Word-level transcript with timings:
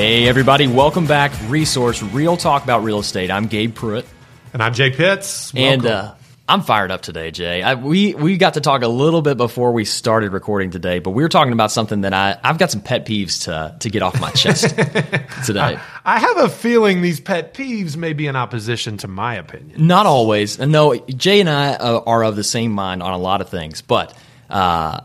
Hey, 0.00 0.26
everybody, 0.28 0.66
welcome 0.66 1.06
back. 1.06 1.30
Resource 1.48 2.02
Real 2.02 2.38
Talk 2.38 2.64
About 2.64 2.84
Real 2.84 3.00
Estate. 3.00 3.30
I'm 3.30 3.48
Gabe 3.48 3.74
Pruitt. 3.74 4.06
And 4.54 4.62
I'm 4.62 4.72
Jay 4.72 4.88
Pitts. 4.88 5.52
And 5.54 5.84
uh, 5.84 6.14
I'm 6.48 6.62
fired 6.62 6.90
up 6.90 7.02
today, 7.02 7.30
Jay. 7.30 7.62
I, 7.62 7.74
we, 7.74 8.14
we 8.14 8.38
got 8.38 8.54
to 8.54 8.62
talk 8.62 8.80
a 8.80 8.88
little 8.88 9.20
bit 9.20 9.36
before 9.36 9.72
we 9.72 9.84
started 9.84 10.32
recording 10.32 10.70
today, 10.70 11.00
but 11.00 11.10
we 11.10 11.22
were 11.22 11.28
talking 11.28 11.52
about 11.52 11.70
something 11.70 12.00
that 12.00 12.14
I, 12.14 12.38
I've 12.42 12.56
got 12.56 12.70
some 12.70 12.80
pet 12.80 13.04
peeves 13.04 13.44
to, 13.44 13.76
to 13.78 13.90
get 13.90 14.00
off 14.00 14.18
my 14.18 14.30
chest 14.30 14.70
today. 15.44 15.78
I 16.02 16.18
have 16.18 16.38
a 16.38 16.48
feeling 16.48 17.02
these 17.02 17.20
pet 17.20 17.52
peeves 17.52 17.94
may 17.94 18.14
be 18.14 18.26
in 18.26 18.36
opposition 18.36 18.96
to 18.96 19.06
my 19.06 19.34
opinion. 19.34 19.86
Not 19.86 20.06
always. 20.06 20.58
No, 20.58 20.96
Jay 20.96 21.40
and 21.40 21.50
I 21.50 21.74
uh, 21.74 22.00
are 22.06 22.24
of 22.24 22.36
the 22.36 22.44
same 22.44 22.72
mind 22.72 23.02
on 23.02 23.12
a 23.12 23.18
lot 23.18 23.42
of 23.42 23.50
things, 23.50 23.82
but 23.82 24.16
uh, 24.48 25.02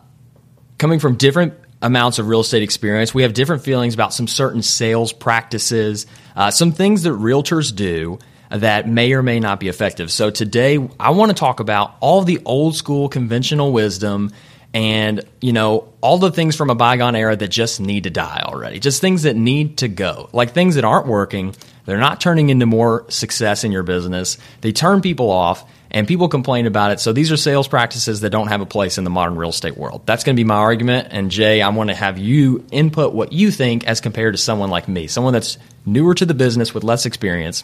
coming 0.78 1.00
from 1.00 1.18
different 1.18 1.65
amounts 1.82 2.20
of 2.20 2.28
real 2.28 2.42
estate 2.42 2.64
experience, 2.64 3.14
we 3.14 3.24
have 3.24 3.34
different 3.34 3.64
feelings 3.64 3.94
about 3.94 4.14
some 4.14 4.28
certain 4.28 4.62
sales 4.62 5.14
practices, 5.14 6.08
uh, 6.36 6.52
some 6.52 6.72
things 6.72 7.04
that 7.04 7.12
realtors 7.12 7.76
do 7.76 8.20
that 8.50 8.88
may 8.88 9.14
or 9.14 9.24
may 9.24 9.40
not 9.40 9.60
be 9.60 9.68
effective. 9.68 10.12
So 10.12 10.30
today, 10.30 10.78
I 11.00 11.12
want 11.12 11.30
to 11.30 11.36
talk 11.36 11.60
about 11.60 11.96
all 12.00 12.22
the 12.22 12.40
old 12.46 12.76
school 12.76 13.10
conventional 13.10 13.72
wisdom 13.72 14.32
and 14.74 15.24
you 15.40 15.54
know 15.54 15.94
all 16.02 16.18
the 16.18 16.32
things 16.32 16.56
from 16.56 16.70
a 16.70 16.76
bygone 16.76 17.16
era 17.16 17.36
that 17.36 17.48
just 17.48 17.80
need 17.80 18.04
to 18.04 18.10
die 18.10 18.44
already. 18.46 18.80
Just 18.80 19.02
things 19.02 19.24
that 19.24 19.36
need 19.36 19.78
to 19.78 19.88
go. 19.88 20.30
Like 20.34 20.52
things 20.52 20.76
that 20.76 20.84
aren't 20.84 21.08
working 21.08 21.56
they're 21.86 21.98
not 21.98 22.20
turning 22.20 22.50
into 22.50 22.66
more 22.66 23.06
success 23.10 23.64
in 23.64 23.72
your 23.72 23.84
business. 23.84 24.38
They 24.62 24.72
turn 24.72 25.02
people 25.02 25.30
off 25.30 25.70
and 25.96 26.08
people 26.08 26.28
complain 26.28 26.68
about 26.68 26.92
it 26.92 27.00
so 27.00 27.12
these 27.12 27.32
are 27.32 27.38
sales 27.38 27.68
practices 27.68 28.22
that 28.22 28.30
don't 28.30 28.48
have 28.48 28.62
a 28.62 28.66
place 28.68 29.00
in 29.00 29.04
the 29.04 29.10
modern 29.10 29.36
real 29.36 29.50
estate 29.50 29.76
world 29.76 30.06
that's 30.06 30.24
going 30.24 30.36
to 30.36 30.40
be 30.40 30.44
my 30.44 30.56
argument 30.56 31.08
and 31.10 31.32
jay 31.32 31.64
i 31.64 31.70
want 31.70 31.90
to 31.90 31.96
have 31.96 32.20
you 32.20 32.64
input 32.72 33.14
what 33.14 33.34
you 33.34 33.50
think 33.50 33.84
as 33.88 34.00
compared 34.00 34.36
to 34.36 34.38
someone 34.38 34.70
like 34.70 34.88
me 34.88 35.08
someone 35.08 35.34
that's 35.34 35.58
newer 35.88 36.14
to 36.14 36.26
the 36.26 36.36
business 36.36 36.76
with 36.76 36.84
less 36.84 37.08
experience 37.08 37.64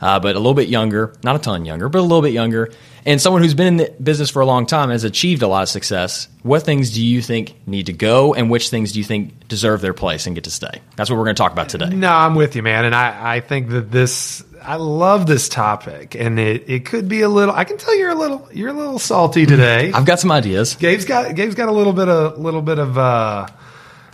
uh, 0.00 0.18
but 0.18 0.34
a 0.34 0.38
little 0.38 0.54
bit 0.54 0.68
younger, 0.68 1.14
not 1.22 1.36
a 1.36 1.38
ton 1.38 1.64
younger, 1.64 1.88
but 1.88 1.98
a 1.98 2.02
little 2.02 2.22
bit 2.22 2.32
younger, 2.32 2.70
and 3.04 3.20
someone 3.20 3.42
who's 3.42 3.54
been 3.54 3.66
in 3.66 3.76
the 3.76 3.94
business 4.02 4.30
for 4.30 4.40
a 4.40 4.46
long 4.46 4.66
time 4.66 4.90
has 4.90 5.04
achieved 5.04 5.42
a 5.42 5.48
lot 5.48 5.62
of 5.62 5.68
success. 5.68 6.28
What 6.42 6.62
things 6.62 6.92
do 6.94 7.04
you 7.04 7.20
think 7.20 7.54
need 7.66 7.86
to 7.86 7.92
go, 7.92 8.34
and 8.34 8.50
which 8.50 8.70
things 8.70 8.92
do 8.92 8.98
you 8.98 9.04
think 9.04 9.48
deserve 9.48 9.80
their 9.80 9.94
place 9.94 10.26
and 10.26 10.34
get 10.34 10.44
to 10.44 10.50
stay? 10.50 10.80
That's 10.96 11.10
what 11.10 11.16
we're 11.16 11.24
going 11.24 11.36
to 11.36 11.42
talk 11.42 11.52
about 11.52 11.68
today. 11.68 11.90
No, 11.90 12.10
I'm 12.10 12.34
with 12.34 12.56
you, 12.56 12.62
man. 12.62 12.86
And 12.86 12.94
I, 12.94 13.36
I 13.36 13.40
think 13.40 13.68
that 13.70 13.90
this, 13.90 14.42
I 14.62 14.76
love 14.76 15.26
this 15.26 15.48
topic. 15.48 16.14
And 16.14 16.38
it, 16.38 16.68
it 16.68 16.84
could 16.84 17.08
be 17.08 17.22
a 17.22 17.28
little, 17.28 17.54
I 17.54 17.64
can 17.64 17.78
tell 17.78 17.96
you're 17.96 18.10
a 18.10 18.14
little, 18.14 18.48
you're 18.52 18.70
a 18.70 18.74
little 18.74 18.98
salty 18.98 19.46
today. 19.46 19.92
I've 19.92 20.06
got 20.06 20.20
some 20.20 20.30
ideas. 20.30 20.74
Gabe's 20.74 21.04
got, 21.04 21.34
Gabe's 21.34 21.54
got 21.54 21.68
a 21.68 21.72
little 21.72 21.92
bit 21.92 22.08
of, 22.08 22.38
little 22.38 22.62
bit 22.62 22.78
of, 22.78 22.96
uh, 22.98 23.46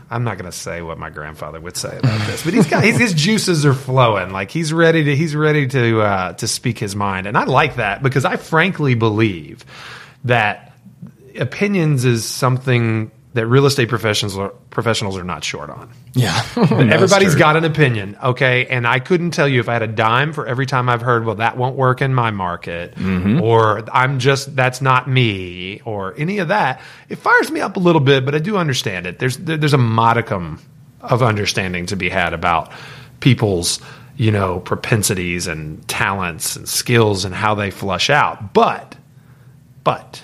I'm 0.08 0.22
not 0.22 0.38
going 0.38 0.50
to 0.50 0.56
say 0.56 0.83
what 0.83 0.98
my 0.98 1.11
grandfather 1.11 1.61
would 1.61 1.77
say 1.77 1.98
about 1.98 2.27
this, 2.27 2.44
but 2.44 2.55
he's 2.55 2.66
got 2.66 2.84
his, 2.84 2.97
his 2.97 3.12
juices 3.12 3.66
are 3.66 3.75
flowing. 3.75 4.30
Like 4.30 4.50
he's 4.50 4.72
ready 4.72 5.03
to 5.03 5.16
he's 5.16 5.34
ready 5.34 5.66
to 5.66 6.00
uh, 6.00 6.32
to 6.34 6.47
speak 6.47 6.78
his 6.78 6.94
mind, 6.94 7.26
and 7.26 7.37
I 7.37 7.44
like 7.44 7.76
that 7.76 8.04
because 8.04 8.25
I 8.25 8.37
frankly 8.37 8.94
believe 8.94 9.65
that 10.25 10.72
opinions 11.37 12.04
is 12.04 12.25
something 12.25 13.10
that 13.36 13.47
real 13.47 13.66
estate 13.66 13.88
professionals 13.88 14.36
are, 14.36 14.48
professionals 14.70 15.16
are 15.16 15.24
not 15.24 15.44
short 15.44 15.70
on. 15.70 15.91
Yeah, 16.14 16.44
Everybody's 16.56 17.34
got 17.34 17.56
an 17.56 17.64
opinion, 17.64 18.16
okay? 18.22 18.66
And 18.66 18.86
I 18.86 18.98
couldn't 18.98 19.30
tell 19.32 19.47
you 19.47 19.60
if 19.60 19.69
I 19.69 19.74
had 19.74 19.82
a 19.82 19.86
dime 19.86 20.32
for 20.32 20.47
every 20.47 20.66
time 20.66 20.88
I've 20.88 21.02
heard, 21.02 21.24
well, 21.24 21.36
that 21.36 21.56
won't 21.56 21.76
work 21.76 22.02
in 22.02 22.14
my 22.14 22.30
market, 22.30 22.94
mm-hmm. 22.94 23.41
or 23.41 23.84
I'm 23.92 24.19
just, 24.19 24.56
that's 24.56 24.80
not 24.80 25.08
me, 25.08 25.80
or 25.84 26.14
any 26.16 26.38
of 26.38 26.48
that. 26.48 26.80
It 27.08 27.16
fires 27.16 27.50
me 27.50 27.60
up 27.60 27.76
a 27.76 27.80
little 27.80 28.00
bit, 28.00 28.24
but 28.24 28.34
I 28.34 28.38
do 28.38 28.56
understand 28.56 29.06
it. 29.06 29.19
There's, 29.19 29.36
there, 29.36 29.56
there's 29.56 29.74
a 29.74 29.78
modicum 29.78 30.60
of 31.03 31.22
understanding 31.22 31.86
to 31.86 31.97
be 31.97 32.08
had 32.08 32.32
about 32.32 32.72
people's, 33.20 33.80
you 34.16 34.32
know, 34.32 34.60
propensities 34.60 35.47
and 35.47 35.86
talents 35.88 36.56
and 36.56 36.66
skills 36.66 37.24
and 37.24 37.34
how 37.34 37.54
they 37.54 37.70
flush 37.70 38.08
out. 38.08 38.54
But, 38.54 38.97
but, 39.84 40.22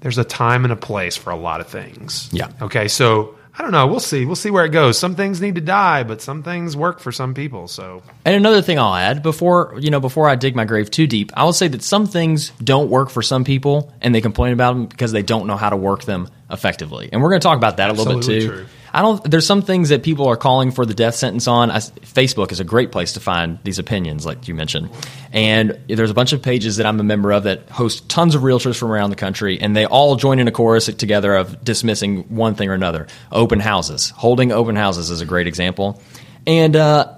there's 0.00 0.18
a 0.18 0.24
time 0.24 0.64
and 0.64 0.72
a 0.72 0.76
place 0.76 1.16
for 1.16 1.30
a 1.30 1.36
lot 1.36 1.60
of 1.60 1.68
things. 1.68 2.28
Yeah. 2.32 2.48
Okay. 2.60 2.88
So 2.88 3.36
I 3.56 3.62
don't 3.62 3.72
know. 3.72 3.86
We'll 3.88 4.00
see. 4.00 4.24
We'll 4.24 4.36
see 4.36 4.50
where 4.50 4.64
it 4.64 4.70
goes. 4.70 4.98
Some 4.98 5.16
things 5.16 5.40
need 5.40 5.56
to 5.56 5.60
die, 5.60 6.02
but 6.02 6.22
some 6.22 6.42
things 6.42 6.76
work 6.76 7.00
for 7.00 7.12
some 7.12 7.34
people. 7.34 7.68
So 7.68 8.02
And 8.24 8.34
another 8.34 8.62
thing 8.62 8.78
I'll 8.78 8.94
add 8.94 9.22
before 9.22 9.74
you 9.78 9.90
know 9.90 10.00
before 10.00 10.28
I 10.28 10.36
dig 10.36 10.56
my 10.56 10.64
grave 10.64 10.90
too 10.90 11.06
deep, 11.06 11.30
I 11.34 11.44
will 11.44 11.52
say 11.52 11.68
that 11.68 11.82
some 11.82 12.06
things 12.06 12.50
don't 12.62 12.88
work 12.88 13.10
for 13.10 13.22
some 13.22 13.44
people, 13.44 13.92
and 14.00 14.14
they 14.14 14.20
complain 14.20 14.52
about 14.52 14.74
them 14.74 14.86
because 14.86 15.12
they 15.12 15.22
don't 15.22 15.46
know 15.46 15.56
how 15.56 15.70
to 15.70 15.76
work 15.76 16.04
them 16.04 16.28
effectively. 16.50 17.10
And 17.12 17.22
we're 17.22 17.30
going 17.30 17.40
to 17.40 17.46
talk 17.46 17.58
about 17.58 17.76
that 17.78 17.90
a 17.90 17.92
little 17.92 18.14
bit 18.14 18.24
too. 18.24 18.48
true. 18.48 18.66
I 18.92 19.02
don't. 19.02 19.22
There's 19.30 19.46
some 19.46 19.62
things 19.62 19.90
that 19.90 20.02
people 20.02 20.26
are 20.28 20.36
calling 20.36 20.70
for 20.70 20.84
the 20.84 20.94
death 20.94 21.14
sentence 21.14 21.46
on. 21.46 21.70
I, 21.70 21.78
Facebook 21.78 22.52
is 22.52 22.60
a 22.60 22.64
great 22.64 22.92
place 22.92 23.12
to 23.14 23.20
find 23.20 23.58
these 23.62 23.78
opinions, 23.78 24.26
like 24.26 24.48
you 24.48 24.54
mentioned. 24.54 24.90
And 25.32 25.78
there's 25.88 26.10
a 26.10 26.14
bunch 26.14 26.32
of 26.32 26.42
pages 26.42 26.76
that 26.78 26.86
I'm 26.86 26.98
a 26.98 27.04
member 27.04 27.32
of 27.32 27.44
that 27.44 27.68
host 27.70 28.08
tons 28.08 28.34
of 28.34 28.42
realtors 28.42 28.76
from 28.76 28.90
around 28.90 29.10
the 29.10 29.16
country, 29.16 29.60
and 29.60 29.76
they 29.76 29.86
all 29.86 30.16
join 30.16 30.38
in 30.38 30.48
a 30.48 30.52
chorus 30.52 30.86
together 30.86 31.34
of 31.34 31.64
dismissing 31.64 32.24
one 32.34 32.54
thing 32.54 32.68
or 32.68 32.74
another. 32.74 33.06
Open 33.30 33.60
houses, 33.60 34.10
holding 34.10 34.52
open 34.52 34.76
houses 34.76 35.10
is 35.10 35.20
a 35.20 35.26
great 35.26 35.46
example. 35.46 36.02
And 36.46 36.74
uh, 36.74 37.14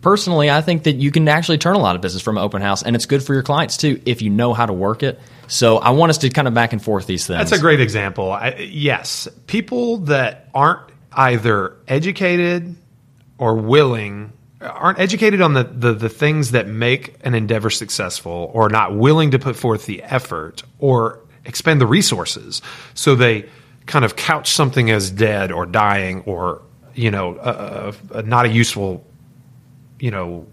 personally, 0.00 0.50
I 0.50 0.62
think 0.62 0.84
that 0.84 0.96
you 0.96 1.10
can 1.10 1.28
actually 1.28 1.58
turn 1.58 1.76
a 1.76 1.80
lot 1.80 1.96
of 1.96 2.02
business 2.02 2.22
from 2.22 2.38
an 2.38 2.44
open 2.44 2.62
house, 2.62 2.82
and 2.82 2.96
it's 2.96 3.06
good 3.06 3.22
for 3.22 3.34
your 3.34 3.42
clients 3.42 3.76
too 3.76 4.00
if 4.06 4.22
you 4.22 4.30
know 4.30 4.54
how 4.54 4.66
to 4.66 4.72
work 4.72 5.02
it. 5.02 5.20
So 5.48 5.78
I 5.78 5.90
want 5.90 6.10
us 6.10 6.18
to 6.18 6.30
kind 6.30 6.46
of 6.46 6.54
back 6.54 6.72
and 6.72 6.82
forth 6.82 7.06
these 7.06 7.26
things. 7.26 7.38
that's 7.38 7.52
a 7.52 7.58
great 7.58 7.80
example. 7.80 8.30
I, 8.30 8.54
yes, 8.70 9.26
people 9.46 9.98
that 9.98 10.48
aren't 10.54 10.90
either 11.12 11.76
educated 11.88 12.76
or 13.38 13.56
willing 13.56 14.32
aren't 14.60 14.98
educated 14.98 15.40
on 15.40 15.54
the, 15.54 15.64
the, 15.64 15.94
the 15.94 16.08
things 16.08 16.50
that 16.50 16.66
make 16.66 17.14
an 17.24 17.34
endeavor 17.34 17.70
successful 17.70 18.50
or 18.52 18.68
not 18.68 18.94
willing 18.94 19.30
to 19.30 19.38
put 19.38 19.56
forth 19.56 19.86
the 19.86 20.02
effort 20.02 20.62
or 20.78 21.20
expend 21.44 21.80
the 21.80 21.86
resources. 21.86 22.60
So 22.94 23.14
they 23.14 23.48
kind 23.86 24.04
of 24.04 24.16
couch 24.16 24.50
something 24.50 24.90
as 24.90 25.10
dead 25.10 25.50
or 25.50 25.66
dying 25.66 26.22
or 26.22 26.62
you 26.94 27.10
know 27.10 27.36
uh, 27.36 27.92
uh, 28.12 28.20
not 28.22 28.46
a 28.46 28.48
useful 28.48 29.04
you 29.98 30.10
know 30.10 30.46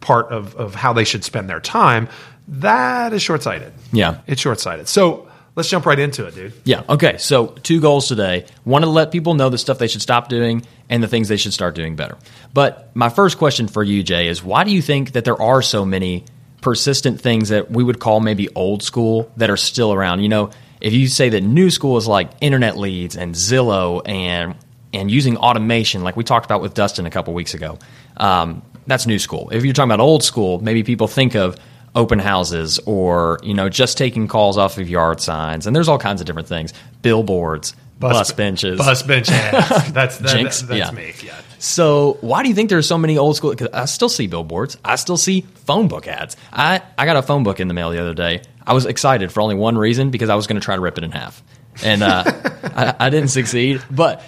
part 0.00 0.30
of, 0.30 0.54
of 0.56 0.74
how 0.74 0.92
they 0.92 1.04
should 1.04 1.24
spend 1.24 1.48
their 1.48 1.60
time. 1.60 2.08
That 2.48 3.12
is 3.12 3.22
short-sighted. 3.22 3.72
Yeah. 3.92 4.20
it's 4.26 4.40
short-sighted. 4.40 4.88
So 4.88 5.29
let's 5.56 5.68
jump 5.68 5.86
right 5.86 5.98
into 5.98 6.26
it 6.26 6.34
dude 6.34 6.52
Yeah. 6.64 6.82
Okay. 6.88 7.16
So 7.18 7.48
two 7.48 7.80
goals 7.80 8.08
today. 8.08 8.46
One 8.64 8.82
to 8.82 8.88
let 8.88 9.10
people 9.10 9.34
know 9.34 9.48
the 9.48 9.58
stuff 9.58 9.78
they 9.78 9.88
should 9.88 10.02
stop 10.02 10.28
doing 10.28 10.64
and 10.88 11.02
the 11.02 11.08
things 11.08 11.28
they 11.28 11.36
should 11.36 11.52
start 11.52 11.74
doing 11.74 11.96
better. 11.96 12.18
But 12.52 12.94
my 12.94 13.08
first 13.08 13.38
question 13.38 13.68
for 13.68 13.82
you, 13.82 14.02
Jay, 14.02 14.28
is 14.28 14.42
why 14.42 14.64
do 14.64 14.70
you 14.70 14.82
think 14.82 15.12
that 15.12 15.24
there 15.24 15.40
are 15.40 15.62
so 15.62 15.84
many 15.84 16.24
persistent 16.60 17.20
things 17.20 17.48
that 17.48 17.70
we 17.70 17.82
would 17.82 17.98
call 17.98 18.20
maybe 18.20 18.48
old 18.54 18.82
school 18.82 19.30
that 19.36 19.50
are 19.50 19.56
still 19.56 19.92
around? 19.92 20.20
You 20.20 20.28
know, 20.28 20.50
if 20.80 20.92
you 20.92 21.08
say 21.08 21.28
that 21.30 21.42
new 21.42 21.70
school 21.70 21.96
is 21.96 22.06
like 22.06 22.30
internet 22.40 22.76
leads 22.76 23.16
and 23.16 23.34
Zillow 23.34 24.06
and 24.06 24.54
and 24.92 25.08
using 25.08 25.36
automation, 25.36 26.02
like 26.02 26.16
we 26.16 26.24
talked 26.24 26.46
about 26.46 26.60
with 26.60 26.74
Dustin 26.74 27.06
a 27.06 27.10
couple 27.10 27.32
weeks 27.32 27.54
ago, 27.54 27.78
um, 28.16 28.62
that's 28.88 29.06
new 29.06 29.20
school. 29.20 29.50
If 29.50 29.64
you're 29.64 29.72
talking 29.72 29.90
about 29.90 30.00
old 30.00 30.24
school, 30.24 30.60
maybe 30.60 30.82
people 30.82 31.06
think 31.06 31.36
of 31.36 31.56
open 31.94 32.18
houses 32.18 32.78
or 32.86 33.38
you 33.42 33.54
know 33.54 33.68
just 33.68 33.98
taking 33.98 34.28
calls 34.28 34.56
off 34.56 34.78
of 34.78 34.88
yard 34.88 35.20
signs 35.20 35.66
and 35.66 35.74
there's 35.74 35.88
all 35.88 35.98
kinds 35.98 36.20
of 36.20 36.26
different 36.26 36.46
things 36.48 36.72
billboards 37.02 37.74
bus, 37.98 38.32
benches 38.32 38.78
Bus 38.78 39.02
bench 39.02 39.28
ads. 39.30 39.92
That's 39.92 40.18
that, 40.18 40.36
Jinx? 40.36 40.62
that's 40.62 40.78
Yeah. 40.78 40.90
me. 40.92 41.12
Yeah. 41.22 41.38
so 41.58 42.16
why 42.22 42.42
do 42.42 42.48
you 42.48 42.54
think 42.54 42.70
there's 42.70 42.86
so 42.86 42.96
many 42.96 43.18
old 43.18 43.36
school? 43.36 43.54
Cause 43.54 43.68
I 43.74 43.84
still 43.84 44.08
see 44.08 44.26
billboards. 44.26 44.78
I 44.84 44.96
still 44.96 45.18
see 45.18 45.42
phone 45.66 45.88
book 45.88 46.06
ads. 46.08 46.36
I, 46.52 46.80
I 46.96 47.04
got 47.04 47.16
a 47.16 47.22
phone 47.22 47.42
book 47.42 47.60
in 47.60 47.68
the 47.68 47.74
mail 47.74 47.90
the 47.90 48.00
other 48.00 48.14
day. 48.14 48.42
I 48.66 48.72
was 48.72 48.86
excited 48.86 49.30
for 49.32 49.40
only 49.42 49.54
one 49.54 49.76
reason 49.76 50.10
because 50.10 50.30
I 50.30 50.34
was 50.34 50.46
going 50.46 50.58
to 50.58 50.64
try 50.64 50.76
to 50.76 50.80
rip 50.80 50.96
it 50.96 51.04
in 51.04 51.10
half, 51.10 51.42
and 51.84 52.02
uh, 52.02 52.24
I, 52.74 52.94
I 53.00 53.10
didn't 53.10 53.28
succeed. 53.30 53.82
But 53.90 54.22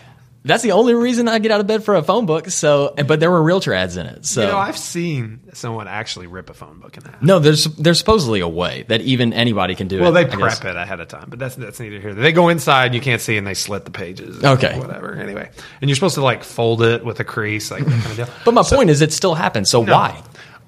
That's 0.44 0.62
the 0.64 0.72
only 0.72 0.94
reason 0.94 1.28
I 1.28 1.38
get 1.38 1.52
out 1.52 1.60
of 1.60 1.68
bed 1.68 1.84
for 1.84 1.94
a 1.94 2.02
phone 2.02 2.26
book. 2.26 2.48
So, 2.50 2.94
but 3.06 3.20
there 3.20 3.30
were 3.30 3.40
realtor 3.42 3.72
ads 3.72 3.96
in 3.96 4.06
it. 4.06 4.26
So, 4.26 4.40
You 4.42 4.48
know, 4.48 4.58
I've 4.58 4.76
seen 4.76 5.38
someone 5.52 5.86
actually 5.86 6.26
rip 6.26 6.50
a 6.50 6.54
phone 6.54 6.80
book 6.80 6.96
in 6.96 7.04
half. 7.04 7.22
no, 7.22 7.38
there's 7.38 7.64
there's 7.76 7.98
supposedly 7.98 8.40
a 8.40 8.48
way 8.48 8.84
that 8.88 9.00
even 9.02 9.32
anybody 9.32 9.76
can 9.76 9.86
do 9.86 9.98
it. 9.98 10.00
Well, 10.00 10.10
they 10.10 10.22
I 10.22 10.24
guess. 10.24 10.58
prep 10.58 10.74
it 10.74 10.76
ahead 10.76 10.98
of 10.98 11.06
time, 11.08 11.26
but 11.28 11.38
that's 11.38 11.54
that's 11.54 11.78
neither 11.78 12.00
here. 12.00 12.12
They 12.12 12.32
go 12.32 12.48
inside, 12.48 12.92
you 12.94 13.00
can't 13.00 13.20
see, 13.20 13.36
and 13.36 13.46
they 13.46 13.54
slit 13.54 13.84
the 13.84 13.92
pages. 13.92 14.42
Okay. 14.42 14.76
whatever. 14.78 15.14
Anyway, 15.14 15.48
and 15.80 15.88
you're 15.88 15.94
supposed 15.94 16.16
to 16.16 16.22
like 16.24 16.42
fold 16.42 16.82
it 16.82 17.04
with 17.04 17.20
a 17.20 17.24
crease, 17.24 17.70
like 17.70 17.84
that 17.84 17.90
kind 17.90 18.06
of 18.06 18.16
deal. 18.16 18.28
But 18.44 18.54
my 18.54 18.62
point 18.64 18.90
is, 18.90 19.00
it 19.00 19.12
still 19.12 19.34
happens. 19.36 19.68
So 19.70 19.80
why? 19.80 20.20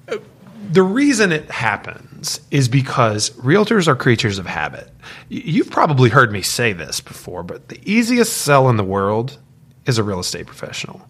Uh, 0.07 0.17
the 0.71 0.83
reason 0.83 1.31
it 1.33 1.51
happens 1.51 2.39
is 2.49 2.67
because 2.69 3.29
realtors 3.31 3.87
are 3.87 3.95
creatures 3.95 4.39
of 4.39 4.45
habit. 4.45 4.89
You've 5.29 5.69
probably 5.69 6.09
heard 6.09 6.31
me 6.31 6.41
say 6.41 6.73
this 6.73 7.01
before, 7.01 7.43
but 7.43 7.67
the 7.69 7.79
easiest 7.83 8.37
sell 8.37 8.69
in 8.69 8.77
the 8.77 8.83
world 8.83 9.37
is 9.85 9.97
a 9.97 10.03
real 10.03 10.19
estate 10.19 10.45
professional. 10.45 11.07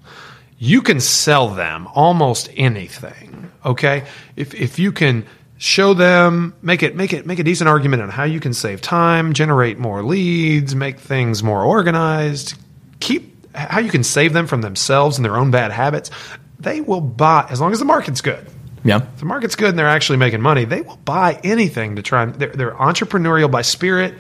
You 0.57 0.81
can 0.81 1.00
sell 1.00 1.50
them 1.50 1.88
almost 1.94 2.50
anything, 2.56 3.51
okay? 3.66 4.06
If 4.36 4.54
if 4.54 4.80
you 4.80 4.92
can 4.92 5.25
show 5.57 5.94
them 5.94 6.54
make 6.62 6.83
it 6.83 6.95
make 6.95 7.13
it 7.13 7.25
make 7.25 7.39
a 7.39 7.44
decent 7.44 7.68
argument 7.68 8.04
on 8.04 8.10
how 8.10 8.24
you 8.24 8.39
can 8.39 8.54
save 8.54 8.81
time, 8.81 9.33
generate 9.33 9.77
more 9.77 10.04
leads, 10.04 10.75
make 10.75 11.00
things 11.00 11.44
more 11.44 11.63
organized, 11.63 12.56
keep 13.00 13.36
how 13.56 13.80
you 13.80 13.89
can 13.89 14.04
save 14.04 14.33
them 14.33 14.48
from 14.48 14.62
themselves 14.62 15.18
and 15.18 15.25
their 15.25 15.38
own 15.38 15.51
bad 15.51 15.71
habits, 15.71 16.12
they 16.60 16.81
will 16.81 17.01
buy 17.01 17.45
as 17.50 17.62
long 17.62 17.71
as 17.71 17.80
the 17.80 17.86
market's 17.86 18.21
good. 18.21 18.45
Yeah. 18.83 18.98
If 18.98 19.19
the 19.19 19.25
market's 19.25 19.56
good 19.56 19.69
and 19.69 19.80
they're 19.80 19.88
actually 19.88 20.19
making 20.19 20.42
money, 20.42 20.66
they 20.66 20.81
will 20.81 20.98
buy 20.98 21.39
anything 21.44 21.95
to 21.95 22.04
try. 22.04 22.24
And, 22.24 22.36
they're, 22.36 22.51
they're 22.51 22.75
entrepreneurial 22.75 23.50
by 23.50 23.63
spirit. 23.63 24.13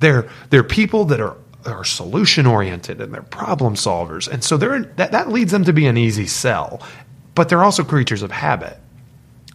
They're 0.00 0.28
they're 0.50 0.64
people 0.64 1.06
that 1.06 1.20
are 1.20 1.36
are 1.66 1.84
solution 1.84 2.46
oriented 2.46 3.00
and 3.00 3.12
they're 3.12 3.22
problem 3.22 3.74
solvers, 3.74 4.28
and 4.28 4.42
so 4.42 4.56
they're 4.56 4.82
that 4.96 5.12
that 5.12 5.28
leads 5.28 5.52
them 5.52 5.64
to 5.64 5.72
be 5.72 5.86
an 5.86 5.96
easy 5.96 6.26
sell. 6.26 6.82
But 7.34 7.48
they're 7.48 7.64
also 7.64 7.84
creatures 7.84 8.22
of 8.22 8.30
habit. 8.30 8.78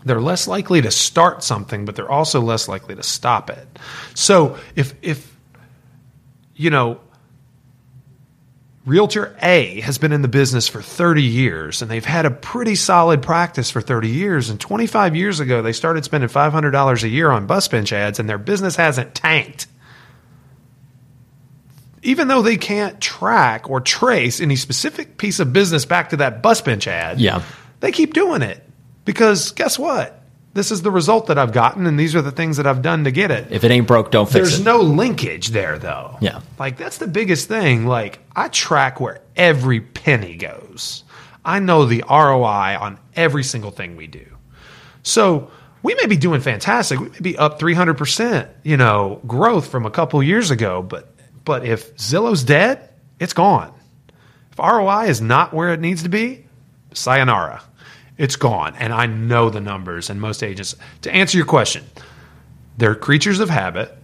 They're 0.04 0.22
less 0.22 0.48
likely 0.48 0.82
to 0.82 0.92
start 0.92 1.44
something, 1.44 1.86
but 1.86 1.96
they're 1.96 2.10
also 2.10 2.42
less 2.42 2.68
likely 2.68 2.96
to 2.96 3.04
stop 3.04 3.50
it. 3.50 3.68
So 4.14 4.58
if 4.76 4.94
if 5.02 5.36
you 6.56 6.70
know 6.70 7.00
Realtor 8.88 9.36
A 9.42 9.82
has 9.82 9.98
been 9.98 10.14
in 10.14 10.22
the 10.22 10.30
business 10.30 10.70
for 10.70 10.82
30 10.82 11.22
years 11.22 11.82
and 11.82 11.92
they've 11.92 12.06
had 12.06 12.26
a 12.26 12.32
pretty 12.32 12.76
solid 12.76 13.22
practice 13.22 13.70
for 13.70 13.82
30 13.82 14.08
years. 14.08 14.50
And 14.50 14.62
25 14.62 15.14
years 15.14 15.42
ago, 15.42 15.62
they 15.62 15.74
started 15.74 16.06
spending 16.06 16.30
$500 16.30 17.04
a 17.04 17.10
year 17.10 17.30
on 17.30 17.48
bus 17.48 17.68
bench 17.68 17.92
ads 17.92 18.18
and 18.18 18.30
their 18.30 18.38
business 18.38 18.78
hasn't 18.78 19.14
tanked. 19.14 19.68
Even 22.08 22.30
though 22.30 22.42
they 22.42 22.56
can't 22.58 23.00
track 23.02 23.70
or 23.70 23.82
trace 23.82 24.40
any 24.40 24.56
specific 24.56 25.18
piece 25.18 25.40
of 25.40 25.52
business 25.52 25.84
back 25.86 26.10
to 26.12 26.18
that 26.18 26.42
bus 26.42 26.62
bench 26.62 26.88
ad, 26.88 27.20
Yeah. 27.20 27.42
they 27.82 27.92
keep 27.92 28.14
doing 28.14 28.42
it 28.42 28.64
because 29.04 29.52
guess 29.52 29.78
what? 29.78 30.14
This 30.54 30.72
is 30.72 30.82
the 30.82 30.90
result 30.90 31.28
that 31.28 31.38
I've 31.38 31.52
gotten, 31.52 31.86
and 31.86 32.00
these 32.00 32.16
are 32.16 32.22
the 32.22 32.32
things 32.32 32.58
that 32.58 32.66
I've 32.66 32.82
done 32.82 33.04
to 33.04 33.12
get 33.12 33.30
it. 33.30 33.48
If 33.52 33.64
it 33.64 33.70
ain't 33.72 33.86
broke, 33.86 34.10
don't 34.10 34.26
fix 34.26 34.34
There's 34.34 34.48
it. 34.60 34.64
There's 34.64 34.66
no 34.66 34.80
linkage 34.82 35.50
there, 35.50 35.78
though. 35.78 36.18
Yeah. 36.20 36.40
Like, 36.58 36.78
that's 36.78 36.98
the 36.98 37.08
biggest 37.08 37.48
thing. 37.48 37.86
Like, 37.86 38.20
I 38.36 38.48
track 38.48 39.00
where 39.00 39.20
every 39.36 39.82
penny 39.82 40.36
goes, 40.38 41.04
I 41.46 41.60
know 41.60 41.86
the 41.86 42.04
ROI 42.10 42.78
on 42.80 42.98
every 43.16 43.44
single 43.44 43.70
thing 43.70 43.98
we 43.98 44.08
do. 44.08 44.26
So, 45.04 45.52
we 45.84 45.94
may 45.96 46.08
be 46.08 46.18
doing 46.18 46.42
fantastic. 46.42 47.00
We 47.00 47.10
may 47.10 47.20
be 47.22 47.38
up 47.38 47.60
300%, 47.60 48.48
you 48.64 48.78
know, 48.78 49.22
growth 49.28 49.68
from 49.68 49.86
a 49.86 49.92
couple 49.92 50.24
years 50.24 50.50
ago, 50.50 50.82
but 50.82 51.14
but 51.48 51.66
if 51.66 51.96
Zillow's 51.96 52.44
dead, 52.44 52.90
it's 53.22 53.32
gone. 53.32 53.74
If 54.52 54.60
ROI 54.60 55.06
is 55.06 55.22
not 55.22 55.54
where 55.54 55.74
it 55.74 55.80
needs 55.80 56.04
to 56.04 56.10
be, 56.10 56.46
sayonara. 56.94 57.64
It's 58.18 58.36
gone. 58.36 58.76
And 58.76 58.92
I 58.92 59.06
know 59.06 59.50
the 59.50 59.62
numbers 59.62 60.10
and 60.10 60.20
most 60.20 60.44
agents. 60.44 60.76
To 61.04 61.16
answer 61.16 61.38
your 61.38 61.48
question, 61.48 61.86
they're 62.78 62.96
creatures 62.96 63.40
of 63.40 63.50
habit 63.50 63.98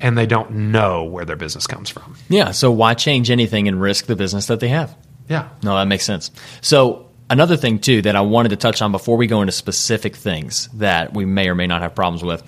and 0.00 0.16
they 0.16 0.24
don't 0.24 0.50
know 0.72 1.04
where 1.04 1.26
their 1.26 1.36
business 1.36 1.66
comes 1.66 1.90
from. 1.90 2.16
yeah. 2.30 2.52
So 2.52 2.70
why 2.70 2.94
change 2.94 3.30
anything 3.30 3.68
and 3.68 3.78
risk 3.78 4.06
the 4.06 4.16
business 4.16 4.46
that 4.46 4.60
they 4.60 4.68
have? 4.68 4.96
Yeah. 5.28 5.48
No, 5.62 5.74
that 5.76 5.88
makes 5.88 6.04
sense. 6.04 6.30
So 6.62 7.10
another 7.28 7.58
thing 7.58 7.80
too 7.80 8.00
that 8.02 8.16
I 8.16 8.22
wanted 8.22 8.48
to 8.50 8.56
touch 8.56 8.80
on 8.80 8.92
before 8.92 9.18
we 9.18 9.26
go 9.26 9.42
into 9.42 9.52
specific 9.52 10.16
things 10.16 10.70
that 10.74 11.12
we 11.12 11.26
may 11.26 11.48
or 11.50 11.54
may 11.54 11.66
not 11.66 11.82
have 11.82 11.94
problems 11.94 12.22
with. 12.22 12.42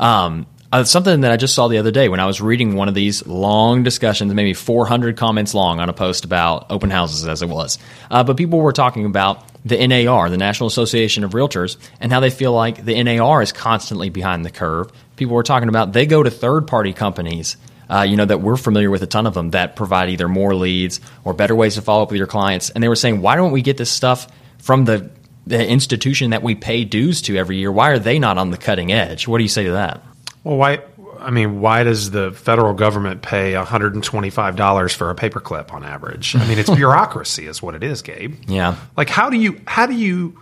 Um, 0.00 0.46
uh, 0.72 0.84
something 0.84 1.20
that 1.20 1.30
I 1.30 1.36
just 1.36 1.54
saw 1.54 1.68
the 1.68 1.78
other 1.78 1.90
day 1.90 2.08
when 2.08 2.18
I 2.18 2.26
was 2.26 2.40
reading 2.40 2.74
one 2.74 2.88
of 2.88 2.94
these 2.94 3.26
long 3.26 3.82
discussions, 3.82 4.32
maybe 4.32 4.54
400 4.54 5.16
comments 5.16 5.54
long 5.54 5.80
on 5.80 5.88
a 5.88 5.92
post 5.92 6.24
about 6.24 6.66
open 6.70 6.90
houses 6.90 7.26
as 7.28 7.42
it 7.42 7.48
was. 7.48 7.78
Uh, 8.10 8.24
but 8.24 8.36
people 8.36 8.58
were 8.58 8.72
talking 8.72 9.04
about 9.04 9.44
the 9.64 9.86
NAR, 9.86 10.30
the 10.30 10.38
National 10.38 10.66
Association 10.66 11.24
of 11.24 11.32
Realtors, 11.32 11.76
and 12.00 12.10
how 12.10 12.20
they 12.20 12.30
feel 12.30 12.52
like 12.52 12.84
the 12.84 13.00
NAR 13.02 13.42
is 13.42 13.52
constantly 13.52 14.08
behind 14.08 14.44
the 14.44 14.50
curve. 14.50 14.90
People 15.16 15.34
were 15.34 15.42
talking 15.42 15.68
about 15.68 15.92
they 15.92 16.06
go 16.06 16.22
to 16.22 16.30
third 16.30 16.66
party 16.66 16.92
companies 16.92 17.56
uh, 17.92 18.02
you 18.02 18.16
know, 18.16 18.24
that 18.24 18.40
we're 18.40 18.56
familiar 18.56 18.90
with 18.90 19.02
a 19.02 19.06
ton 19.06 19.26
of 19.26 19.34
them 19.34 19.50
that 19.50 19.76
provide 19.76 20.08
either 20.08 20.26
more 20.26 20.54
leads 20.54 20.98
or 21.24 21.34
better 21.34 21.54
ways 21.54 21.74
to 21.74 21.82
follow 21.82 22.02
up 22.02 22.10
with 22.10 22.16
your 22.16 22.26
clients. 22.26 22.70
And 22.70 22.82
they 22.82 22.88
were 22.88 22.96
saying, 22.96 23.20
why 23.20 23.36
don't 23.36 23.52
we 23.52 23.60
get 23.60 23.76
this 23.76 23.90
stuff 23.90 24.28
from 24.58 24.86
the, 24.86 25.10
the 25.46 25.68
institution 25.68 26.30
that 26.30 26.42
we 26.42 26.54
pay 26.54 26.84
dues 26.84 27.20
to 27.22 27.36
every 27.36 27.58
year? 27.58 27.70
Why 27.70 27.90
are 27.90 27.98
they 27.98 28.18
not 28.18 28.38
on 28.38 28.50
the 28.50 28.56
cutting 28.56 28.90
edge? 28.92 29.28
What 29.28 29.38
do 29.38 29.44
you 29.44 29.48
say 29.48 29.64
to 29.64 29.72
that? 29.72 30.02
Well, 30.44 30.56
why? 30.56 30.80
I 31.18 31.30
mean, 31.30 31.60
why 31.60 31.84
does 31.84 32.10
the 32.10 32.32
federal 32.32 32.74
government 32.74 33.22
pay 33.22 33.52
$125 33.52 34.94
for 34.94 35.10
a 35.10 35.14
paperclip 35.14 35.72
on 35.72 35.84
average? 35.84 36.34
I 36.34 36.46
mean, 36.48 36.58
it's 36.58 36.70
bureaucracy, 36.74 37.46
is 37.46 37.62
what 37.62 37.74
it 37.74 37.84
is, 37.84 38.02
Gabe. 38.02 38.34
Yeah. 38.48 38.76
Like, 38.96 39.08
how 39.08 39.30
do 39.30 39.36
you, 39.36 39.60
how 39.66 39.86
do 39.86 39.94
you, 39.94 40.36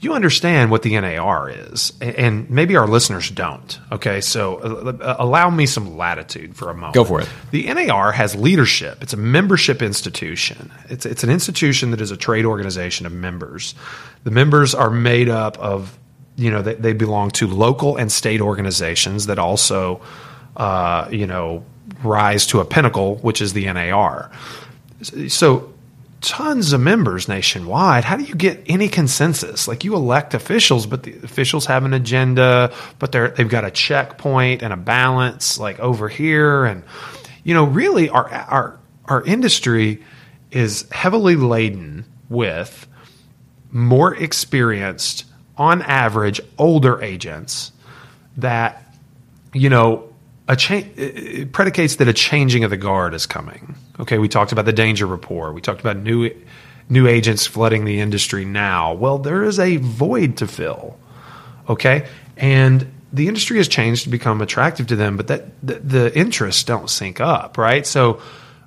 you 0.00 0.14
understand 0.14 0.70
what 0.70 0.82
the 0.82 0.98
NAR 1.00 1.50
is, 1.50 1.92
and 2.00 2.48
maybe 2.48 2.76
our 2.76 2.86
listeners 2.86 3.30
don't. 3.30 3.80
Okay, 3.90 4.20
so 4.20 4.56
uh, 4.58 5.16
allow 5.18 5.50
me 5.50 5.66
some 5.66 5.96
latitude 5.96 6.54
for 6.56 6.70
a 6.70 6.74
moment. 6.74 6.94
Go 6.94 7.04
for 7.04 7.20
it. 7.20 7.28
The 7.50 7.72
NAR 7.72 8.12
has 8.12 8.36
leadership. 8.36 9.02
It's 9.02 9.12
a 9.12 9.16
membership 9.16 9.82
institution. 9.82 10.70
It's 10.88 11.04
it's 11.04 11.24
an 11.24 11.30
institution 11.30 11.90
that 11.90 12.00
is 12.00 12.12
a 12.12 12.16
trade 12.16 12.44
organization 12.44 13.06
of 13.06 13.12
members. 13.12 13.74
The 14.22 14.30
members 14.30 14.72
are 14.74 14.90
made 14.90 15.28
up 15.28 15.58
of, 15.58 15.98
you 16.38 16.50
know, 16.50 16.62
they, 16.62 16.74
they 16.74 16.92
belong 16.92 17.30
to 17.32 17.48
local 17.48 17.96
and 17.96 18.10
state 18.10 18.40
organizations 18.40 19.26
that 19.26 19.38
also, 19.38 20.00
uh, 20.56 21.08
you 21.10 21.26
know, 21.26 21.64
rise 22.04 22.46
to 22.46 22.60
a 22.60 22.64
pinnacle, 22.64 23.16
which 23.16 23.42
is 23.42 23.52
the 23.52 23.70
NAR. 23.72 24.30
So 25.28 25.74
tons 26.20 26.72
of 26.72 26.80
members 26.80 27.28
nationwide. 27.28 28.04
How 28.04 28.16
do 28.16 28.22
you 28.22 28.34
get 28.34 28.62
any 28.66 28.88
consensus? 28.88 29.66
Like 29.66 29.82
you 29.82 29.94
elect 29.94 30.32
officials, 30.32 30.86
but 30.86 31.02
the 31.02 31.14
officials 31.24 31.66
have 31.66 31.84
an 31.84 31.92
agenda, 31.92 32.72
but 33.00 33.12
they're 33.12 33.30
they've 33.30 33.48
got 33.48 33.64
a 33.64 33.70
checkpoint 33.70 34.62
and 34.62 34.72
a 34.72 34.76
balance 34.76 35.58
like 35.58 35.80
over 35.80 36.08
here 36.08 36.64
and 36.64 36.84
you 37.42 37.54
know, 37.54 37.64
really 37.64 38.08
our 38.10 38.28
our 38.28 38.78
our 39.06 39.24
industry 39.24 40.04
is 40.50 40.86
heavily 40.92 41.36
laden 41.36 42.04
with 42.28 42.86
more 43.70 44.14
experienced 44.14 45.24
on 45.58 45.82
average 45.82 46.40
older 46.56 47.02
agents 47.02 47.72
that 48.38 48.94
you 49.52 49.68
know 49.68 50.12
a 50.46 50.56
cha- 50.56 50.84
it 50.96 51.52
predicates 51.52 51.96
that 51.96 52.08
a 52.08 52.12
changing 52.12 52.64
of 52.64 52.70
the 52.70 52.76
guard 52.76 53.12
is 53.12 53.26
coming. 53.26 53.74
Okay, 54.00 54.18
we 54.18 54.28
talked 54.28 54.52
about 54.52 54.64
the 54.64 54.72
danger 54.72 55.06
report. 55.06 55.54
We 55.54 55.60
talked 55.60 55.80
about 55.80 55.98
new 55.98 56.30
new 56.88 57.06
agents 57.06 57.46
flooding 57.46 57.84
the 57.84 58.00
industry 58.00 58.44
now. 58.44 58.94
Well, 58.94 59.18
there 59.18 59.44
is 59.44 59.58
a 59.58 59.76
void 59.76 60.38
to 60.38 60.46
fill. 60.46 60.98
Okay, 61.68 62.06
and 62.36 62.90
the 63.12 63.28
industry 63.28 63.58
has 63.58 63.68
changed 63.68 64.04
to 64.04 64.10
become 64.10 64.40
attractive 64.40 64.86
to 64.88 64.96
them, 64.96 65.16
but 65.16 65.26
that 65.28 65.46
the, 65.62 65.74
the 65.74 66.18
interests 66.18 66.64
don't 66.64 66.88
sync 66.88 67.20
up, 67.20 67.58
right? 67.58 67.86
So 67.86 68.20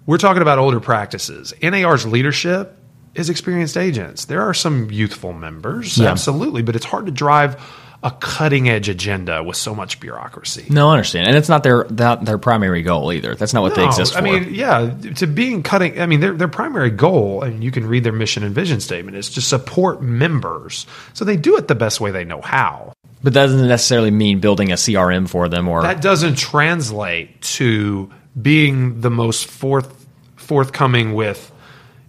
we're 0.06 0.18
talking 0.18 0.42
about 0.42 0.60
older 0.60 0.80
practices. 0.80 1.54
NAR's 1.62 2.06
leadership 2.06 2.78
is 3.16 3.30
experienced 3.30 3.78
agents. 3.78 4.26
There 4.26 4.42
are 4.42 4.54
some 4.54 4.90
youthful 4.92 5.34
members, 5.34 5.98
Yeah. 5.98 6.10
absolutely, 6.12 6.62
but 6.62 6.76
it's 6.76 6.86
hard 6.86 7.06
to 7.08 7.12
drive 7.12 7.62
a 8.04 8.10
cutting 8.10 8.68
edge 8.68 8.90
agenda 8.90 9.44
with 9.44 9.56
so 9.56 9.76
much 9.76 10.00
bureaucracy. 10.00 10.66
No, 10.70 10.90
I 10.90 10.94
understand. 10.94 11.28
And 11.28 11.38
it's 11.38 11.50
not 11.50 11.62
their 11.62 11.84
that 11.92 12.26
their 12.26 12.40
primary 12.40 12.82
goal 12.82 13.14
either. 13.14 13.36
That's 13.36 13.54
not 13.54 13.62
what 13.62 13.76
they 13.76 13.86
exist 13.86 14.14
for. 14.14 14.18
I 14.18 14.22
mean, 14.22 14.48
yeah, 14.56 14.92
to 15.18 15.28
being 15.28 15.62
cutting. 15.62 16.02
I 16.02 16.08
mean, 16.08 16.20
their 16.20 16.34
their 16.34 16.48
primary 16.48 16.90
goal, 16.90 17.44
and 17.44 17.64
you 17.64 17.70
can 17.70 17.86
read 17.86 18.04
their 18.04 18.12
mission 18.14 18.44
and 18.44 18.56
vision 18.56 18.80
statement, 18.80 19.18
is 19.18 19.30
to 19.32 19.42
support 19.42 20.02
members. 20.02 20.88
So 21.14 21.26
they 21.26 21.38
do 21.38 21.58
it 21.58 21.68
the 21.68 21.76
best 21.76 22.02
way 22.02 22.10
they 22.10 22.24
know 22.26 22.42
how. 22.42 22.94
but 23.24 23.34
that 23.34 23.44
doesn't 23.44 23.68
necessarily 23.68 24.10
mean 24.10 24.40
building 24.40 24.72
a 24.72 24.76
CRM 24.78 25.30
for 25.30 25.48
them 25.48 25.68
or 25.68 25.84
That 25.84 26.02
doesn't 26.02 26.40
translate 26.40 27.40
to 27.60 28.10
being 28.42 29.02
the 29.02 29.12
most 29.12 29.46
forth 29.46 30.08
forthcoming 30.38 31.14
with. 31.14 31.52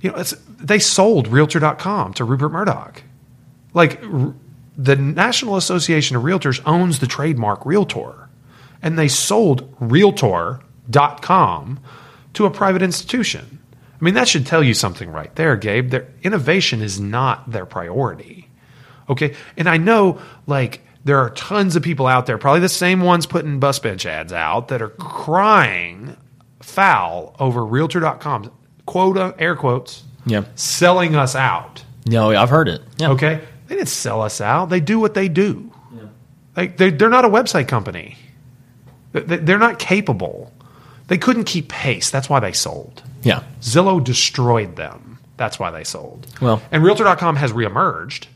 You 0.01 0.11
know, 0.11 0.17
it's, 0.17 0.35
they 0.63 0.79
sold 0.79 1.29
Realtor.com 1.29 2.15
to 2.15 2.25
Rupert 2.25 2.53
Murdoch. 2.53 3.03
Like 3.75 4.03
r- 4.03 4.35
the 4.77 4.97
National 4.97 5.57
Association 5.57 6.17
of 6.17 6.23
Realtors 6.23 6.63
owns 6.65 7.01
the 7.01 7.07
trademark 7.07 7.67
Realtor, 7.67 8.29
and 8.81 8.99
they 8.99 9.09
sold 9.09 9.75
Realtor.com 9.81 11.81
to 12.35 12.47
a 12.47 12.51
private 12.51 12.83
institution. 12.83 13.59
I 14.01 14.05
mean, 14.05 14.15
that 14.15 14.29
should 14.29 14.47
tell 14.47 14.65
you 14.65 14.75
something 14.75 15.11
right 15.11 15.35
there, 15.37 15.57
Gabe. 15.57 15.91
Their 15.91 16.09
innovation 16.23 16.83
is 16.83 16.99
not 16.99 17.51
their 17.51 17.67
priority. 17.67 18.49
Okay. 19.09 19.35
And 19.57 19.69
I 19.69 19.77
know, 19.77 20.21
like, 20.47 20.81
there 21.05 21.19
are 21.19 21.31
tons 21.31 21.77
of 21.77 21.83
people 21.83 22.07
out 22.07 22.27
there, 22.27 22.39
probably 22.39 22.61
the 22.61 22.69
same 22.69 23.01
ones 23.01 23.27
putting 23.27 23.61
bus 23.61 23.79
bench 23.79 24.07
ads 24.07 24.33
out, 24.33 24.69
that 24.69 24.83
are 24.83 24.89
crying 24.89 26.17
foul 26.61 27.37
over 27.39 27.65
realtor.com, 27.65 28.51
quote, 28.87 29.35
air 29.39 29.57
quotes, 29.57 30.05
Yeah. 30.27 30.45
selling 30.55 31.17
us 31.17 31.35
out. 31.35 31.83
No, 32.07 32.33
oh, 32.33 32.37
I've 32.37 32.51
heard 32.51 32.69
it. 32.69 32.83
Yeah. 32.99 33.11
Okay. 33.11 33.41
They 33.69 33.77
didn't 33.77 33.89
sell 33.89 34.23
us 34.23 34.41
out. 34.41 34.67
They 34.71 34.81
do 34.81 34.99
what 35.01 35.15
they 35.15 35.29
do. 35.29 35.71
Like 36.57 36.77
they, 36.77 36.91
they're 36.91 37.09
not 37.09 37.25
a 37.25 37.29
website 37.29 37.69
company. 37.69 38.17
They- 39.13 39.21
they- 39.23 39.37
They're 39.39 39.59
not 39.59 39.79
capable. 39.79 40.53
They 41.09 41.19
couldn't 41.19 41.45
keep 41.45 41.69
pace. 41.69 42.11
That's 42.11 42.29
why 42.29 42.41
they 42.41 42.53
sold. 42.53 43.03
Yeah. 43.23 43.43
Zillow 43.61 44.03
destroyed 44.03 44.77
them. 44.77 45.19
That's 45.37 45.59
why 45.59 45.71
they 45.71 45.85
sold. 45.85 46.27
Well- 46.41 46.61
and 46.71 46.83
Realtor.com 46.85 47.37
has 47.37 47.53
reemerged. 47.53 48.27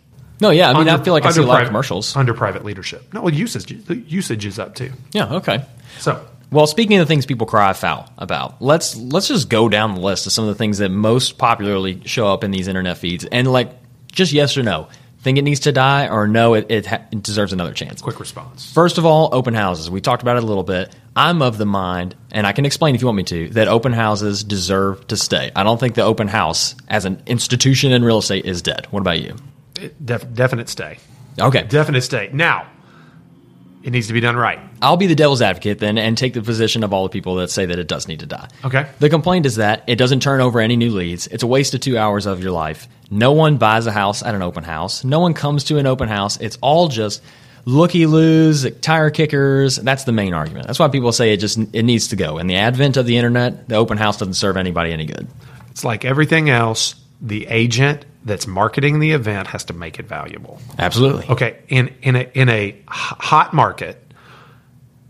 No, 0.40 0.50
yeah. 0.50 0.70
I 0.70 0.78
mean, 0.78 0.88
I 0.88 1.02
feel 1.02 1.12
like 1.14 1.24
I 1.24 1.30
see 1.30 1.40
a 1.40 1.42
under 1.44 1.52
lot 1.52 1.62
of 1.62 1.68
commercials. 1.68 2.14
under 2.16 2.34
private 2.34 2.64
leadership. 2.64 3.12
No, 3.14 3.22
well, 3.22 3.32
usage 3.34 3.70
usage 4.06 4.44
is 4.46 4.58
up 4.58 4.74
too. 4.74 4.92
Yeah. 5.12 5.34
Okay. 5.36 5.64
So 5.98 6.22
Well, 6.50 6.66
speaking 6.66 6.98
of 6.98 7.06
the 7.06 7.12
things 7.12 7.26
people 7.26 7.46
cry 7.46 7.72
foul 7.72 8.10
about, 8.18 8.62
let's 8.62 8.96
let's 8.96 9.28
just 9.28 9.48
go 9.48 9.68
down 9.68 9.94
the 9.94 10.00
list 10.00 10.26
of 10.26 10.32
some 10.32 10.44
of 10.44 10.48
the 10.48 10.54
things 10.54 10.78
that 10.78 10.90
most 10.90 11.38
popularly 11.38 12.02
show 12.06 12.28
up 12.28 12.44
in 12.44 12.50
these 12.50 12.68
internet 12.68 12.98
feeds, 12.98 13.24
and 13.24 13.50
like 13.50 13.70
just 14.12 14.32
yes 14.32 14.56
or 14.56 14.62
no, 14.62 14.88
think 15.26 15.38
it 15.38 15.42
needs 15.42 15.58
to 15.60 15.72
die, 15.72 16.06
or 16.06 16.28
no, 16.28 16.54
it, 16.54 16.70
it, 16.70 16.86
ha- 16.86 17.02
it 17.10 17.20
deserves 17.20 17.52
another 17.52 17.72
chance. 17.72 18.00
quick 18.00 18.20
response. 18.20 18.72
First 18.72 18.96
of 18.96 19.04
all, 19.04 19.28
open 19.32 19.54
houses. 19.54 19.90
We 19.90 20.00
talked 20.00 20.22
about 20.22 20.36
it 20.36 20.44
a 20.44 20.46
little 20.46 20.62
bit. 20.62 20.94
I'm 21.16 21.42
of 21.42 21.58
the 21.58 21.66
mind, 21.66 22.14
and 22.30 22.46
I 22.46 22.52
can 22.52 22.64
explain 22.64 22.94
if 22.94 23.00
you 23.00 23.08
want 23.08 23.16
me 23.16 23.24
to, 23.24 23.48
that 23.50 23.66
open 23.66 23.92
houses 23.92 24.44
deserve 24.44 25.04
to 25.08 25.16
stay. 25.16 25.50
I 25.56 25.64
don't 25.64 25.80
think 25.80 25.96
the 25.96 26.04
open 26.04 26.28
house 26.28 26.76
as 26.86 27.06
an 27.06 27.24
institution 27.26 27.90
in 27.90 28.04
real 28.04 28.18
estate 28.18 28.44
is 28.44 28.62
dead. 28.62 28.86
What 28.92 29.00
about 29.00 29.20
you? 29.20 29.34
Def, 30.04 30.32
definite 30.32 30.68
stay. 30.68 30.98
Okay. 31.40 31.64
Definite 31.64 32.02
stay. 32.02 32.30
Now, 32.32 32.68
it 33.86 33.92
needs 33.92 34.08
to 34.08 34.12
be 34.12 34.18
done 34.18 34.34
right. 34.34 34.58
I'll 34.82 34.96
be 34.96 35.06
the 35.06 35.14
devil's 35.14 35.40
advocate 35.40 35.78
then 35.78 35.96
and 35.96 36.18
take 36.18 36.34
the 36.34 36.42
position 36.42 36.82
of 36.82 36.92
all 36.92 37.04
the 37.04 37.08
people 37.08 37.36
that 37.36 37.50
say 37.50 37.66
that 37.66 37.78
it 37.78 37.86
does 37.86 38.08
need 38.08 38.18
to 38.18 38.26
die. 38.26 38.48
Okay. 38.64 38.90
The 38.98 39.08
complaint 39.08 39.46
is 39.46 39.56
that 39.56 39.84
it 39.86 39.94
doesn't 39.94 40.20
turn 40.20 40.40
over 40.40 40.58
any 40.58 40.74
new 40.74 40.90
leads. 40.90 41.28
It's 41.28 41.44
a 41.44 41.46
waste 41.46 41.72
of 41.72 41.80
two 41.80 41.96
hours 41.96 42.26
of 42.26 42.42
your 42.42 42.50
life. 42.50 42.88
No 43.12 43.30
one 43.30 43.58
buys 43.58 43.86
a 43.86 43.92
house 43.92 44.24
at 44.24 44.34
an 44.34 44.42
open 44.42 44.64
house. 44.64 45.04
No 45.04 45.20
one 45.20 45.34
comes 45.34 45.62
to 45.64 45.78
an 45.78 45.86
open 45.86 46.08
house. 46.08 46.36
It's 46.40 46.58
all 46.60 46.88
just 46.88 47.22
looky 47.64 48.06
loos, 48.06 48.68
tire 48.80 49.10
kickers. 49.10 49.76
That's 49.76 50.02
the 50.02 50.10
main 50.10 50.34
argument. 50.34 50.66
That's 50.66 50.80
why 50.80 50.88
people 50.88 51.12
say 51.12 51.32
it 51.32 51.36
just 51.36 51.56
it 51.72 51.84
needs 51.84 52.08
to 52.08 52.16
go. 52.16 52.38
And 52.38 52.50
the 52.50 52.56
advent 52.56 52.96
of 52.96 53.06
the 53.06 53.16
internet, 53.16 53.68
the 53.68 53.76
open 53.76 53.98
house 53.98 54.18
doesn't 54.18 54.34
serve 54.34 54.56
anybody 54.56 54.92
any 54.92 55.04
good. 55.04 55.28
It's 55.70 55.84
like 55.84 56.04
everything 56.04 56.50
else. 56.50 56.96
The 57.20 57.46
agent 57.46 58.04
that's 58.26 58.46
marketing 58.46 58.98
the 58.98 59.12
event 59.12 59.46
has 59.46 59.64
to 59.64 59.72
make 59.72 59.98
it 59.98 60.06
valuable. 60.06 60.60
Absolutely. 60.78 61.26
Okay, 61.28 61.58
in 61.68 61.94
in 62.02 62.16
a 62.16 62.30
in 62.34 62.48
a 62.48 62.76
hot 62.88 63.54
market, 63.54 64.02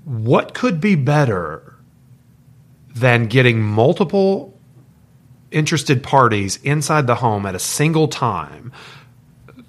what 0.05 0.55
could 0.55 0.81
be 0.81 0.95
better 0.95 1.75
than 2.95 3.27
getting 3.27 3.61
multiple 3.61 4.57
interested 5.51 6.03
parties 6.03 6.59
inside 6.63 7.07
the 7.07 7.15
home 7.15 7.47
at 7.47 7.55
a 7.55 7.59
single 7.59 8.07
time, 8.07 8.71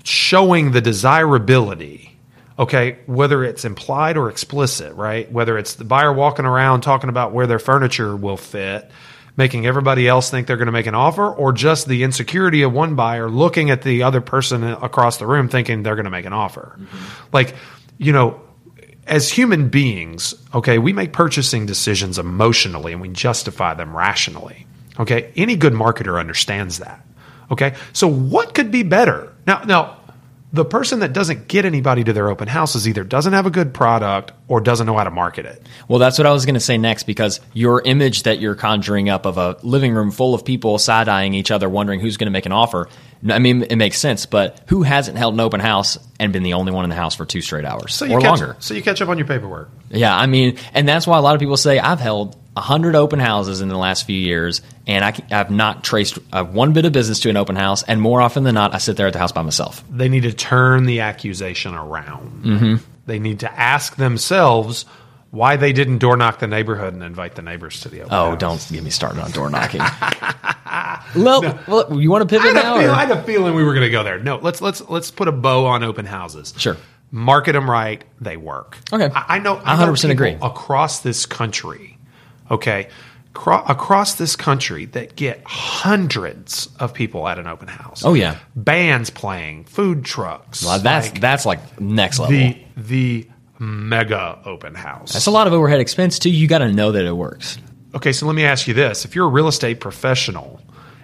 showing 0.04 0.72
the 0.72 0.82
desirability? 0.82 2.18
Okay, 2.60 2.98
whether 3.06 3.44
it's 3.46 3.64
implied 3.64 4.18
or 4.18 4.30
explicit, 4.30 4.94
right? 4.96 5.32
Whether 5.32 5.58
it's 5.58 5.76
the 5.76 5.86
buyer 5.86 6.12
walking 6.12 6.46
around 6.46 6.82
talking 6.82 7.10
about 7.10 7.32
where 7.32 7.48
their 7.48 7.60
furniture 7.60 8.16
will 8.16 8.36
fit, 8.36 8.92
making 9.38 9.66
everybody 9.66 10.08
else 10.08 10.30
think 10.30 10.48
they're 10.48 10.58
going 10.58 10.66
to 10.66 10.72
make 10.72 10.88
an 10.88 10.96
offer, 10.96 11.30
or 11.30 11.54
just 11.54 11.88
the 11.88 12.04
insecurity 12.04 12.64
of 12.64 12.74
one 12.74 12.96
buyer 12.96 13.30
looking 13.30 13.70
at 13.70 13.84
the 13.84 14.04
other 14.04 14.20
person 14.20 14.64
across 14.64 15.18
the 15.18 15.28
room 15.28 15.48
thinking 15.48 15.84
they're 15.84 15.96
going 15.96 16.06
to 16.06 16.12
make 16.12 16.26
an 16.26 16.34
offer. 16.34 16.76
Mm-hmm. 16.78 17.26
Like, 17.32 17.56
you 17.98 18.12
know, 18.12 18.42
as 19.06 19.32
human 19.32 19.70
beings, 19.70 20.34
okay, 20.54 20.80
we 20.80 20.92
make 20.92 21.14
purchasing 21.14 21.66
decisions 21.66 22.20
emotionally 22.20 22.92
and 22.92 23.02
we 23.02 23.10
justify 23.10 23.74
them 23.74 23.96
rationally. 23.96 24.68
Okay, 25.00 25.32
any 25.36 25.56
good 25.56 25.74
marketer 25.74 26.20
understands 26.20 26.80
that. 26.80 27.06
Okay, 27.52 27.76
so 27.94 28.08
what 28.08 28.54
could 28.54 28.72
be 28.72 28.84
better? 28.84 29.34
Now, 29.46 29.64
now, 29.64 29.97
the 30.54 30.64
person 30.64 31.00
that 31.00 31.12
doesn't 31.12 31.48
get 31.48 31.66
anybody 31.66 32.04
to 32.06 32.14
their 32.14 32.30
open 32.30 32.48
houses 32.48 32.88
either 32.88 33.04
doesn't 33.04 33.34
have 33.34 33.46
a 33.46 33.50
good 33.50 33.74
product 33.74 34.32
or 34.48 34.62
doesn't 34.62 34.88
know 34.88 34.96
how 34.96 35.04
to 35.04 35.12
market 35.12 35.46
it. 35.46 35.62
Well, 35.90 36.00
that's 36.00 36.18
what 36.18 36.26
I 36.26 36.32
was 36.32 36.46
going 36.46 36.54
to 36.54 36.62
say 36.62 36.78
next 36.78 37.04
because 37.04 37.42
your 37.54 37.82
image 37.82 38.24
that 38.24 38.40
you're 38.40 38.56
conjuring 38.56 39.10
up 39.10 39.26
of 39.26 39.38
a 39.38 39.58
living 39.62 39.94
room 39.94 40.10
full 40.10 40.34
of 40.34 40.46
people 40.46 40.78
side 40.80 41.10
eyeing 41.10 41.34
each 41.34 41.52
other, 41.52 41.68
wondering 41.68 42.00
who's 42.00 42.16
going 42.16 42.28
to 42.28 42.32
make 42.32 42.46
an 42.46 42.54
offer. 42.54 42.88
I 43.28 43.40
mean, 43.40 43.64
it 43.64 43.76
makes 43.76 43.98
sense, 44.00 44.26
but 44.26 44.62
who 44.68 44.84
hasn't 44.84 45.18
held 45.18 45.34
an 45.34 45.40
open 45.42 45.60
house 45.60 45.98
and 46.20 46.32
been 46.32 46.44
the 46.44 46.54
only 46.54 46.72
one 46.72 46.86
in 46.86 46.90
the 46.90 46.96
house 46.96 47.16
for 47.16 47.26
two 47.26 47.42
straight 47.42 47.66
hours 47.66 47.94
So 47.94 48.06
you 48.06 48.14
or 48.14 48.22
catch, 48.22 48.40
longer? 48.40 48.56
So 48.60 48.74
you 48.74 48.84
catch 48.84 49.02
up 49.02 49.10
on 49.10 49.18
your 49.18 49.28
paperwork. 49.28 49.70
Yeah, 49.90 50.16
I 50.16 50.28
mean, 50.28 50.58
and 50.74 50.88
that's 50.88 51.06
why 51.06 51.18
a 51.18 51.22
lot 51.22 51.36
of 51.36 51.42
people 51.42 51.58
say 51.58 51.80
I've 51.80 52.00
held 52.00 52.38
100 52.58 52.96
open 52.96 53.20
houses 53.20 53.62
in 53.62 53.70
the 53.70 53.78
last 53.78 54.06
few 54.06 54.18
years, 54.18 54.62
and 54.86 55.04
I, 55.04 55.14
have 55.30 55.52
not 55.52 55.84
traced 55.84 56.20
uh, 56.32 56.44
one 56.44 56.74
bit 56.74 56.86
of 56.86 56.92
business 56.92 57.20
to 57.22 57.30
an 57.30 57.38
open 57.38 57.56
house. 57.56 57.84
And 57.84 58.02
more 58.02 58.22
often 58.22 58.44
than 58.44 58.56
not, 58.56 58.74
I 58.74 58.78
sit 58.78 58.98
there 58.98 59.08
at 59.08 59.14
the 59.14 59.20
house 59.20 59.32
by 59.32 59.42
myself. 59.42 59.84
They 59.90 60.10
need 60.10 60.24
to 60.24 60.34
turn 60.34 60.86
the 60.86 61.02
accusation 61.02 61.74
around. 61.74 62.82
They 63.06 63.20
need 63.20 63.40
to 63.40 63.52
ask 63.52 63.96
themselves 63.96 64.86
why 65.32 65.56
they 65.56 65.74
didn't 65.74 66.00
door 66.00 66.18
knock 66.18 66.40
the 66.40 66.48
neighborhood 66.48 66.94
and 66.94 67.04
invite 67.04 67.36
the 67.36 67.42
neighbors 67.42 67.82
to 67.82 67.90
the 67.90 68.02
open 68.02 68.10
house. 68.10 68.28
Oh, 68.28 68.30
house. 68.32 68.40
don't 68.40 68.74
get 68.74 68.84
me 68.84 68.90
started 68.90 69.22
on 69.22 69.32
door 69.32 69.50
knocking. 69.50 69.82
well, 71.16 71.60
well, 71.68 72.00
you 72.00 72.10
want 72.10 72.22
to 72.22 72.28
pivot 72.28 72.56
had, 72.56 72.64
now? 72.64 72.80
feel, 72.80 72.92
I 72.92 73.06
had 73.06 73.12
a 73.12 73.24
feeling 73.24 73.56
we 73.56 73.64
were 73.64 73.74
going 73.74 73.86
to 73.86 73.92
go 73.92 74.04
there. 74.04 74.20
No, 74.20 74.38
let's 74.38 74.62
let's 74.62 74.82
let's 74.90 75.12
put 75.12 75.28
a 75.28 75.32
bow 75.32 75.66
on 75.66 75.84
open 75.84 76.06
houses. 76.06 76.54
Sure. 76.58 76.78
market 77.12 77.54
them 77.54 77.70
right, 77.70 78.04
they 78.20 78.38
work. 78.38 78.78
Okay. 78.92 79.10
I, 79.14 79.36
I 79.36 79.40
know. 79.40 79.56
I 79.58 79.82
I 79.82 79.86
100% 79.86 80.10
agree. 80.10 80.38
Across 80.42 81.02
this 81.02 81.26
country, 81.26 81.97
okay, 82.52 82.90
Cro- 83.34 83.64
across 83.68 84.16
this 84.16 84.36
country 84.36 84.86
that 84.86 85.16
get 85.16 85.42
hundreds 85.46 86.70
of 86.80 86.94
people 86.94 87.28
at 87.28 87.38
an 87.38 87.46
open 87.46 87.68
house. 87.68 88.04
Oh, 88.04 88.16
yeah. 88.16 88.38
bands 88.56 89.12
playing, 89.12 89.66
food 89.66 90.04
trucks. 90.04 90.66
Well, 90.66 90.80
that's 90.80 91.12
like 91.12 91.22
that's 91.22 91.46
like 91.46 91.80
next 91.80 92.18
level. 92.18 92.36
the 92.36 92.58
the 92.76 93.28
mega 93.60 94.40
open 94.46 94.74
house. 94.74 95.14
that's 95.14 95.28
a 95.28 95.32
lot 95.32 95.46
of 95.48 95.54
overhead 95.54 95.80
expense 95.80 96.18
too. 96.20 96.32
You 96.32 96.48
got 96.48 96.60
to 96.60 96.72
know 96.72 96.94
that 96.94 97.06
it 97.06 97.12
works. 97.16 97.60
Okay, 97.94 98.12
so 98.12 98.26
let 98.26 98.34
me 98.36 98.44
ask 98.44 98.68
you 98.68 98.74
this: 98.74 99.06
If 99.06 99.14
you're 99.16 99.26
a 99.26 99.30
real 99.30 99.48
estate 99.48 99.80
professional 99.80 100.60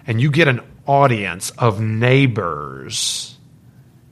and 0.06 0.20
you 0.20 0.30
get 0.32 0.48
an 0.48 0.60
audience 0.86 1.50
of 1.50 1.80
neighbors 1.80 3.36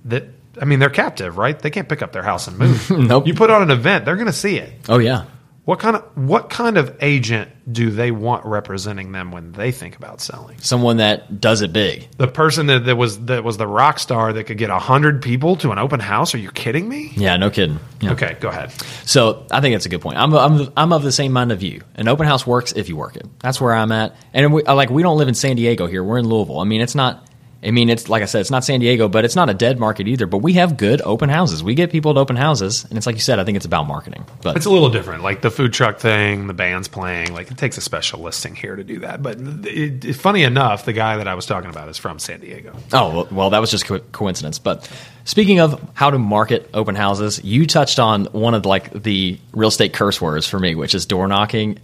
that, 0.06 0.24
I 0.60 0.64
mean, 0.64 0.78
they're 0.78 0.90
captive, 0.90 1.38
right? 1.38 1.58
They 1.58 1.70
can't 1.70 1.88
pick 1.88 2.02
up 2.02 2.12
their 2.12 2.22
house 2.22 2.46
and 2.48 2.58
move. 2.58 2.90
Nope. 2.90 3.26
You 3.26 3.34
put 3.34 3.50
on 3.50 3.62
an 3.62 3.70
event, 3.70 4.04
they're 4.04 4.16
going 4.16 4.26
to 4.26 4.32
see 4.32 4.58
it. 4.58 4.72
Oh 4.88 4.98
yeah. 4.98 5.24
What 5.64 5.78
kind 5.78 5.94
of 5.94 6.02
what 6.16 6.50
kind 6.50 6.76
of 6.76 6.96
agent 7.00 7.48
do 7.72 7.90
they 7.90 8.10
want 8.10 8.44
representing 8.44 9.12
them 9.12 9.30
when 9.30 9.52
they 9.52 9.70
think 9.70 9.94
about 9.94 10.20
selling? 10.20 10.58
Someone 10.58 10.96
that 10.96 11.40
does 11.40 11.62
it 11.62 11.72
big. 11.72 12.08
The 12.16 12.26
person 12.26 12.66
that, 12.66 12.86
that 12.86 12.96
was 12.96 13.26
that 13.26 13.44
was 13.44 13.58
the 13.58 13.66
rock 13.68 14.00
star 14.00 14.32
that 14.32 14.44
could 14.44 14.58
get 14.58 14.70
hundred 14.70 15.22
people 15.22 15.54
to 15.56 15.70
an 15.70 15.78
open 15.78 16.00
house? 16.00 16.34
Are 16.34 16.38
you 16.38 16.50
kidding 16.50 16.88
me? 16.88 17.12
Yeah, 17.14 17.36
no 17.36 17.48
kidding. 17.48 17.78
Yeah. 18.00 18.12
Okay, 18.12 18.36
go 18.40 18.48
ahead. 18.48 18.72
So 19.04 19.46
I 19.52 19.60
think 19.60 19.76
that's 19.76 19.86
a 19.86 19.88
good 19.88 20.00
point. 20.00 20.18
I'm, 20.18 20.34
I'm, 20.34 20.72
I'm 20.76 20.92
of 20.92 21.04
the 21.04 21.12
same 21.12 21.30
mind 21.30 21.52
of 21.52 21.62
you. 21.62 21.82
An 21.94 22.08
open 22.08 22.26
house 22.26 22.44
works 22.44 22.72
if 22.72 22.88
you 22.88 22.96
work 22.96 23.14
it. 23.14 23.26
That's 23.38 23.60
where 23.60 23.72
I'm 23.72 23.92
at. 23.92 24.16
And 24.34 24.52
we, 24.52 24.64
like 24.64 24.90
we 24.90 25.04
don't 25.04 25.16
live 25.16 25.28
in 25.28 25.34
San 25.34 25.54
Diego 25.54 25.86
here. 25.86 26.02
We're 26.02 26.18
in 26.18 26.26
Louisville. 26.26 26.58
I 26.58 26.64
mean, 26.64 26.80
it's 26.80 26.96
not. 26.96 27.28
I 27.64 27.70
mean, 27.70 27.88
it's 27.90 28.08
like 28.08 28.22
I 28.22 28.26
said, 28.26 28.40
it's 28.40 28.50
not 28.50 28.64
San 28.64 28.80
Diego, 28.80 29.08
but 29.08 29.24
it's 29.24 29.36
not 29.36 29.48
a 29.48 29.54
dead 29.54 29.78
market 29.78 30.08
either. 30.08 30.26
But 30.26 30.38
we 30.38 30.54
have 30.54 30.76
good 30.76 31.00
open 31.02 31.28
houses. 31.28 31.62
We 31.62 31.74
get 31.76 31.92
people 31.92 32.12
to 32.14 32.18
open 32.20 32.34
houses, 32.34 32.84
and 32.88 32.98
it's 32.98 33.06
like 33.06 33.14
you 33.14 33.20
said. 33.20 33.38
I 33.38 33.44
think 33.44 33.54
it's 33.56 33.64
about 33.66 33.86
marketing. 33.86 34.24
But 34.42 34.56
It's 34.56 34.66
a 34.66 34.70
little 34.70 34.90
different, 34.90 35.22
like 35.22 35.42
the 35.42 35.50
food 35.50 35.72
truck 35.72 35.98
thing, 36.00 36.48
the 36.48 36.54
band's 36.54 36.88
playing. 36.88 37.32
Like 37.32 37.52
it 37.52 37.58
takes 37.58 37.78
a 37.78 37.80
special 37.80 38.20
listing 38.20 38.56
here 38.56 38.74
to 38.74 38.82
do 38.82 38.98
that. 39.00 39.22
But 39.22 39.38
it, 39.40 40.04
it- 40.04 40.14
funny 40.14 40.42
enough, 40.42 40.84
the 40.84 40.92
guy 40.92 41.18
that 41.18 41.28
I 41.28 41.34
was 41.34 41.46
talking 41.46 41.70
about 41.70 41.88
is 41.88 41.98
from 41.98 42.18
San 42.18 42.40
Diego. 42.40 42.72
Oh, 42.92 43.14
well, 43.14 43.28
well, 43.30 43.50
that 43.50 43.60
was 43.60 43.70
just 43.70 43.84
co- 43.86 44.00
coincidence. 44.10 44.58
But 44.58 44.90
speaking 45.24 45.60
of 45.60 45.80
how 45.94 46.10
to 46.10 46.18
market 46.18 46.68
open 46.74 46.96
houses, 46.96 47.44
you 47.44 47.66
touched 47.66 48.00
on 48.00 48.24
one 48.32 48.54
of 48.54 48.66
like 48.66 48.92
the 49.04 49.38
real 49.52 49.68
estate 49.68 49.92
curse 49.92 50.20
words 50.20 50.48
for 50.48 50.58
me, 50.58 50.74
which 50.74 50.96
is 50.96 51.06
door 51.06 51.28
knocking. 51.28 51.78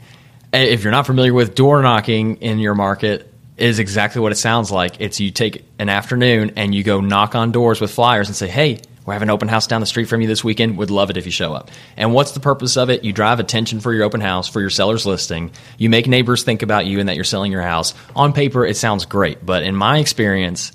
If 0.52 0.82
you're 0.82 0.90
not 0.92 1.06
familiar 1.06 1.34
with 1.34 1.54
door 1.54 1.82
knocking 1.82 2.36
in 2.36 2.58
your 2.58 2.74
market, 2.74 3.27
is 3.58 3.78
exactly 3.78 4.20
what 4.20 4.32
it 4.32 4.36
sounds 4.36 4.70
like. 4.70 5.00
It's 5.00 5.20
you 5.20 5.30
take 5.30 5.64
an 5.78 5.88
afternoon 5.88 6.52
and 6.56 6.74
you 6.74 6.82
go 6.82 7.00
knock 7.00 7.34
on 7.34 7.52
doors 7.52 7.80
with 7.80 7.90
flyers 7.90 8.28
and 8.28 8.36
say, 8.36 8.48
"Hey, 8.48 8.80
we're 9.04 9.14
having 9.14 9.28
an 9.28 9.34
open 9.34 9.48
house 9.48 9.66
down 9.66 9.80
the 9.80 9.86
street 9.86 10.06
from 10.06 10.20
you 10.20 10.28
this 10.28 10.44
weekend. 10.44 10.76
Would 10.76 10.90
love 10.90 11.10
it 11.10 11.16
if 11.16 11.26
you 11.26 11.32
show 11.32 11.54
up." 11.54 11.70
And 11.96 12.12
what's 12.12 12.32
the 12.32 12.40
purpose 12.40 12.76
of 12.76 12.90
it? 12.90 13.04
You 13.04 13.12
drive 13.12 13.40
attention 13.40 13.80
for 13.80 13.92
your 13.92 14.04
open 14.04 14.20
house, 14.20 14.48
for 14.48 14.60
your 14.60 14.70
seller's 14.70 15.06
listing. 15.06 15.50
You 15.76 15.90
make 15.90 16.06
neighbors 16.06 16.42
think 16.42 16.62
about 16.62 16.86
you 16.86 17.00
and 17.00 17.08
that 17.08 17.16
you're 17.16 17.24
selling 17.24 17.52
your 17.52 17.62
house. 17.62 17.94
On 18.14 18.32
paper, 18.32 18.64
it 18.64 18.76
sounds 18.76 19.04
great, 19.04 19.44
but 19.44 19.62
in 19.62 19.74
my 19.74 19.98
experience, 19.98 20.72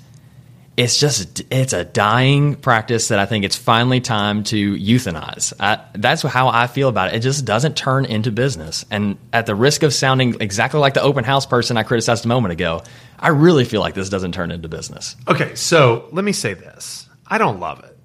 it's 0.76 0.98
just 0.98 1.42
it's 1.52 1.72
a 1.72 1.84
dying 1.84 2.56
practice 2.56 3.08
that 3.08 3.18
I 3.18 3.26
think 3.26 3.44
it's 3.44 3.54
finally 3.56 4.00
time 4.00 4.42
to 4.44 4.74
euthanize. 4.74 5.52
I, 5.60 5.84
that's 5.94 6.22
how 6.22 6.48
I 6.48 6.66
feel 6.66 6.88
about 6.88 7.12
it. 7.12 7.16
It 7.16 7.20
just 7.20 7.44
doesn't 7.44 7.76
turn 7.76 8.04
into 8.04 8.32
business. 8.32 8.84
And 8.90 9.16
at 9.32 9.46
the 9.46 9.54
risk 9.54 9.84
of 9.84 9.94
sounding 9.94 10.40
exactly 10.40 10.80
like 10.80 10.94
the 10.94 11.02
open 11.02 11.22
house 11.22 11.46
person 11.46 11.76
I 11.76 11.84
criticized 11.84 12.24
a 12.24 12.28
moment 12.28 12.52
ago, 12.52 12.82
I 13.18 13.28
really 13.28 13.64
feel 13.64 13.80
like 13.80 13.94
this 13.94 14.08
doesn't 14.08 14.32
turn 14.32 14.50
into 14.50 14.68
business. 14.68 15.14
Okay, 15.28 15.54
so 15.54 16.08
let 16.10 16.24
me 16.24 16.32
say 16.32 16.54
this: 16.54 17.08
I 17.26 17.38
don't 17.38 17.60
love 17.60 17.84
it. 17.84 17.96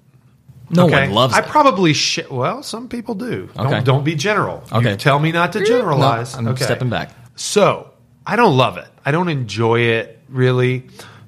No 0.70 0.86
okay? 0.86 1.06
one 1.06 1.12
loves 1.12 1.34
it. 1.34 1.38
I 1.38 1.40
it. 1.44 1.50
probably 1.50 1.92
sh- 1.92 2.30
well, 2.30 2.62
some 2.62 2.88
people 2.88 3.16
do. 3.16 3.48
Okay. 3.58 3.70
Don't, 3.70 3.84
don't 3.84 4.04
be 4.04 4.14
general. 4.14 4.62
Okay. 4.72 4.92
You 4.92 4.96
tell 4.96 5.18
me 5.18 5.32
not 5.32 5.54
to 5.54 5.64
generalize. 5.64 6.34
No, 6.34 6.38
I'm 6.38 6.48
okay. 6.48 6.64
stepping 6.64 6.90
back. 6.90 7.10
So 7.34 7.90
I 8.24 8.36
don't 8.36 8.56
love 8.56 8.76
it. 8.78 8.86
I 9.04 9.10
don't 9.10 9.28
enjoy 9.28 9.80
it 9.80 10.20
really. 10.28 10.86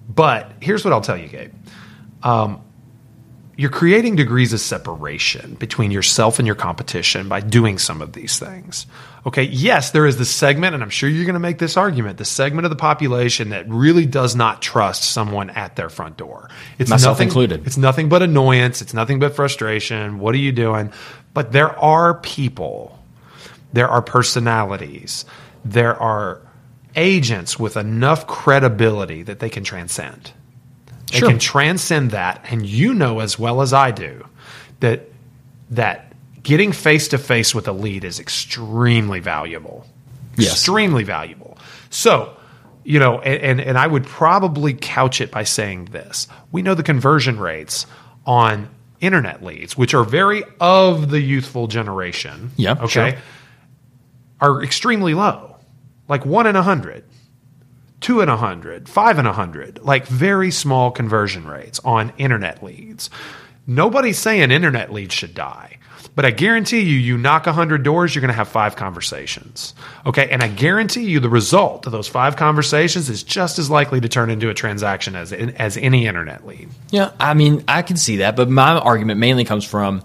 But 0.08 0.52
here's 0.60 0.84
what 0.84 0.92
I'll 0.92 1.00
tell 1.00 1.16
you, 1.16 1.28
Gabe. 1.28 1.52
Um, 2.22 2.62
you're 3.56 3.70
creating 3.70 4.16
degrees 4.16 4.52
of 4.52 4.60
separation 4.60 5.54
between 5.54 5.90
yourself 5.90 6.38
and 6.38 6.46
your 6.46 6.56
competition 6.56 7.28
by 7.28 7.40
doing 7.40 7.78
some 7.78 8.00
of 8.00 8.12
these 8.12 8.38
things. 8.38 8.86
Okay, 9.26 9.42
yes, 9.44 9.90
there 9.90 10.06
is 10.06 10.16
the 10.16 10.24
segment, 10.24 10.74
and 10.74 10.82
I'm 10.82 10.90
sure 10.90 11.08
you're 11.08 11.26
going 11.26 11.34
to 11.34 11.40
make 11.40 11.58
this 11.58 11.76
argument 11.76 12.18
the 12.18 12.24
segment 12.24 12.64
of 12.64 12.70
the 12.70 12.76
population 12.76 13.50
that 13.50 13.68
really 13.68 14.06
does 14.06 14.34
not 14.34 14.62
trust 14.62 15.04
someone 15.04 15.50
at 15.50 15.76
their 15.76 15.90
front 15.90 16.16
door. 16.16 16.48
It's 16.78 16.90
Myself 16.90 17.16
nothing, 17.16 17.28
included. 17.28 17.66
It's 17.66 17.76
nothing 17.76 18.08
but 18.08 18.22
annoyance. 18.22 18.80
It's 18.80 18.94
nothing 18.94 19.18
but 19.18 19.36
frustration. 19.36 20.18
What 20.18 20.34
are 20.34 20.38
you 20.38 20.52
doing? 20.52 20.92
But 21.34 21.52
there 21.52 21.78
are 21.78 22.14
people, 22.14 22.98
there 23.72 23.88
are 23.88 24.02
personalities, 24.02 25.24
there 25.64 25.94
are 25.94 26.40
agents 26.96 27.58
with 27.58 27.76
enough 27.76 28.26
credibility 28.26 29.22
that 29.22 29.38
they 29.40 29.48
can 29.50 29.64
transcend. 29.64 30.32
They 31.12 31.18
Sure. 31.18 31.28
can 31.28 31.38
transcend 31.38 32.12
that, 32.12 32.44
and 32.50 32.64
you 32.66 32.94
know 32.94 33.20
as 33.20 33.38
well 33.38 33.60
as 33.62 33.72
I 33.72 33.90
do 33.90 34.26
that 34.80 35.08
that 35.70 36.12
getting 36.42 36.72
face 36.72 37.08
to 37.08 37.18
face 37.18 37.54
with 37.54 37.68
a 37.68 37.72
lead 37.72 38.04
is 38.04 38.18
extremely 38.18 39.20
valuable. 39.20 39.86
Yes. 40.36 40.52
Extremely 40.52 41.04
valuable. 41.04 41.58
So, 41.90 42.34
you 42.84 42.98
know, 42.98 43.20
and, 43.20 43.42
and 43.42 43.60
and 43.60 43.78
I 43.78 43.86
would 43.86 44.04
probably 44.06 44.72
couch 44.74 45.20
it 45.20 45.30
by 45.30 45.44
saying 45.44 45.86
this: 45.92 46.26
we 46.50 46.62
know 46.62 46.74
the 46.74 46.82
conversion 46.82 47.38
rates 47.38 47.86
on 48.26 48.68
internet 49.00 49.44
leads, 49.44 49.76
which 49.76 49.92
are 49.94 50.04
very 50.04 50.42
of 50.60 51.10
the 51.10 51.20
youthful 51.20 51.66
generation. 51.66 52.50
Yeah, 52.56 52.72
Okay. 52.80 53.10
sure. 53.10 53.18
Are 54.40 54.62
extremely 54.62 55.14
low, 55.14 55.51
like 56.08 56.26
one 56.26 56.46
in 56.46 56.56
a 56.56 56.62
hundred 56.62 57.04
two 58.02 58.20
in 58.20 58.28
a 58.28 58.36
hundred, 58.36 58.88
five 58.88 59.18
in 59.18 59.26
a 59.26 59.32
hundred, 59.32 59.80
like 59.82 60.06
very 60.06 60.50
small 60.50 60.90
conversion 60.90 61.46
rates 61.46 61.80
on 61.84 62.12
internet 62.18 62.62
leads. 62.62 63.08
Nobody's 63.66 64.18
saying 64.18 64.50
internet 64.50 64.92
leads 64.92 65.14
should 65.14 65.34
die, 65.34 65.78
but 66.16 66.24
I 66.24 66.32
guarantee 66.32 66.80
you, 66.80 66.98
you 66.98 67.16
knock 67.16 67.46
a 67.46 67.52
hundred 67.52 67.84
doors, 67.84 68.12
you're 68.12 68.20
going 68.20 68.28
to 68.30 68.34
have 68.34 68.48
five 68.48 68.74
conversations. 68.74 69.72
Okay. 70.04 70.28
And 70.30 70.42
I 70.42 70.48
guarantee 70.48 71.04
you 71.04 71.20
the 71.20 71.30
result 71.30 71.86
of 71.86 71.92
those 71.92 72.08
five 72.08 72.34
conversations 72.34 73.08
is 73.08 73.22
just 73.22 73.60
as 73.60 73.70
likely 73.70 74.00
to 74.00 74.08
turn 74.08 74.30
into 74.30 74.50
a 74.50 74.54
transaction 74.54 75.14
as, 75.14 75.32
as 75.32 75.76
any 75.76 76.08
internet 76.08 76.44
lead. 76.44 76.68
Yeah, 76.90 77.12
I 77.20 77.34
mean, 77.34 77.62
I 77.68 77.82
can 77.82 77.96
see 77.96 78.16
that, 78.16 78.34
but 78.34 78.50
my 78.50 78.76
argument 78.78 79.20
mainly 79.20 79.44
comes 79.44 79.64
from, 79.64 80.02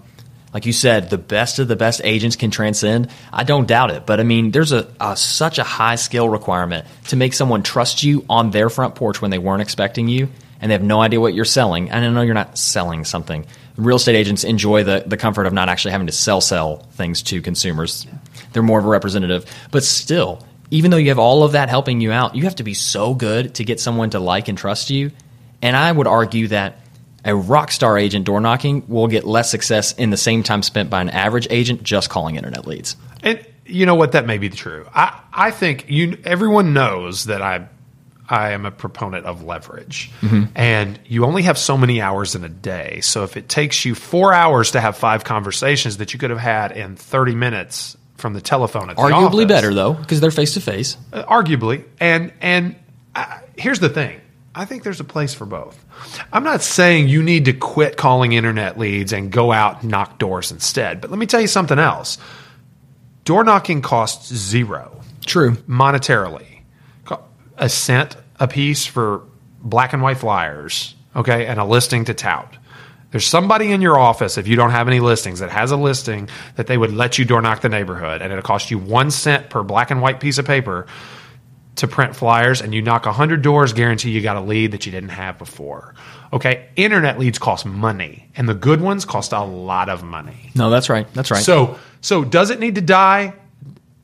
like 0.58 0.66
you 0.66 0.72
said, 0.72 1.08
the 1.08 1.18
best 1.18 1.60
of 1.60 1.68
the 1.68 1.76
best 1.76 2.00
agents 2.02 2.34
can 2.34 2.50
transcend. 2.50 3.08
I 3.32 3.44
don't 3.44 3.68
doubt 3.68 3.92
it, 3.92 4.06
but 4.06 4.18
I 4.18 4.24
mean, 4.24 4.50
there's 4.50 4.72
a, 4.72 4.92
a 5.00 5.16
such 5.16 5.60
a 5.60 5.62
high 5.62 5.94
skill 5.94 6.28
requirement 6.28 6.84
to 7.10 7.16
make 7.16 7.32
someone 7.32 7.62
trust 7.62 8.02
you 8.02 8.24
on 8.28 8.50
their 8.50 8.68
front 8.68 8.96
porch 8.96 9.22
when 9.22 9.30
they 9.30 9.38
weren't 9.38 9.62
expecting 9.62 10.08
you 10.08 10.28
and 10.60 10.68
they 10.68 10.74
have 10.74 10.82
no 10.82 11.00
idea 11.00 11.20
what 11.20 11.32
you're 11.32 11.44
selling. 11.44 11.90
And 11.90 12.04
I 12.04 12.08
know 12.08 12.22
you're 12.22 12.34
not 12.34 12.58
selling 12.58 13.04
something. 13.04 13.46
Real 13.76 13.98
estate 13.98 14.16
agents 14.16 14.42
enjoy 14.42 14.82
the, 14.82 15.04
the 15.06 15.16
comfort 15.16 15.46
of 15.46 15.52
not 15.52 15.68
actually 15.68 15.92
having 15.92 16.08
to 16.08 16.12
sell 16.12 16.40
sell 16.40 16.78
things 16.94 17.22
to 17.22 17.40
consumers. 17.40 18.08
They're 18.52 18.60
more 18.60 18.80
of 18.80 18.84
a 18.84 18.88
representative, 18.88 19.46
but 19.70 19.84
still, 19.84 20.44
even 20.72 20.90
though 20.90 20.96
you 20.96 21.10
have 21.10 21.20
all 21.20 21.44
of 21.44 21.52
that 21.52 21.68
helping 21.68 22.00
you 22.00 22.10
out, 22.10 22.34
you 22.34 22.42
have 22.42 22.56
to 22.56 22.64
be 22.64 22.74
so 22.74 23.14
good 23.14 23.54
to 23.54 23.64
get 23.64 23.78
someone 23.78 24.10
to 24.10 24.18
like 24.18 24.48
and 24.48 24.58
trust 24.58 24.90
you. 24.90 25.12
And 25.62 25.76
I 25.76 25.92
would 25.92 26.08
argue 26.08 26.48
that 26.48 26.80
a 27.24 27.34
rock 27.34 27.70
star 27.72 27.98
agent 27.98 28.24
door 28.24 28.40
knocking 28.40 28.84
will 28.88 29.08
get 29.08 29.24
less 29.24 29.50
success 29.50 29.92
in 29.92 30.10
the 30.10 30.16
same 30.16 30.42
time 30.42 30.62
spent 30.62 30.88
by 30.90 31.00
an 31.00 31.10
average 31.10 31.46
agent 31.50 31.82
just 31.82 32.10
calling 32.10 32.36
internet 32.36 32.66
leads. 32.66 32.96
And 33.22 33.44
you 33.66 33.86
know 33.86 33.94
what? 33.96 34.12
That 34.12 34.24
may 34.26 34.38
be 34.38 34.48
true. 34.48 34.86
I, 34.94 35.20
I 35.32 35.50
think 35.50 35.86
you 35.90 36.18
everyone 36.24 36.72
knows 36.72 37.24
that 37.24 37.42
I 37.42 37.66
I 38.30 38.50
am 38.50 38.66
a 38.66 38.70
proponent 38.70 39.24
of 39.24 39.42
leverage, 39.42 40.10
and 40.54 40.98
you 41.06 41.24
only 41.24 41.42
have 41.42 41.56
so 41.56 41.78
many 41.78 42.00
hours 42.02 42.34
in 42.34 42.44
a 42.44 42.48
day. 42.48 43.00
So 43.02 43.24
if 43.24 43.36
it 43.38 43.48
takes 43.48 43.84
you 43.86 43.94
four 43.94 44.34
hours 44.34 44.72
to 44.72 44.80
have 44.80 44.96
five 44.98 45.24
conversations 45.24 45.96
that 45.96 46.12
you 46.12 46.18
could 46.18 46.30
have 46.30 46.38
had 46.38 46.72
in 46.72 46.94
thirty 46.96 47.34
minutes 47.34 47.96
from 48.16 48.34
the 48.34 48.40
telephone 48.40 48.90
at 48.90 48.96
the 48.96 49.02
Arguably 49.02 49.44
office- 49.44 49.46
better 49.46 49.72
though, 49.74 49.94
because 49.94 50.20
they're 50.20 50.30
face 50.30 50.54
to 50.54 50.60
face. 50.60 50.96
uh, 51.12 51.24
arguably, 51.24 51.84
and 52.00 52.32
and 52.42 52.76
uh, 53.14 53.38
here's 53.56 53.80
the 53.80 53.88
thing. 53.88 54.20
I 54.58 54.64
think 54.64 54.82
there's 54.82 54.98
a 54.98 55.04
place 55.04 55.34
for 55.34 55.46
both. 55.46 55.84
I'm 56.32 56.42
not 56.42 56.62
saying 56.62 57.06
you 57.06 57.22
need 57.22 57.44
to 57.44 57.52
quit 57.52 57.96
calling 57.96 58.32
internet 58.32 58.76
leads 58.76 59.12
and 59.12 59.30
go 59.30 59.52
out 59.52 59.82
and 59.82 59.90
knock 59.92 60.18
doors 60.18 60.50
instead. 60.50 61.00
But 61.00 61.10
let 61.10 61.18
me 61.18 61.26
tell 61.26 61.40
you 61.40 61.46
something 61.46 61.78
else. 61.78 62.18
Door 63.24 63.44
knocking 63.44 63.82
costs 63.82 64.34
zero 64.34 65.00
True. 65.24 65.52
monetarily. 65.68 66.62
A 67.56 67.68
cent 67.68 68.16
a 68.40 68.48
piece 68.48 68.84
for 68.84 69.22
black 69.60 69.92
and 69.92 70.02
white 70.02 70.18
flyers, 70.18 70.96
okay, 71.14 71.46
and 71.46 71.60
a 71.60 71.64
listing 71.64 72.04
to 72.06 72.14
tout. 72.14 72.56
There's 73.12 73.26
somebody 73.26 73.70
in 73.70 73.80
your 73.80 73.96
office, 73.96 74.38
if 74.38 74.48
you 74.48 74.56
don't 74.56 74.70
have 74.70 74.88
any 74.88 75.00
listings, 75.00 75.38
that 75.38 75.50
has 75.50 75.70
a 75.70 75.76
listing 75.76 76.28
that 76.56 76.66
they 76.66 76.76
would 76.76 76.92
let 76.92 77.16
you 77.16 77.24
door 77.24 77.40
knock 77.40 77.60
the 77.60 77.68
neighborhood, 77.68 78.22
and 78.22 78.32
it'll 78.32 78.42
cost 78.42 78.72
you 78.72 78.78
one 78.78 79.12
cent 79.12 79.50
per 79.50 79.62
black 79.62 79.92
and 79.92 80.02
white 80.02 80.18
piece 80.18 80.38
of 80.38 80.46
paper 80.46 80.86
to 81.78 81.88
print 81.88 82.14
flyers, 82.14 82.60
and 82.60 82.74
you 82.74 82.82
knock 82.82 83.06
100 83.06 83.42
doors, 83.42 83.72
guarantee 83.72 84.10
you 84.10 84.20
got 84.20 84.36
a 84.36 84.40
lead 84.40 84.72
that 84.72 84.86
you 84.86 84.92
didn't 84.92 85.10
have 85.10 85.38
before. 85.38 85.94
Okay, 86.32 86.68
internet 86.76 87.18
leads 87.18 87.38
cost 87.38 87.64
money, 87.64 88.30
and 88.36 88.48
the 88.48 88.54
good 88.54 88.80
ones 88.80 89.04
cost 89.04 89.32
a 89.32 89.42
lot 89.42 89.88
of 89.88 90.02
money. 90.02 90.50
No, 90.54 90.70
that's 90.70 90.88
right. 90.88 91.06
That's 91.14 91.30
right. 91.30 91.42
So, 91.42 91.78
so 92.00 92.24
does 92.24 92.50
it 92.50 92.60
need 92.60 92.74
to 92.76 92.80
die? 92.80 93.34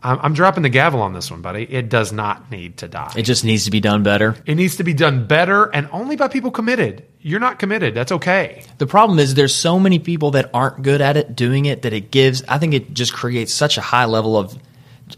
I'm, 0.04 0.18
I'm 0.20 0.34
dropping 0.34 0.62
the 0.62 0.68
gavel 0.68 1.00
on 1.00 1.14
this 1.14 1.30
one, 1.30 1.40
buddy. 1.40 1.64
It 1.64 1.88
does 1.88 2.12
not 2.12 2.50
need 2.50 2.76
to 2.78 2.88
die. 2.88 3.12
it 3.16 3.22
just 3.22 3.44
needs 3.44 3.64
to 3.64 3.70
be 3.70 3.80
done 3.80 4.02
better. 4.02 4.37
It 4.44 4.54
needs 4.54 4.76
to 4.76 4.84
be 4.84 4.92
done 4.92 5.26
better 5.26 5.64
and 5.64 5.88
only 5.92 6.16
by 6.16 6.28
people 6.28 6.50
committed. 6.50 7.06
You're 7.20 7.40
not 7.40 7.58
committed. 7.58 7.94
That's 7.94 8.12
okay. 8.12 8.64
The 8.76 8.87
problem 8.87 9.18
is 9.18 9.34
there's 9.34 9.54
so 9.54 9.80
many 9.80 9.98
people 9.98 10.32
that 10.32 10.50
aren't 10.52 10.82
good 10.82 11.00
at 11.00 11.16
it 11.16 11.34
doing 11.34 11.64
it 11.64 11.82
that 11.82 11.94
it 11.94 12.10
gives. 12.10 12.44
I 12.46 12.58
think 12.58 12.74
it 12.74 12.92
just 12.92 13.14
creates 13.14 13.52
such 13.52 13.78
a 13.78 13.80
high 13.80 14.04
level 14.04 14.37
of, 14.37 14.58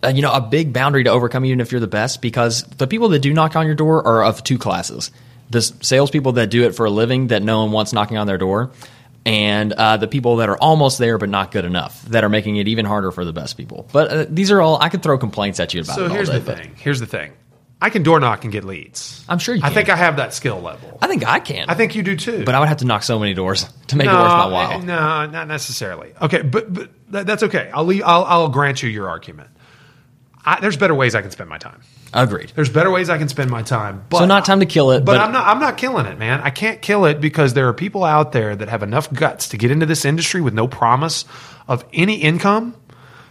uh, 0.04 0.08
you 0.08 0.22
know, 0.22 0.32
a 0.32 0.40
big 0.40 0.72
boundary 0.72 1.04
to 1.04 1.10
overcome 1.10 1.44
even 1.44 1.60
if 1.60 1.72
you're 1.72 1.80
the 1.80 1.86
best 1.86 2.22
because 2.22 2.62
the 2.64 2.86
people 2.86 3.08
that 3.10 3.20
do 3.20 3.32
knock 3.32 3.56
on 3.56 3.66
your 3.66 3.74
door 3.74 4.06
are 4.06 4.24
of 4.24 4.42
two 4.44 4.58
classes: 4.58 5.10
the 5.50 5.62
salespeople 5.62 6.32
that 6.32 6.50
do 6.50 6.64
it 6.64 6.74
for 6.74 6.86
a 6.86 6.90
living 6.90 7.28
that 7.28 7.42
no 7.42 7.62
one 7.62 7.72
wants 7.72 7.92
knocking 7.92 8.16
on 8.16 8.26
their 8.26 8.38
door, 8.38 8.70
and 9.24 9.72
uh, 9.72 9.96
the 9.96 10.08
people 10.08 10.36
that 10.36 10.48
are 10.48 10.58
almost 10.58 10.98
there 10.98 11.18
but 11.18 11.28
not 11.28 11.50
good 11.50 11.64
enough 11.64 12.02
that 12.06 12.24
are 12.24 12.28
making 12.28 12.56
it 12.56 12.68
even 12.68 12.84
harder 12.84 13.10
for 13.10 13.24
the 13.24 13.32
best 13.32 13.56
people. 13.56 13.88
But 13.92 14.08
uh, 14.10 14.26
these 14.28 14.50
are 14.50 14.60
all 14.60 14.80
I 14.80 14.88
could 14.88 15.02
throw 15.02 15.18
complaints 15.18 15.60
at 15.60 15.74
you 15.74 15.82
about. 15.82 15.96
So 15.96 16.08
here's 16.08 16.28
day, 16.28 16.38
the 16.38 16.54
thing. 16.54 16.74
Here's 16.76 17.00
the 17.00 17.06
thing. 17.06 17.32
I 17.80 17.90
can 17.90 18.02
door 18.02 18.18
knock 18.20 18.44
and 18.44 18.52
get 18.52 18.64
leads. 18.64 19.22
I'm 19.28 19.38
sure 19.38 19.54
you 19.54 19.60
I 19.62 19.66
can. 19.66 19.74
think 19.74 19.88
I 19.90 19.96
have 19.96 20.16
that 20.16 20.32
skill 20.32 20.60
level. 20.60 20.98
I 21.02 21.08
think 21.08 21.26
I 21.28 21.40
can. 21.40 21.68
I 21.68 21.74
think 21.74 21.94
you 21.94 22.02
do 22.02 22.16
too. 22.16 22.42
but 22.44 22.54
I 22.54 22.60
would 22.60 22.68
have 22.68 22.78
to 22.78 22.86
knock 22.86 23.02
so 23.02 23.18
many 23.18 23.34
doors 23.34 23.68
to 23.88 23.96
make 23.96 24.06
no, 24.06 24.12
it 24.12 24.22
worth 24.22 24.30
my 24.32 24.46
while. 24.46 24.80
No, 24.80 25.26
not 25.26 25.46
necessarily. 25.46 26.14
Okay, 26.22 26.42
but 26.42 26.72
but 26.72 26.90
that's 27.08 27.42
okay. 27.42 27.70
I'll, 27.74 27.84
leave, 27.84 28.02
I'll 28.04 28.24
I'll 28.24 28.48
grant 28.48 28.82
you 28.82 28.88
your 28.88 29.08
argument. 29.10 29.50
I, 30.46 30.60
there's 30.60 30.76
better 30.76 30.94
ways 30.94 31.14
I 31.16 31.22
can 31.22 31.30
spend 31.32 31.50
my 31.50 31.58
time. 31.58 31.80
Agreed. 32.14 32.52
There's 32.54 32.68
better 32.68 32.90
ways 32.90 33.10
I 33.10 33.18
can 33.18 33.28
spend 33.28 33.50
my 33.50 33.62
time. 33.62 34.04
But 34.08 34.18
So 34.20 34.26
not 34.26 34.44
time 34.44 34.60
to 34.60 34.66
kill 34.66 34.92
it, 34.92 35.00
But, 35.04 35.14
but- 35.14 35.20
I'm 35.20 35.32
not. 35.32 35.46
I'm 35.46 35.58
not 35.60 35.76
killing 35.76 36.06
it, 36.06 36.18
man. 36.18 36.40
I 36.40 36.50
can't 36.50 36.80
kill 36.80 37.04
it 37.04 37.20
because 37.20 37.54
there 37.54 37.68
are 37.68 37.74
people 37.74 38.04
out 38.04 38.32
there 38.32 38.54
that 38.54 38.68
have 38.68 38.82
enough 38.84 39.12
guts 39.12 39.48
to 39.50 39.56
get 39.58 39.70
into 39.70 39.86
this 39.86 40.04
industry 40.04 40.40
with 40.40 40.54
no 40.54 40.68
promise 40.68 41.24
of 41.66 41.84
any 41.92 42.14
income 42.16 42.76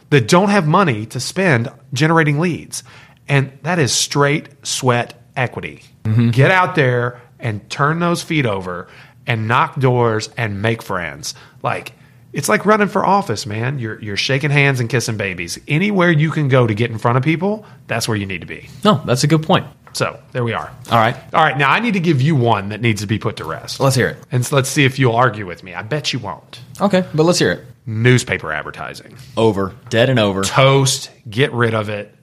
that 0.09 0.27
don't 0.27 0.49
have 0.49 0.67
money 0.67 1.05
to 1.07 1.19
spend 1.19 1.69
generating 1.93 2.39
leads, 2.39 2.83
and 3.27 3.57
that 3.63 3.79
is 3.79 3.91
straight 3.93 4.49
sweat 4.65 5.19
equity. 5.35 5.81
Mm-hmm. 6.03 6.29
Get 6.31 6.51
out 6.51 6.75
there 6.75 7.21
and 7.39 7.67
turn 7.69 7.99
those 7.99 8.21
feet 8.21 8.45
over 8.45 8.87
and 9.25 9.47
knock 9.47 9.79
doors 9.79 10.29
and 10.37 10.61
make 10.61 10.81
friends. 10.83 11.33
Like 11.63 11.93
it's 12.35 12.49
like 12.49 12.65
running 12.65 12.89
for 12.89 13.05
office, 13.05 13.45
man. 13.45 13.79
You're 13.79 13.99
you're 14.01 14.17
shaking 14.17 14.51
hands 14.51 14.79
and 14.79 14.89
kissing 14.89 15.17
babies. 15.17 15.57
Anywhere 15.67 16.11
you 16.11 16.29
can 16.29 16.49
go 16.49 16.67
to 16.67 16.73
get 16.73 16.91
in 16.91 16.97
front 16.97 17.17
of 17.17 17.23
people, 17.23 17.65
that's 17.87 18.07
where 18.07 18.17
you 18.17 18.25
need 18.25 18.41
to 18.41 18.47
be. 18.47 18.69
No, 18.83 19.01
that's 19.05 19.23
a 19.23 19.27
good 19.27 19.41
point. 19.41 19.65
So 19.93 20.19
there 20.33 20.43
we 20.43 20.51
are. 20.51 20.69
All 20.91 20.97
right. 20.97 21.15
All 21.33 21.41
right. 21.43 21.57
Now 21.57 21.71
I 21.71 21.79
need 21.79 21.93
to 21.93 22.01
give 22.01 22.21
you 22.21 22.35
one 22.35 22.69
that 22.69 22.81
needs 22.81 23.01
to 23.01 23.07
be 23.07 23.17
put 23.17 23.37
to 23.37 23.45
rest. 23.45 23.79
Let's 23.79 23.95
hear 23.95 24.09
it. 24.09 24.17
And 24.31 24.45
so 24.45 24.57
let's 24.57 24.67
see 24.69 24.83
if 24.83 24.99
you'll 24.99 25.15
argue 25.15 25.45
with 25.45 25.63
me. 25.63 25.73
I 25.73 25.81
bet 25.81 26.11
you 26.11 26.19
won't. 26.19 26.59
Okay, 26.81 27.05
but 27.13 27.23
let's 27.23 27.39
hear 27.39 27.51
it. 27.51 27.63
Newspaper 27.85 28.51
advertising. 28.51 29.17
Over. 29.37 29.73
Dead 29.89 30.09
and 30.09 30.19
over. 30.19 30.43
Toast. 30.43 31.09
Get 31.29 31.53
rid 31.53 31.73
of 31.73 31.87
it. 31.89 32.13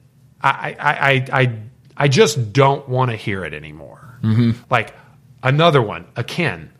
I 0.42 0.76
I 0.78 0.92
I 0.92 1.40
I, 1.40 1.58
I 1.96 2.08
just 2.08 2.52
don't 2.52 2.86
want 2.88 3.10
to 3.10 3.16
hear 3.16 3.44
it 3.44 3.54
anymore. 3.54 4.18
Mm-hmm. 4.22 4.62
Like 4.70 4.94
Another 5.42 5.82
one, 5.82 6.06
akin, 6.14 6.70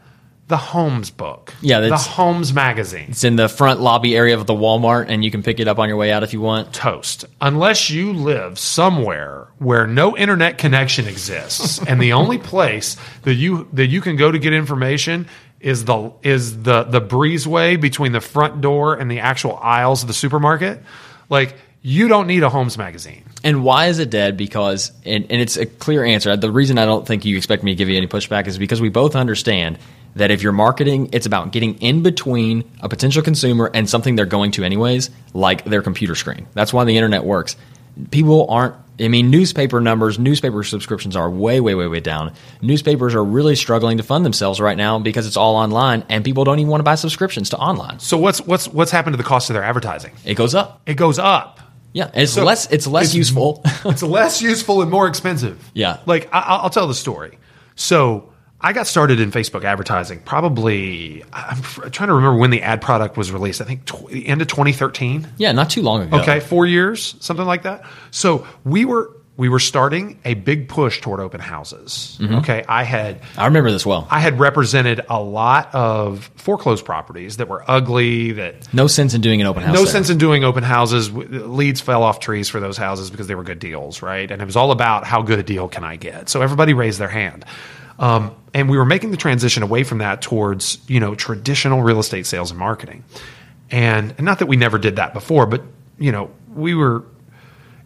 the 0.52 0.58
Homes 0.58 1.10
book. 1.10 1.54
Yeah, 1.62 1.80
the 1.80 1.96
Homes 1.96 2.52
magazine. 2.52 3.06
It's 3.08 3.24
in 3.24 3.36
the 3.36 3.48
front 3.48 3.80
lobby 3.80 4.14
area 4.14 4.36
of 4.36 4.46
the 4.46 4.52
Walmart, 4.52 5.06
and 5.08 5.24
you 5.24 5.30
can 5.30 5.42
pick 5.42 5.60
it 5.60 5.66
up 5.66 5.78
on 5.78 5.88
your 5.88 5.96
way 5.96 6.12
out 6.12 6.22
if 6.22 6.34
you 6.34 6.42
want. 6.42 6.74
toast 6.74 7.24
unless 7.40 7.88
you 7.88 8.12
live 8.12 8.58
somewhere 8.58 9.48
where 9.60 9.86
no 9.86 10.14
internet 10.14 10.58
connection 10.58 11.08
exists 11.08 11.78
and 11.88 12.02
the 12.02 12.12
only 12.12 12.36
place 12.52 12.98
that 13.22 13.32
you 13.32 13.66
that 13.72 13.86
you 13.86 14.02
can 14.02 14.16
go 14.16 14.30
to 14.30 14.38
get 14.38 14.52
information 14.52 15.26
is 15.58 15.86
the 15.86 16.12
is 16.22 16.64
the 16.64 16.82
the 16.82 17.00
breezeway 17.00 17.80
between 17.80 18.12
the 18.12 18.20
front 18.20 18.60
door 18.60 18.94
and 18.94 19.10
the 19.10 19.20
actual 19.20 19.56
aisles 19.56 20.02
of 20.02 20.06
the 20.08 20.12
supermarket 20.14 20.82
like 21.30 21.56
you 21.80 22.08
don't 22.08 22.26
need 22.26 22.42
a 22.42 22.50
Homes 22.50 22.76
magazine 22.76 23.24
And 23.42 23.64
why 23.64 23.86
is 23.86 23.98
it 23.98 24.08
dead? 24.08 24.36
Because, 24.36 24.92
and, 25.04 25.24
and 25.28 25.42
it's 25.42 25.56
a 25.56 25.66
clear 25.66 26.04
answer. 26.04 26.36
The 26.36 26.50
reason 26.50 26.78
I 26.78 26.84
don't 26.84 27.04
think 27.04 27.24
you 27.24 27.36
expect 27.36 27.64
me 27.64 27.72
to 27.72 27.76
give 27.76 27.88
you 27.88 27.96
any 27.96 28.06
pushback 28.06 28.46
is 28.46 28.56
because 28.56 28.80
we 28.80 28.88
both 28.88 29.16
understand 29.16 29.78
that 30.16 30.30
if 30.30 30.42
you're 30.42 30.52
marketing, 30.52 31.08
it's 31.12 31.26
about 31.26 31.52
getting 31.52 31.74
in 31.80 32.02
between 32.02 32.70
a 32.80 32.88
potential 32.88 33.22
consumer 33.22 33.70
and 33.72 33.88
something 33.88 34.14
they're 34.16 34.26
going 34.26 34.50
to 34.52 34.64
anyways, 34.64 35.10
like 35.34 35.64
their 35.64 35.82
computer 35.82 36.14
screen. 36.14 36.46
That's 36.54 36.72
why 36.72 36.84
the 36.84 36.96
internet 36.96 37.24
works. 37.24 37.56
People 38.10 38.46
aren't, 38.50 38.74
I 39.00 39.08
mean, 39.08 39.30
newspaper 39.30 39.80
numbers, 39.80 40.18
newspaper 40.18 40.62
subscriptions 40.64 41.16
are 41.16 41.30
way, 41.30 41.60
way, 41.60 41.74
way, 41.74 41.86
way 41.86 42.00
down. 42.00 42.32
Newspapers 42.60 43.14
are 43.14 43.24
really 43.24 43.54
struggling 43.56 43.96
to 43.98 44.02
fund 44.02 44.24
themselves 44.24 44.60
right 44.60 44.76
now 44.76 44.98
because 44.98 45.26
it's 45.26 45.36
all 45.36 45.56
online 45.56 46.04
and 46.08 46.24
people 46.24 46.44
don't 46.44 46.58
even 46.58 46.70
want 46.70 46.80
to 46.80 46.84
buy 46.84 46.94
subscriptions 46.94 47.50
to 47.50 47.56
online. 47.58 47.98
so 47.98 48.16
what's 48.18 48.40
what's 48.42 48.68
what's 48.68 48.90
happened 48.90 49.12
to 49.14 49.16
the 49.18 49.22
cost 49.24 49.50
of 49.50 49.54
their 49.54 49.62
advertising 49.64 50.12
It 50.24 50.34
goes 50.34 50.54
up. 50.54 50.80
it 50.86 50.94
goes 50.94 51.18
up 51.18 51.60
Yeah. 51.92 52.10
It's 52.14 52.32
So 52.32 52.44
less, 52.44 52.70
it's 52.70 52.86
less 52.86 53.04
it's- 53.08 53.14
useful. 53.14 53.62
it's 53.84 54.02
less 54.02 54.40
useful 54.40 54.80
and 54.82 54.90
more 54.90 55.06
expensive. 55.06 55.62
Yeah. 55.74 55.98
Like 56.06 56.28
I, 56.32 56.40
I'll 56.40 56.70
tell 56.70 56.86
the 56.86 56.94
story. 56.94 57.38
So 57.76 58.31
I 58.62 58.72
got 58.72 58.86
started 58.86 59.18
in 59.20 59.30
Facebook 59.32 59.64
advertising 59.64 60.20
probably. 60.20 61.24
I'm 61.32 61.60
trying 61.90 62.08
to 62.08 62.14
remember 62.14 62.38
when 62.38 62.50
the 62.50 62.62
ad 62.62 62.80
product 62.80 63.16
was 63.16 63.32
released. 63.32 63.60
I 63.60 63.64
think 63.64 63.84
tw- 63.84 64.06
the 64.08 64.26
end 64.28 64.40
of 64.42 64.48
2013. 64.48 65.26
yeah. 65.38 65.52
Not 65.52 65.70
too 65.70 65.82
long 65.82 66.02
ago. 66.02 66.18
Okay, 66.20 66.40
four 66.40 66.66
years, 66.66 67.16
something 67.20 67.46
like 67.46 67.62
that. 67.64 67.84
So 68.10 68.46
we 68.64 68.84
were 68.84 69.10
we 69.34 69.48
were 69.48 69.58
starting 69.58 70.20
a 70.26 70.34
big 70.34 70.68
push 70.68 71.00
toward 71.00 71.18
open 71.18 71.40
houses. 71.40 72.18
Mm-hmm. 72.20 72.34
Okay, 72.36 72.64
I 72.68 72.84
had 72.84 73.22
I 73.36 73.46
remember 73.46 73.72
this 73.72 73.84
well. 73.86 74.06
I 74.10 74.20
had 74.20 74.38
represented 74.38 75.00
a 75.08 75.20
lot 75.20 75.74
of 75.74 76.30
foreclosed 76.36 76.84
properties 76.84 77.38
that 77.38 77.48
were 77.48 77.64
ugly 77.66 78.32
that 78.32 78.72
No 78.74 78.86
sense 78.86 79.14
in 79.14 79.22
doing 79.22 79.40
an 79.40 79.46
open 79.46 79.62
house. 79.62 79.74
no 79.74 79.82
there. 79.84 79.90
sense 79.92 80.10
in 80.10 80.18
doing 80.18 80.44
open 80.44 80.62
houses. 80.62 81.10
Leads 81.10 81.80
fell 81.80 82.02
off 82.02 82.20
trees 82.20 82.48
for 82.50 82.60
those 82.60 82.76
houses 82.76 83.10
because 83.10 83.26
they 83.26 83.34
were 83.34 83.42
good 83.42 83.58
deals, 83.58 84.02
right? 84.02 84.30
And 84.30 84.40
it 84.40 84.44
was 84.44 84.54
all 84.56 84.70
about 84.70 85.04
how 85.04 85.22
good 85.22 85.38
a 85.38 85.42
deal 85.42 85.66
can 85.66 85.82
I 85.82 85.96
get. 85.96 86.28
So 86.28 86.42
everybody 86.42 86.74
raised 86.74 86.98
their 87.00 87.08
hand. 87.08 87.44
Um, 88.02 88.34
and 88.52 88.68
we 88.68 88.76
were 88.76 88.84
making 88.84 89.12
the 89.12 89.16
transition 89.16 89.62
away 89.62 89.84
from 89.84 89.98
that 89.98 90.20
towards, 90.20 90.78
you 90.88 90.98
know, 90.98 91.14
traditional 91.14 91.82
real 91.82 92.00
estate 92.00 92.26
sales 92.26 92.50
and 92.50 92.58
marketing. 92.58 93.04
And, 93.70 94.10
and 94.18 94.24
not 94.24 94.40
that 94.40 94.46
we 94.46 94.56
never 94.56 94.76
did 94.76 94.96
that 94.96 95.14
before, 95.14 95.46
but, 95.46 95.62
you 95.98 96.10
know, 96.10 96.30
we 96.52 96.74
were, 96.74 97.04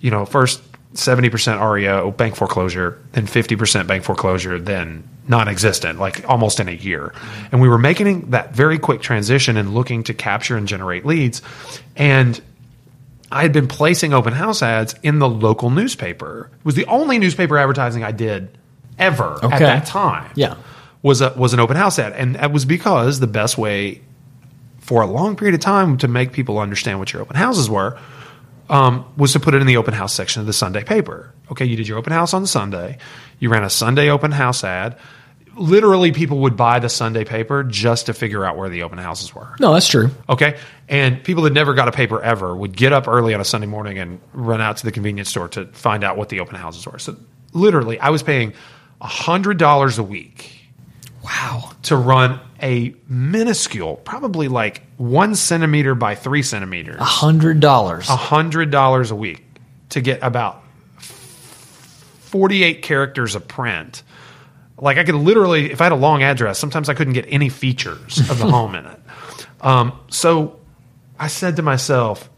you 0.01 0.11
know, 0.11 0.25
first 0.25 0.63
70% 0.95 1.71
REO, 1.71 2.11
bank 2.13 2.35
foreclosure, 2.35 2.99
then 3.13 3.27
50% 3.27 3.87
bank 3.87 4.05
foreclosure, 4.05 4.59
then 4.59 5.07
non 5.29 5.49
existent, 5.49 5.99
like 5.99 6.29
almost 6.29 6.61
in 6.61 6.69
a 6.69 6.73
year. 6.73 7.15
And 7.53 7.61
we 7.61 7.69
were 7.69 7.79
making 7.79 8.31
that 8.31 8.55
very 8.55 8.79
quick 8.79 9.03
transition 9.03 9.59
and 9.59 9.75
looking 9.75 10.03
to 10.05 10.15
capture 10.15 10.57
and 10.57 10.67
generate 10.67 11.05
leads. 11.05 11.43
And 11.95 12.41
I 13.31 13.43
had 13.43 13.53
been 13.53 13.69
placing 13.69 14.15
open 14.15 14.33
house 14.33 14.63
ads 14.63 14.95
in 15.03 15.19
the 15.19 15.29
local 15.29 15.69
newspaper. 15.69 16.51
It 16.59 16.65
was 16.65 16.75
the 16.75 16.87
only 16.87 17.19
newspaper 17.19 17.59
advertising 17.59 18.03
I 18.03 18.13
did 18.13 18.57
ever 18.99 19.39
Okay. 19.43 19.55
at 19.55 19.59
that 19.59 19.87
time. 19.87 20.31
Yeah. 20.35 20.57
Was 21.03 21.21
a 21.21 21.33
was 21.37 21.53
an 21.53 21.61
open 21.61 21.77
house 21.77 21.99
ad. 21.99 22.13
And 22.15 22.35
that 22.37 22.53
was 22.53 22.65
because 22.65 23.21
the 23.21 23.27
best 23.27 23.57
way 23.59 24.01
for 24.81 25.03
a 25.03 25.07
long 25.07 25.37
period 25.37 25.55
of 25.55 25.61
time 25.61 25.99
to 25.99 26.09
make 26.09 26.33
people 26.33 26.59
understand 26.59 26.99
what 26.99 27.13
your 27.13 27.23
open 27.23 27.37
houses 27.37 27.69
were 27.69 27.99
um, 28.69 29.05
was 29.17 29.33
to 29.33 29.41
put 29.41 29.55
it 29.55 29.61
in 29.61 29.67
the 29.67 29.77
open 29.77 29.95
house 29.95 30.13
section 30.15 30.41
of 30.41 30.47
the 30.47 30.53
Sunday 30.53 30.83
paper. 30.83 31.33
Okay, 31.53 31.65
you 31.65 31.77
did 31.77 31.87
your 31.87 31.99
open 31.99 32.13
house 32.13 32.35
on 32.35 32.47
Sunday. 32.47 32.99
You 33.39 33.49
ran 33.51 33.63
a 33.63 33.71
Sunday 33.71 34.11
open 34.11 34.33
house 34.33 34.65
ad. 34.65 34.97
Literally, 35.57 36.13
people 36.13 36.41
would 36.41 36.57
buy 36.57 36.81
the 36.81 36.89
Sunday 36.89 37.25
paper 37.25 37.63
just 37.65 38.07
to 38.07 38.15
figure 38.15 38.45
out 38.45 38.57
where 38.59 38.69
the 38.69 38.83
open 38.83 38.99
houses 38.99 39.35
were. 39.35 39.55
No, 39.59 39.73
that's 39.73 39.89
true. 39.89 40.11
Okay. 40.29 40.59
And 40.89 41.23
people 41.25 41.45
that 41.45 41.53
never 41.53 41.73
got 41.73 41.89
a 41.89 41.93
paper 41.93 42.21
ever 42.21 42.55
would 42.55 42.77
get 42.77 42.93
up 42.93 43.09
early 43.09 43.33
on 43.33 43.41
a 43.41 43.45
Sunday 43.45 43.67
morning 43.67 43.99
and 43.99 44.21
run 44.35 44.61
out 44.61 44.79
to 44.79 44.85
the 44.85 44.93
convenience 44.93 45.31
store 45.31 45.49
to 45.49 45.67
find 45.67 46.05
out 46.05 46.17
what 46.19 46.29
the 46.29 46.41
open 46.41 46.57
houses 46.57 46.87
were. 46.87 46.99
So 46.99 47.17
literally, 47.53 47.99
I 47.99 48.11
was 48.11 48.23
paying 48.23 48.53
$100 49.01 49.99
a 49.99 50.03
week 50.03 50.53
Wow. 51.25 51.73
to 51.83 51.97
run 51.97 52.41
a 52.63 52.95
minuscule, 53.09 53.97
probably 53.97 54.49
like 54.49 54.83
one 54.97 55.35
centimeter 55.35 55.95
by 55.95 56.15
three 56.15 56.43
centimeters, 56.43 57.01
A 57.01 57.05
hundred 57.05 57.61
dollars. 57.61 58.07
$100 58.07 59.11
a 59.11 59.15
week 59.15 59.45
to 59.91 60.01
get 60.01 60.21
about 60.23 60.63
48 62.31 62.83
characters 62.83 63.35
of 63.35 63.47
print. 63.49 64.03
Like 64.79 64.99
I 64.99 65.05
could 65.05 65.15
literally, 65.15 65.71
if 65.73 65.81
I 65.81 65.85
had 65.85 65.93
a 65.93 65.97
long 65.97 66.23
address, 66.23 66.59
sometimes 66.59 66.89
I 66.89 66.95
couldn't 66.95 67.15
get 67.15 67.27
any 67.29 67.49
features 67.49 68.19
of 68.31 68.39
the 68.39 68.47
home 68.51 68.75
in 68.75 68.87
it. 68.87 68.99
Um, 69.61 69.99
so 70.09 70.59
I 71.19 71.29
said 71.29 71.57
to 71.57 71.63
myself, 71.63 72.29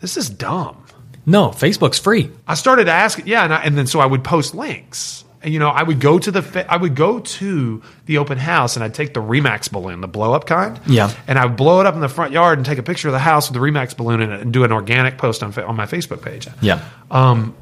this 0.00 0.16
is 0.16 0.28
dumb. 0.28 0.82
No, 1.24 1.48
Facebook's 1.48 1.98
free. 1.98 2.30
I 2.46 2.54
started 2.54 2.88
asking, 2.88 3.26
yeah, 3.26 3.44
and, 3.44 3.52
I, 3.54 3.62
and 3.62 3.76
then 3.76 3.86
so 3.86 4.00
I 4.00 4.06
would 4.06 4.22
post 4.24 4.54
links. 4.54 5.24
And, 5.46 5.52
you 5.52 5.60
know, 5.60 5.68
I 5.68 5.84
would 5.84 6.00
go 6.00 6.18
to 6.18 6.30
the 6.32 6.66
I 6.68 6.76
would 6.76 6.96
go 6.96 7.20
to 7.20 7.80
the 8.06 8.18
open 8.18 8.36
house 8.36 8.74
and 8.74 8.84
I'd 8.84 8.94
take 8.94 9.14
the 9.14 9.22
Remax 9.22 9.70
balloon, 9.70 10.00
the 10.00 10.08
blow 10.08 10.32
up 10.32 10.44
kind. 10.44 10.80
Yeah. 10.88 11.12
And 11.28 11.38
I 11.38 11.46
would 11.46 11.56
blow 11.56 11.78
it 11.78 11.86
up 11.86 11.94
in 11.94 12.00
the 12.00 12.08
front 12.08 12.32
yard 12.32 12.58
and 12.58 12.66
take 12.66 12.78
a 12.78 12.82
picture 12.82 13.06
of 13.06 13.12
the 13.12 13.20
house 13.20 13.48
with 13.48 13.54
the 13.54 13.64
Remax 13.64 13.96
balloon 13.96 14.22
in 14.22 14.32
it 14.32 14.40
and 14.40 14.52
do 14.52 14.64
an 14.64 14.72
organic 14.72 15.18
post 15.18 15.44
on 15.44 15.56
on 15.60 15.76
my 15.76 15.86
Facebook 15.86 16.20
page. 16.20 16.48
Yeah. 16.60 16.84
Um, 17.12 17.54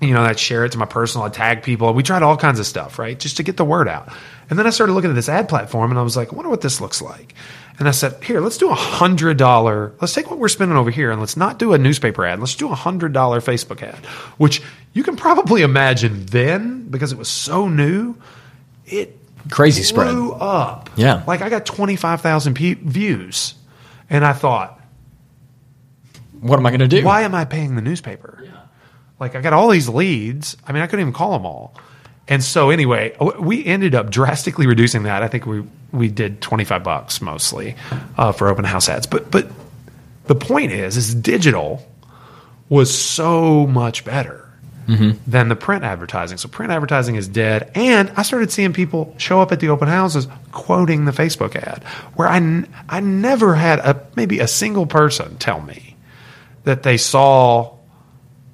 you 0.00 0.14
know, 0.14 0.22
I'd 0.22 0.38
share 0.38 0.64
it 0.64 0.72
to 0.72 0.78
my 0.78 0.86
personal, 0.86 1.26
I'd 1.26 1.34
tag 1.34 1.64
people. 1.64 1.92
We 1.92 2.04
tried 2.04 2.22
all 2.22 2.36
kinds 2.36 2.60
of 2.60 2.66
stuff, 2.66 3.00
right? 3.00 3.18
Just 3.18 3.36
to 3.38 3.42
get 3.42 3.56
the 3.56 3.64
word 3.64 3.88
out. 3.88 4.12
And 4.48 4.56
then 4.56 4.68
I 4.68 4.70
started 4.70 4.92
looking 4.92 5.10
at 5.10 5.14
this 5.14 5.28
ad 5.28 5.48
platform 5.48 5.90
and 5.90 5.98
I 5.98 6.02
was 6.02 6.16
like, 6.16 6.32
I 6.32 6.36
wonder 6.36 6.50
what 6.50 6.60
this 6.60 6.80
looks 6.80 7.02
like. 7.02 7.34
And 7.78 7.88
I 7.88 7.92
said, 7.92 8.22
here, 8.22 8.40
let's 8.40 8.58
do 8.58 8.70
a 8.70 8.74
hundred 8.74 9.38
dollar, 9.38 9.92
let's 10.00 10.12
take 10.12 10.30
what 10.30 10.38
we're 10.38 10.48
spending 10.48 10.76
over 10.76 10.90
here 10.90 11.10
and 11.10 11.20
let's 11.20 11.36
not 11.36 11.58
do 11.58 11.72
a 11.72 11.78
newspaper 11.78 12.24
ad. 12.24 12.38
Let's 12.38 12.54
do 12.54 12.70
a 12.70 12.74
hundred 12.74 13.12
dollar 13.12 13.40
Facebook 13.40 13.82
ad, 13.82 14.04
which 14.38 14.62
you 14.92 15.02
can 15.02 15.16
probably 15.16 15.62
imagine 15.62 16.26
then 16.26 16.81
because 16.92 17.10
it 17.10 17.18
was 17.18 17.28
so 17.28 17.68
new, 17.68 18.14
it 18.86 19.18
Crazy 19.50 19.82
spread. 19.82 20.12
blew 20.12 20.32
up. 20.34 20.88
Yeah. 20.94 21.24
Like 21.26 21.42
I 21.42 21.48
got 21.48 21.66
25,000 21.66 22.54
pe- 22.54 22.74
views. 22.74 23.54
And 24.08 24.24
I 24.24 24.32
thought, 24.34 24.80
What 26.40 26.58
am 26.58 26.66
I 26.66 26.70
going 26.70 26.80
to 26.80 26.88
do? 26.88 27.04
why 27.04 27.22
am 27.22 27.34
I 27.34 27.44
paying 27.44 27.74
the 27.74 27.82
newspaper? 27.82 28.44
Like 29.18 29.34
I 29.36 29.40
got 29.40 29.52
all 29.52 29.68
these 29.68 29.88
leads. 29.88 30.56
I 30.66 30.72
mean, 30.72 30.82
I 30.82 30.86
couldn't 30.86 31.00
even 31.02 31.12
call 31.12 31.32
them 31.32 31.46
all. 31.46 31.74
And 32.28 32.42
so 32.42 32.70
anyway, 32.70 33.16
we 33.38 33.64
ended 33.64 33.94
up 33.94 34.10
drastically 34.10 34.66
reducing 34.66 35.04
that. 35.04 35.22
I 35.22 35.28
think 35.28 35.44
we 35.46 35.64
we 35.92 36.08
did 36.08 36.40
25 36.40 36.82
bucks 36.84 37.20
mostly 37.20 37.74
uh, 38.16 38.32
for 38.32 38.48
open 38.48 38.64
house 38.64 38.88
ads. 38.88 39.06
But 39.06 39.30
but 39.30 39.48
the 40.26 40.34
point 40.34 40.72
is 40.72 40.96
is 40.96 41.14
digital 41.14 41.86
was 42.68 42.96
so 42.96 43.66
much 43.66 44.04
better 44.04 44.41
Mm-hmm. 44.92 45.30
than 45.30 45.48
the 45.48 45.56
print 45.56 45.84
advertising. 45.84 46.38
So 46.38 46.48
print 46.48 46.72
advertising 46.72 47.16
is 47.16 47.26
dead. 47.28 47.70
And 47.74 48.10
I 48.16 48.22
started 48.22 48.50
seeing 48.52 48.72
people 48.72 49.14
show 49.18 49.40
up 49.40 49.52
at 49.52 49.60
the 49.60 49.68
open 49.70 49.88
houses 49.88 50.28
quoting 50.52 51.04
the 51.04 51.12
Facebook 51.12 51.56
ad, 51.56 51.82
where 52.14 52.28
I, 52.28 52.36
n- 52.36 52.68
I 52.88 53.00
never 53.00 53.54
had 53.54 53.78
a 53.78 54.06
maybe 54.16 54.40
a 54.40 54.48
single 54.48 54.86
person 54.86 55.36
tell 55.38 55.60
me 55.60 55.96
that 56.64 56.82
they 56.82 56.96
saw 56.96 57.76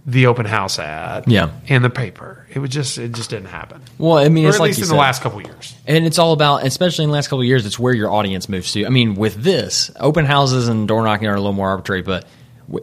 the 0.07 0.27
open 0.27 0.47
house 0.47 0.79
ad 0.79 1.25
Yeah. 1.27 1.51
in 1.67 1.83
the 1.83 1.91
paper. 1.91 2.47
It 2.55 2.61
was 2.61 2.71
just 2.71 2.97
it 2.97 3.13
just 3.13 3.29
didn't 3.29 3.49
happen. 3.49 3.83
Well, 3.99 4.17
I 4.17 4.31
mean, 4.31 4.47
Or 4.47 4.49
it's 4.49 4.57
at 4.57 4.61
like 4.61 4.69
in 4.71 4.77
said. 4.77 4.89
the 4.89 4.95
last 4.95 5.21
couple 5.23 5.41
of 5.41 5.45
years. 5.45 5.75
And 5.87 6.07
it's 6.07 6.19
all 6.19 6.33
about, 6.33 6.65
especially 6.65 7.05
in 7.05 7.11
the 7.11 7.15
last 7.15 7.29
couple 7.29 7.41
of 7.41 7.47
years, 7.47 7.67
it's 7.67 7.79
where 7.79 7.93
your 7.93 8.11
audience 8.11 8.49
moves 8.49 8.73
to. 8.73 8.87
I 8.87 8.89
mean, 8.89 9.17
with 9.17 9.35
this, 9.35 9.91
open 10.01 10.25
houses 10.25 10.67
and 10.69 10.89
door 10.89 11.03
knocking 11.05 11.29
are 11.29 11.35
a 11.35 11.37
little 11.41 11.53
more 11.53 11.69
arbitrary, 11.69 12.01
but 12.01 12.27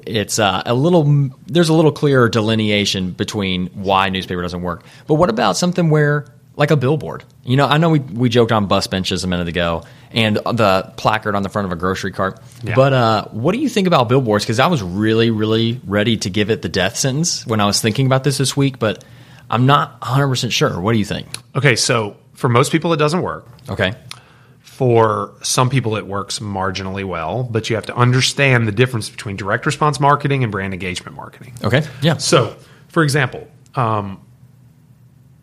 it's 0.06 0.40
uh, 0.40 0.64
a 0.66 0.74
little, 0.74 1.30
there's 1.48 1.70
a 1.70 1.74
little 1.74 1.92
clearer 1.92 2.30
delineation 2.30 3.12
between 3.12 3.68
why 3.68 4.10
newspaper 4.10 4.42
doesn't 4.42 4.62
work. 4.62 4.84
But 5.08 5.16
what 5.16 5.30
about 5.30 5.58
something 5.58 5.90
where, 5.90 6.26
like 6.56 6.72
a 6.72 6.78
billboard? 6.78 7.24
You 7.44 7.58
know, 7.58 7.68
I 7.68 7.78
know 7.78 7.90
we, 7.90 8.00
we 8.00 8.30
joked 8.30 8.52
on 8.52 8.68
bus 8.68 8.88
benches 8.88 9.24
a 9.24 9.28
minute 9.28 9.48
ago 9.48 9.84
and 10.12 10.38
the 10.38 10.94
placard 10.98 11.36
on 11.36 11.44
the 11.44 11.50
front 11.50 11.66
of 11.66 11.72
a 11.72 11.76
grocery 11.76 12.12
cart. 12.12 12.40
Yeah. 12.64 12.76
But 12.76 12.94
uh, 12.94 13.26
what 13.30 13.52
do 13.52 13.60
you 13.60 13.70
think 13.70 13.88
about 13.88 14.10
billboards? 14.10 14.46
Because 14.46 14.60
I 14.60 14.68
was 14.68 14.82
really, 14.82 15.30
really 15.30 15.80
ready 15.86 16.18
to 16.18 16.30
give 16.30 16.50
it 16.50 16.62
the 16.62 16.70
death 16.70 16.98
sentence 16.98 17.46
when 17.46 17.60
I 17.60 17.66
was 17.66 17.82
thinking 17.82 18.06
about 18.06 18.24
this 18.24 18.38
this 18.38 18.56
week, 18.56 18.80
but 18.80 19.04
I'm 19.50 19.66
not 19.66 20.00
100% 20.02 20.52
sure. 20.52 20.80
What 20.80 20.94
do 20.94 20.98
you 20.98 21.06
think? 21.06 21.28
Okay, 21.56 21.76
so 21.76 22.18
for 22.34 22.50
most 22.50 22.72
people 22.72 22.94
it 22.94 22.98
doesn't 22.98 23.22
work. 23.22 23.48
Okay. 23.70 23.94
For 24.76 25.32
some 25.42 25.70
people, 25.70 25.96
it 25.96 26.06
works 26.06 26.40
marginally 26.40 27.06
well, 27.06 27.44
but 27.44 27.70
you 27.70 27.78
have 27.78 27.86
to 27.86 27.96
understand 27.96 28.68
the 28.68 28.74
difference 28.74 29.10
between 29.10 29.38
direct 29.38 29.66
response 29.66 30.02
marketing 30.02 30.44
and 30.44 30.52
brand 30.52 30.74
engagement 30.74 31.16
marketing. 31.16 31.54
Okay. 31.64 31.82
Yeah. 32.02 32.18
So, 32.18 32.58
for 32.90 33.02
example, 33.02 33.48
um, 33.76 34.20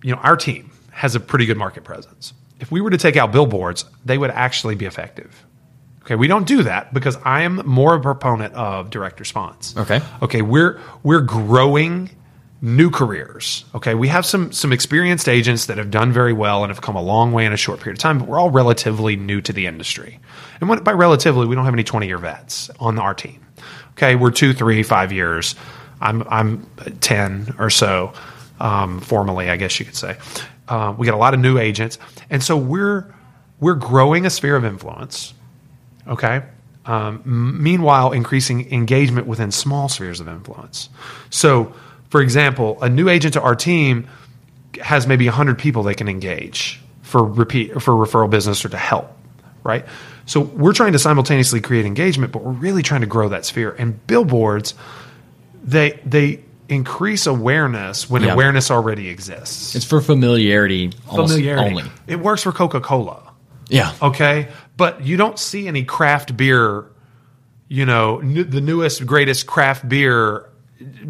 you 0.03 0.15
know, 0.15 0.21
our 0.21 0.37
team 0.37 0.71
has 0.91 1.15
a 1.15 1.21
pretty 1.21 1.47
good 1.47 1.57
market 1.57 1.83
presence. 1.83 2.35
If 2.61 2.71
we 2.71 2.83
were 2.83 2.91
to 2.91 2.99
take 2.99 3.17
out 3.17 3.33
billboards, 3.33 3.87
they 4.05 4.19
would 4.19 4.29
actually 4.31 4.75
be 4.75 4.85
effective. 4.85 5.47
Okay, 6.03 6.15
we 6.15 6.27
don't 6.27 6.47
do 6.47 6.65
that 6.65 6.93
because 6.93 7.17
I 7.25 7.41
am 7.41 7.63
more 7.65 7.95
a 7.95 8.01
proponent 8.03 8.53
of 8.53 8.91
direct 8.91 9.19
response. 9.19 9.75
Okay. 9.79 10.03
Okay, 10.21 10.43
we're 10.43 10.79
we're 11.05 11.23
growing 11.23 12.11
new 12.63 12.91
careers. 12.91 13.65
Okay, 13.75 13.95
we 13.95 14.09
have 14.09 14.25
some 14.25 14.53
some 14.53 14.73
experienced 14.73 15.29
agents 15.29 15.67
that 15.67 15.77
have 15.77 15.91
done 15.91 16.13
very 16.13 16.33
well 16.33 16.63
and 16.63 16.71
have 16.71 16.81
come 16.81 16.97
a 16.97 17.03
long 17.03 17.33
way 17.33 17.45
in 17.45 17.53
a 17.53 17.57
short 17.57 17.81
period 17.81 17.99
of 17.99 18.03
time, 18.03 18.19
but 18.19 18.29
we're 18.29 18.39
all 18.39 18.51
relatively 18.51 19.17
new 19.17 19.41
to 19.43 19.53
the 19.53 19.67
industry. 19.67 20.21
And 20.61 20.71
when, 20.71 20.83
by 20.85 20.93
relatively, 20.93 21.47
we 21.47 21.57
don't 21.57 21.65
have 21.65 21.75
any 21.75 21.85
twenty 21.85 22.07
year 22.07 22.19
vets 22.19 22.71
on 22.79 22.99
our 22.99 23.13
team. 23.13 23.45
Okay, 23.93 24.15
we're 24.15 24.31
two, 24.31 24.55
three, 24.55 24.83
five 24.83 25.13
years. 25.13 25.57
I'm 26.01 26.23
I'm 26.29 26.67
ten 27.01 27.55
or 27.59 27.69
so 27.69 28.13
um, 28.61 29.01
formally, 29.01 29.51
I 29.51 29.57
guess 29.57 29.79
you 29.79 29.85
could 29.85 29.97
say. 29.97 30.17
Uh, 30.69 30.95
we 30.97 31.05
got 31.05 31.15
a 31.15 31.19
lot 31.19 31.35
of 31.35 31.41
new 31.41 31.59
agents, 31.59 31.99
and 32.31 32.43
so 32.43 32.57
we're 32.57 33.13
we're 33.61 33.75
growing 33.75 34.25
a 34.25 34.31
sphere 34.31 34.57
of 34.57 34.65
influence. 34.65 35.35
Okay. 36.07 36.43
Um, 36.85 37.23
meanwhile, 37.63 38.11
increasing 38.11 38.73
engagement 38.73 39.29
within 39.29 39.53
small 39.53 39.89
spheres 39.89 40.19
of 40.19 40.27
influence. 40.27 40.89
So, 41.31 41.73
for 42.13 42.21
example, 42.21 42.77
a 42.83 42.91
new 42.91 43.09
agent 43.09 43.33
to 43.35 43.41
our 43.41 43.55
team 43.57 44.07
has 44.83 45.07
maybe 45.07 45.25
100 45.25 45.59
people 45.59 45.83
they 45.83 45.95
can 45.95 46.09
engage 46.09 46.79
for 47.01 47.25
repeat 47.25 47.81
for 47.81 47.95
referral 47.95 48.29
business 48.29 48.63
or 48.67 48.69
to 48.69 48.77
help, 48.77 49.11
right? 49.65 49.87
So 50.27 50.41
we're 50.41 50.75
trying 50.75 50.93
to 50.93 50.99
simultaneously 50.99 51.63
create 51.63 51.87
engagement, 51.87 52.31
but 52.33 52.43
we're 52.45 52.53
really 52.53 52.83
trying 52.83 53.01
to 53.01 53.07
grow 53.07 53.31
that 53.31 53.47
sphere. 53.47 53.75
And 53.79 54.07
billboards, 54.07 54.75
they 55.65 55.99
they 56.05 56.41
increase 56.69 57.27
awareness 57.27 58.11
when 58.11 58.23
Yeah. 58.25 58.35
awareness 58.35 58.71
already 58.71 59.09
exists. 59.09 59.75
It's 59.75 59.85
for 59.87 60.03
familiarity, 60.03 60.91
Familiarity. 61.09 61.71
only. 61.71 61.85
It 62.07 62.21
works 62.21 62.43
for 62.43 62.53
Coca 62.53 62.81
Cola 62.81 63.33
Yeah. 63.71 63.91
okay 64.03 64.49
but 64.77 65.03
you 65.03 65.17
don't 65.17 65.39
see 65.39 65.67
any 65.67 65.85
craft 65.85 66.37
beer 66.37 66.85
you 67.69 67.87
know 67.87 68.21
the 68.23 68.61
newest 68.61 69.07
greatest 69.07 69.47
craft 69.47 69.89
beer 69.89 70.49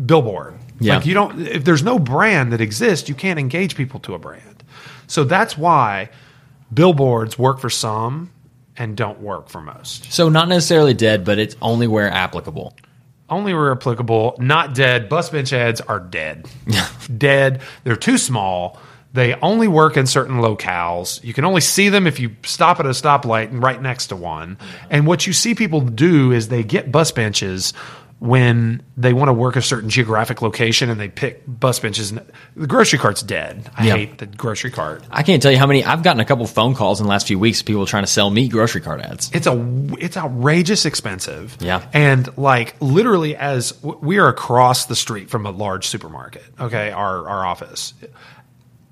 billboard 0.07 0.55
Yeah. 0.83 0.97
like 0.97 1.07
you 1.07 1.15
don't 1.15 1.41
if 1.47 1.65
there's 1.65 1.83
no 1.83 1.99
brand 1.99 2.53
that 2.53 2.61
exists 2.61 3.09
you 3.09 3.15
can't 3.15 3.39
engage 3.39 3.77
people 3.77 4.01
to 4.01 4.15
a 4.15 4.19
brand. 4.19 4.63
So 5.07 5.25
that's 5.25 5.57
why 5.59 6.11
billboards 6.73 7.39
work 7.39 7.61
for 7.61 7.71
some 7.71 8.31
and 8.77 8.97
don't 8.97 9.21
work 9.21 9.49
for 9.49 9.61
most. 9.61 10.13
So 10.13 10.29
not 10.29 10.49
necessarily 10.49 10.95
dead, 10.95 11.25
but 11.25 11.39
it's 11.39 11.57
only 11.61 11.87
where 11.87 12.11
applicable. 12.11 12.75
only 13.29 13.53
where 13.55 13.73
applicable 13.73 14.37
not 14.39 14.75
dead. 14.75 15.09
Bus 15.09 15.29
bench 15.31 15.53
ads 15.53 15.81
are 15.81 16.01
dead. 16.01 16.47
Dead. 17.19 17.61
They're 17.85 17.97
too 17.97 18.17
small. 18.19 18.79
They 19.15 19.35
only 19.43 19.69
work 19.69 19.99
in 19.99 20.07
certain 20.07 20.37
locales. 20.37 21.23
You 21.23 21.35
can 21.35 21.45
only 21.45 21.61
see 21.61 21.91
them 21.91 22.07
if 22.07 22.19
you 22.19 22.35
stop 22.45 22.81
at 22.81 22.87
a 22.87 22.91
stoplight 22.91 23.51
and 23.51 23.63
right 23.63 23.81
next 23.81 24.07
to 24.07 24.17
one. 24.17 24.57
And 24.89 25.07
what 25.07 25.27
you 25.27 25.35
see 25.35 25.55
people 25.55 25.83
do 25.83 26.33
is 26.33 26.49
they 26.49 26.63
get 26.63 26.91
bus 26.91 27.13
benches 27.13 27.75
when 28.23 28.81
they 28.97 29.13
want 29.13 29.29
to 29.29 29.33
work 29.33 29.57
a 29.57 29.63
certain 29.63 29.91
geographic 29.91 30.43
location 30.43 30.89
and 30.91 31.01
they 31.01 31.09
pick 31.09 31.43
bus 31.45 31.81
benches 31.81 32.13
and 32.13 32.25
the 32.55 32.69
grocery 32.69 32.97
cart's 33.01 33.21
dead 33.21 33.69
i 33.77 33.85
Yeah. 33.85 33.97
hate 33.97 34.19
the 34.19 34.27
grocery 34.27 34.71
cart 34.71 35.03
I 35.11 35.25
can't 35.25 35.43
tell 35.43 35.51
you 35.51 35.59
how 35.59 35.67
many. 35.67 35.85
I've 35.85 36.05
gotten 36.05 36.21
a 36.21 36.25
couple 36.25 36.47
phone 36.47 36.75
calls 36.77 37.01
in 37.01 37.07
the 37.07 37.11
last 37.11 37.27
few 37.27 37.37
weeks. 37.39 37.61
of 37.61 37.67
People 37.67 37.85
trying 37.85 38.05
to 38.05 38.11
sell 38.11 38.31
me 38.31 38.47
grocery 38.47 38.81
cart 38.81 39.01
ads. 39.01 39.29
it's 39.35 39.49
a 39.49 39.77
it's 39.99 40.17
outrageous 40.17 40.87
expensive. 40.87 41.57
Yeah. 41.61 41.85
And 41.93 42.37
like 42.39 42.77
literally 42.81 43.35
as 43.35 43.75
we 43.83 44.19
are 44.19 44.29
across 44.29 44.87
the 44.87 44.95
street 44.95 45.29
from 45.29 45.45
a 45.45 45.51
large 45.51 45.89
supermarket, 45.89 46.45
okay, 46.61 46.93
our 46.93 47.29
our 47.29 47.45
office. 47.45 47.93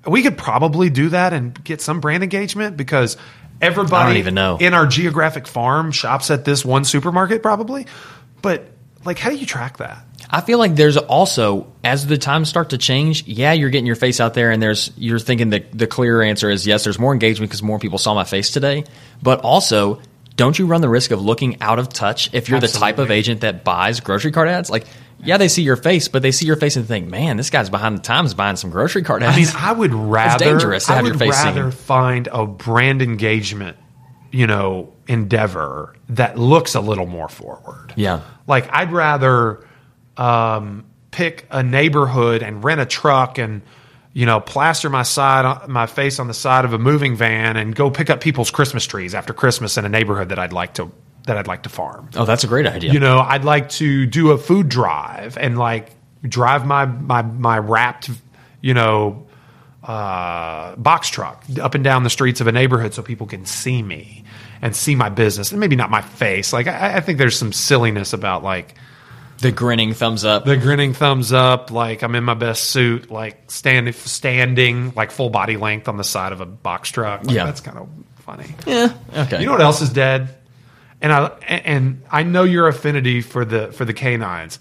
We 0.05 0.23
could 0.23 0.37
probably 0.37 0.89
do 0.89 1.09
that 1.09 1.31
and 1.31 1.63
get 1.63 1.79
some 1.79 2.01
brand 2.01 2.23
engagement 2.23 2.75
because 2.75 3.15
everybody 3.61 4.19
even 4.19 4.33
know. 4.33 4.57
in 4.59 4.73
our 4.73 4.87
geographic 4.87 5.47
farm 5.47 5.91
shops 5.93 6.29
at 6.31 6.43
this 6.43 6.65
one 6.65 6.83
supermarket 6.83 7.41
probably. 7.41 7.85
But 8.41 8.70
like 9.05 9.17
how 9.17 9.29
do 9.29 9.35
you 9.35 9.45
track 9.45 9.77
that? 9.77 10.05
I 10.29 10.41
feel 10.41 10.59
like 10.59 10.75
there's 10.75 10.97
also 10.97 11.71
as 11.83 12.07
the 12.07 12.17
times 12.17 12.49
start 12.49 12.69
to 12.69 12.77
change. 12.77 13.27
Yeah, 13.27 13.53
you're 13.53 13.69
getting 13.69 13.85
your 13.85 13.95
face 13.95 14.19
out 14.19 14.33
there, 14.33 14.51
and 14.51 14.61
there's 14.61 14.91
you're 14.95 15.19
thinking 15.19 15.49
that 15.49 15.77
the 15.77 15.87
clear 15.87 16.21
answer 16.21 16.49
is 16.49 16.65
yes. 16.65 16.83
There's 16.83 16.99
more 16.99 17.13
engagement 17.13 17.49
because 17.49 17.63
more 17.63 17.79
people 17.79 17.97
saw 17.97 18.13
my 18.13 18.23
face 18.23 18.51
today. 18.51 18.85
But 19.21 19.41
also, 19.41 20.01
don't 20.35 20.57
you 20.57 20.67
run 20.67 20.81
the 20.81 20.89
risk 20.89 21.11
of 21.11 21.21
looking 21.21 21.61
out 21.61 21.79
of 21.79 21.89
touch 21.89 22.33
if 22.33 22.49
you're 22.49 22.59
the 22.59 22.67
type 22.67 22.97
of 22.97 23.11
agent 23.11 23.41
that 23.41 23.63
buys 23.63 23.99
grocery 23.99 24.31
card 24.31 24.47
ads? 24.47 24.69
Like, 24.69 24.85
yeah, 25.23 25.37
they 25.37 25.47
see 25.47 25.61
your 25.63 25.75
face, 25.75 26.07
but 26.07 26.21
they 26.21 26.31
see 26.31 26.45
your 26.45 26.55
face 26.55 26.77
and 26.77 26.87
think, 26.87 27.07
man, 27.07 27.37
this 27.37 27.49
guy's 27.49 27.69
behind 27.69 27.97
the 27.97 28.01
times 28.01 28.33
buying 28.33 28.55
some 28.55 28.69
grocery 28.69 29.03
card 29.03 29.23
ads. 29.23 29.35
I 29.35 29.39
mean, 29.39 29.49
I 29.55 29.71
would 29.71 29.93
rather 29.93 30.43
dangerous 30.43 30.85
to 30.85 30.93
I 30.93 30.95
have 30.95 31.05
your 31.05 31.15
face 31.15 31.35
seen. 31.35 31.55
rather 31.55 31.71
find 31.71 32.27
a 32.31 32.45
brand 32.45 33.01
engagement, 33.01 33.77
you 34.31 34.47
know, 34.47 34.93
endeavor 35.07 35.95
that 36.09 36.37
looks 36.37 36.75
a 36.75 36.81
little 36.81 37.05
more 37.05 37.29
forward. 37.29 37.93
Yeah. 37.95 38.21
Like 38.47 38.69
I'd 38.71 38.91
rather 38.91 39.65
um, 40.17 40.85
pick 41.11 41.45
a 41.51 41.61
neighborhood 41.63 42.41
and 42.41 42.63
rent 42.63 42.81
a 42.81 42.85
truck 42.85 43.37
and 43.37 43.61
you 44.13 44.25
know 44.25 44.41
plaster 44.41 44.89
my 44.89 45.03
side 45.03 45.69
my 45.69 45.85
face 45.85 46.19
on 46.19 46.27
the 46.27 46.33
side 46.33 46.65
of 46.65 46.73
a 46.73 46.77
moving 46.77 47.15
van 47.15 47.55
and 47.55 47.75
go 47.75 47.89
pick 47.89 48.09
up 48.09 48.19
people's 48.19 48.51
Christmas 48.51 48.85
trees 48.85 49.15
after 49.15 49.33
Christmas 49.33 49.77
in 49.77 49.85
a 49.85 49.89
neighborhood 49.89 50.29
that 50.29 50.39
I'd 50.39 50.53
like 50.53 50.73
to 50.75 50.91
that 51.25 51.37
I'd 51.37 51.47
like 51.47 51.63
to 51.63 51.69
farm. 51.69 52.09
oh, 52.15 52.25
that's 52.25 52.43
a 52.43 52.47
great 52.47 52.65
idea. 52.65 52.91
You 52.91 52.99
know, 52.99 53.19
I'd 53.19 53.45
like 53.45 53.69
to 53.69 54.05
do 54.07 54.31
a 54.31 54.37
food 54.37 54.69
drive 54.69 55.37
and 55.37 55.57
like 55.57 55.91
drive 56.23 56.65
my 56.65 56.85
my 56.85 57.21
my 57.21 57.57
wrapped, 57.57 58.09
you 58.61 58.73
know, 58.73 59.27
uh, 59.83 60.75
box 60.75 61.09
truck 61.09 61.43
up 61.61 61.73
and 61.75 61.83
down 61.83 62.03
the 62.03 62.09
streets 62.09 62.41
of 62.41 62.47
a 62.47 62.51
neighborhood 62.51 62.93
so 62.93 63.01
people 63.01 63.27
can 63.27 63.45
see 63.45 63.81
me 63.81 64.23
and 64.61 64.75
see 64.75 64.93
my 64.95 65.09
business 65.09 65.51
and 65.51 65.59
maybe 65.59 65.75
not 65.75 65.89
my 65.89 66.01
face. 66.01 66.53
Like 66.53 66.67
I, 66.67 66.97
I 66.97 66.99
think 66.99 67.17
there's 67.17 67.37
some 67.37 67.51
silliness 67.51 68.13
about 68.13 68.43
like 68.43 68.75
the 69.39 69.51
grinning 69.51 69.93
thumbs 69.95 70.23
up. 70.23 70.45
the 70.45 70.55
grinning 70.55 70.93
thumbs 70.93 71.33
up, 71.33 71.71
like 71.71 72.03
I'm 72.03 72.13
in 72.13 72.23
my 72.23 72.35
best 72.35 72.65
suit, 72.65 73.09
like 73.09 73.49
standing 73.51 73.91
standing 73.93 74.93
like 74.95 75.09
full 75.09 75.31
body 75.31 75.57
length 75.57 75.87
on 75.87 75.97
the 75.97 76.03
side 76.03 76.31
of 76.31 76.41
a 76.41 76.45
box 76.45 76.89
truck. 76.91 77.23
Like, 77.25 77.35
Yeah. 77.35 77.45
that's 77.45 77.61
kind 77.61 77.79
of 77.79 77.89
funny. 78.17 78.53
yeah. 78.67 78.93
Okay. 79.15 79.39
You 79.39 79.47
know 79.47 79.53
what 79.53 79.61
else 79.61 79.81
is 79.81 79.89
dead? 79.89 80.35
And 81.01 81.11
I 81.11 81.25
and 81.47 82.03
I 82.11 82.21
know 82.21 82.43
your 82.43 82.67
affinity 82.67 83.21
for 83.21 83.43
the 83.45 83.71
for 83.71 83.83
the 83.83 83.93
canines. 83.93 84.59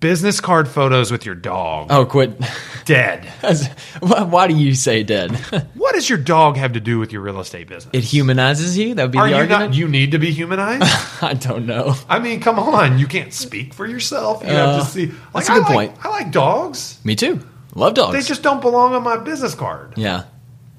Business 0.00 0.40
card 0.40 0.68
photos 0.68 1.10
with 1.10 1.26
your 1.26 1.34
dog. 1.34 1.88
oh, 1.90 2.06
quit. 2.06 2.40
Dead. 2.84 3.24
why, 4.00 4.46
do 4.46 4.54
you 4.54 4.74
say 4.74 5.02
dead? 5.02 5.32
What 5.74 5.94
does 5.94 6.08
your 6.08 6.18
dog 6.18 6.56
have 6.56 6.74
to 6.74 6.80
do 6.80 7.00
with 7.00 7.12
your 7.12 7.22
real 7.22 7.40
estate 7.40 7.66
business? 7.66 7.90
it 7.92 8.04
humanizes 8.04 8.78
you. 8.78 8.94
That 8.94 9.04
would 9.04 9.10
be 9.12 9.18
Are 9.18 9.24
the 9.24 9.30
you 9.30 9.36
argument. 9.36 9.70
not? 9.70 9.74
You 9.74 9.88
need 9.88 10.12
to 10.12 10.18
be 10.20 10.30
humanized. 10.30 10.84
I 11.22 11.34
don't 11.34 11.66
know. 11.66 11.94
I 12.08 12.20
mean, 12.20 12.40
come 12.40 12.60
on. 12.60 13.00
You 13.00 13.08
can't 13.08 13.32
speak 13.32 13.74
for 13.74 13.86
yourself. 13.86 14.42
You 14.42 14.50
have 14.50 14.68
Uh, 14.68 14.78
to 14.80 14.84
see. 14.84 15.06
Like, 15.06 15.46
that's 15.46 15.48
a 15.48 15.52
good 15.54 15.64
I 15.64 15.74
like, 15.74 15.74
point. 15.94 16.06
I 16.06 16.08
like 16.10 16.30
dogs. 16.30 17.00
Me 17.02 17.16
too. 17.16 17.40
Love 17.74 17.94
dogs. 17.94 18.12
They 18.12 18.22
just 18.22 18.42
don't 18.44 18.60
belong 18.60 18.94
on 18.94 19.02
my 19.02 19.16
business 19.16 19.54
card 19.56 19.94
yeah. 19.96 20.24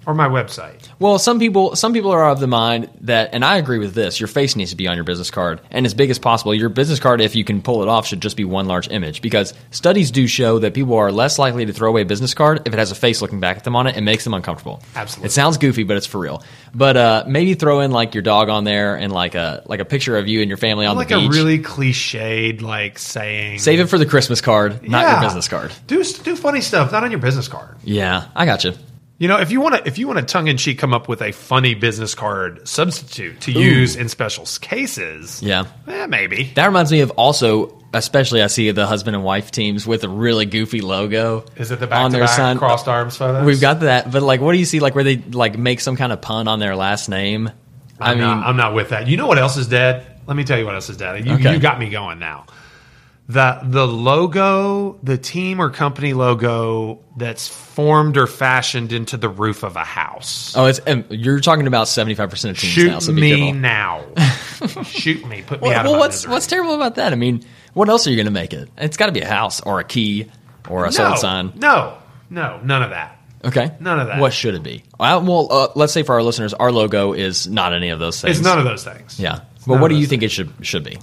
Or 0.06 0.14
my 0.14 0.28
website. 0.28 0.88
Well, 1.00 1.20
some 1.20 1.40
people 1.40 1.76
some 1.76 1.94
people 1.94 2.12
are 2.12 2.30
of 2.30 2.40
the 2.40 2.48
mind 2.48 2.90
that, 3.02 3.30
and 3.34 3.44
I 3.46 3.58
agree 3.58 3.78
with 3.80 3.94
this. 3.94 4.20
Your 4.20 4.28
face 4.28 4.56
needs 4.56 4.72
to 4.72 4.76
be 4.78 4.88
on 4.88 4.96
your 4.96 5.04
business 5.04 5.30
card, 5.30 5.62
and 5.72 5.86
as 5.86 5.94
big 5.94 6.10
as 6.10 6.18
possible. 6.20 6.54
Your 6.54 6.70
business 6.70 7.00
card, 7.00 7.22
if 7.22 7.36
you 7.36 7.44
can 7.44 7.62
pull 7.62 7.84
it 7.84 7.88
off, 7.90 8.08
should 8.08 8.22
just 8.22 8.38
be 8.38 8.46
one 8.46 8.66
large 8.68 8.90
image 8.90 9.22
because 9.22 9.54
studies 9.72 10.12
do 10.12 10.28
show 10.28 10.60
that 10.60 10.74
people 10.74 10.96
are 10.96 11.12
less 11.12 11.38
likely 11.38 11.66
to 11.66 11.74
throw 11.74 11.90
away 11.90 12.02
a 12.02 12.06
business 12.06 12.34
card 12.34 12.62
if 12.66 12.74
it 12.74 12.80
has 12.80 12.92
a 12.92 12.96
face 12.96 13.22
looking 13.22 13.40
back 13.40 13.58
at 13.58 13.64
them 13.64 13.76
on 13.76 13.88
it. 13.88 13.98
It 13.98 14.02
makes 14.02 14.24
them 14.24 14.34
uncomfortable. 14.34 14.82
Absolutely. 14.96 15.28
It 15.28 15.32
sounds 15.32 15.58
goofy, 15.58 15.84
but 15.84 15.98
it's 15.98 16.06
for 16.08 16.20
real. 16.20 16.44
But 16.74 16.98
uh, 16.98 17.24
maybe 17.28 17.54
throw 17.54 17.82
in 17.82 17.92
like 17.92 18.14
your 18.16 18.24
dog 18.24 18.50
on 18.50 18.64
there 18.64 18.96
and 18.96 19.12
like 19.12 19.36
a 19.36 19.64
like 19.66 19.80
a 19.80 19.86
picture 19.86 20.18
of 20.18 20.28
you 20.28 20.42
and 20.42 20.48
your 20.50 20.58
family 20.58 20.86
on 20.86 20.96
Like 20.96 21.10
the 21.10 21.16
a 21.16 21.30
really 21.30 21.60
cliched 21.60 22.62
like 22.62 22.98
saying. 23.00 23.60
Save 23.60 23.80
it 23.80 23.88
for 23.88 23.98
the 23.98 24.06
Christmas 24.06 24.42
card, 24.42 24.88
not 24.88 25.02
Yeah. 25.02 25.14
your 25.14 25.22
business 25.22 25.48
card. 25.48 25.72
Do 25.88 26.04
do 26.04 26.36
funny 26.36 26.62
stuff, 26.62 26.92
not 26.92 27.04
on 27.04 27.12
your 27.12 27.20
business 27.20 27.48
card. 27.48 27.76
Yeah, 27.84 28.26
I 28.36 28.46
got 28.46 28.64
you. 28.64 28.74
You 29.20 29.28
know, 29.28 29.38
if 29.38 29.52
you 29.52 29.60
want 29.60 29.76
to, 29.76 29.86
if 29.88 29.98
you 29.98 30.08
want 30.08 30.20
to 30.20 30.26
tongue 30.26 30.48
in 30.48 30.56
cheek 30.56 30.80
come 30.80 30.94
up 30.94 31.10
with 31.10 31.22
a 31.22 31.34
funny 31.34 31.76
business 31.76 32.16
card 32.16 32.66
substitute 32.68 33.42
to 33.42 33.52
use 33.52 33.98
in 33.98 34.08
special 34.08 34.46
cases, 34.62 35.44
Yeah. 35.44 35.66
eh, 35.88 36.06
maybe. 36.08 36.52
That 36.56 36.66
reminds 36.68 36.90
me 36.90 37.02
of 37.02 37.12
also, 37.12 37.78
especially 37.94 38.42
I 38.42 38.48
see 38.48 38.72
the 38.72 38.88
husband 38.88 39.18
and 39.18 39.26
wife 39.26 39.52
teams 39.52 39.86
with 39.86 40.06
a 40.06 40.10
really 40.10 40.46
goofy 40.46 40.80
logo. 40.80 41.44
Is 41.58 41.70
it 41.70 41.82
the 41.82 41.94
on 41.94 42.12
their 42.14 42.28
sign. 42.28 42.58
crossed 42.58 42.88
arms 42.88 43.18
photos? 43.18 43.46
We've 43.46 43.60
got 43.60 43.82
that, 43.82 44.10
but 44.10 44.24
like, 44.24 44.40
what 44.40 44.54
do 44.54 44.58
you 44.58 44.64
see? 44.66 44.80
Like 44.80 44.96
where 44.96 45.04
they 45.04 45.18
like 45.18 45.58
make 45.58 45.82
some 45.82 45.98
kind 45.98 46.14
of 46.14 46.22
pun 46.22 46.48
on 46.48 46.60
their 46.60 46.78
last 46.78 47.10
name. 47.10 47.52
I 48.00 48.12
I'm 48.12 48.18
mean, 48.20 48.26
not, 48.28 48.48
I'm 48.48 48.56
not 48.56 48.74
with 48.74 48.90
that. 48.90 49.08
You 49.10 49.18
know 49.18 49.28
what 49.28 49.38
else 49.38 49.58
is 49.58 49.68
dead? 49.68 50.06
Let 50.28 50.38
me 50.38 50.46
tell 50.46 50.58
you 50.58 50.66
what 50.66 50.76
else 50.76 50.90
is 50.90 50.96
dead. 50.96 51.26
You, 51.28 51.34
Okay. 51.34 51.52
you 51.54 51.60
got 51.60 51.78
me 51.78 51.90
going 51.90 52.20
now. 52.20 52.46
The 53.30 53.60
the 53.62 53.88
logo, 53.88 54.98
the 55.04 55.18
team 55.18 55.62
or 55.62 55.70
company 55.70 56.14
logo 56.14 57.00
that's 57.16 57.48
formed 57.48 58.18
or 58.18 58.26
fashioned 58.26 58.92
into 58.92 59.18
the 59.18 59.30
roof 59.30 59.62
of 59.62 59.76
a 59.76 59.84
house. 59.84 60.56
oh, 60.58 60.66
it's 60.66 60.80
um, 60.88 61.06
you're 61.12 61.40
talking 61.40 61.68
about 61.68 61.88
seventy 61.88 62.16
five 62.16 62.32
percent 62.32 62.58
of 62.58 62.62
teams 62.62 62.76
now. 62.76 62.94
Shoot 63.00 63.04
So 63.04 63.12
me 63.12 63.52
now. 63.52 64.04
Shoot 64.84 65.28
me. 65.28 65.44
Put 65.44 65.62
me 65.62 65.68
Well, 65.70 65.78
out 65.78 65.86
of 65.86 65.92
well, 65.92 66.00
what's 66.00 66.18
misery. 66.18 66.32
what's 66.32 66.48
terrible 66.48 66.74
about 66.74 66.96
that? 66.96 67.14
I 67.14 67.16
mean, 67.18 67.46
what 67.74 67.88
else 67.88 68.08
are 68.08 68.10
you 68.10 68.16
going 68.16 68.26
to 68.26 68.32
make 68.32 68.52
it? 68.54 68.68
It's 68.78 68.98
got 68.98 69.06
to 69.06 69.12
be 69.12 69.22
a 69.22 69.28
house 69.28 69.62
or 69.62 69.80
a 69.80 69.84
key 69.84 70.32
or 70.68 70.86
a 70.86 70.92
sold 70.92 71.20
sign. 71.20 71.54
No, 71.56 71.98
no, 72.32 72.60
none 72.64 72.82
of 72.82 72.90
that. 72.90 73.16
Okay. 73.46 73.72
None 73.80 74.00
of 74.00 74.08
that. 74.08 74.20
What 74.20 74.34
should 74.34 74.56
it 74.56 74.64
be? 74.64 74.84
Uh, 75.00 75.22
well, 75.24 75.48
uh, 75.52 75.68
let's 75.76 75.94
say 75.94 76.02
for 76.04 76.16
our 76.16 76.24
listeners, 76.24 76.54
our 76.56 76.72
logo 76.72 77.14
is 77.14 77.48
not 77.48 77.74
any 77.74 77.90
of 77.90 78.00
those 78.00 78.20
things. 78.20 78.38
It's 78.38 78.46
none 78.46 78.58
of 78.58 78.66
those 78.66 78.84
things. 78.84 79.20
Yeah. 79.20 79.42
But 79.68 79.74
none 79.76 79.82
what 79.82 79.90
do 79.90 79.96
you 79.96 80.08
think 80.08 80.24
it 80.24 80.30
should 80.32 80.52
should 80.62 80.84
be? 80.84 80.98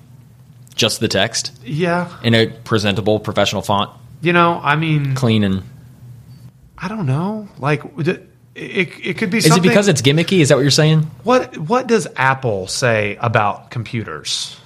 Just 0.76 1.00
the 1.00 1.08
text 1.08 1.58
Yeah. 1.64 2.08
in 2.22 2.34
a 2.34 2.46
presentable, 2.46 3.18
professional 3.18 3.62
font, 3.62 3.90
You 4.20 4.32
know, 4.32 4.60
I 4.62 4.76
mean, 4.76 5.14
clean 5.16 5.42
and. 5.42 5.62
I 6.78 6.86
don't 6.88 7.06
know. 7.06 7.48
Like, 7.58 7.82
it, 7.98 8.28
it, 8.54 8.88
it 9.02 9.18
could 9.18 9.30
be 9.30 9.38
Is 9.38 9.46
it 9.46 9.48
something. 9.48 9.68
because 9.68 9.88
it's 9.88 10.02
gimmicky? 10.02 10.40
Is 10.40 10.50
that 10.50 10.56
what 10.56 10.60
you're 10.62 10.70
saying? 10.70 11.10
what 11.24 11.56
what 11.58 11.86
does 11.86 12.06
Apple 12.16 12.66
say 12.68 13.16
about 13.20 13.70
computers? 13.70 14.56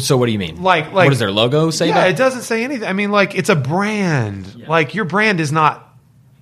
So 0.00 0.16
what 0.18 0.26
do 0.26 0.32
you 0.32 0.38
mean? 0.38 0.62
Like, 0.62 0.86
like 0.86 1.06
what 1.06 1.08
does 1.10 1.18
their 1.18 1.30
logo 1.30 1.70
say? 1.70 1.86
Yeah, 1.86 1.92
about 1.98 2.10
it 2.10 2.16
doesn't 2.16 2.42
say 2.42 2.62
anything. 2.62 2.86
I 2.86 2.92
mean, 2.92 3.10
like 3.10 3.34
it's 3.34 3.48
a 3.48 3.56
brand. 3.56 4.66
Like 4.68 4.94
your 4.94 5.06
brand 5.06 5.40
is 5.40 5.50
not 5.50 5.88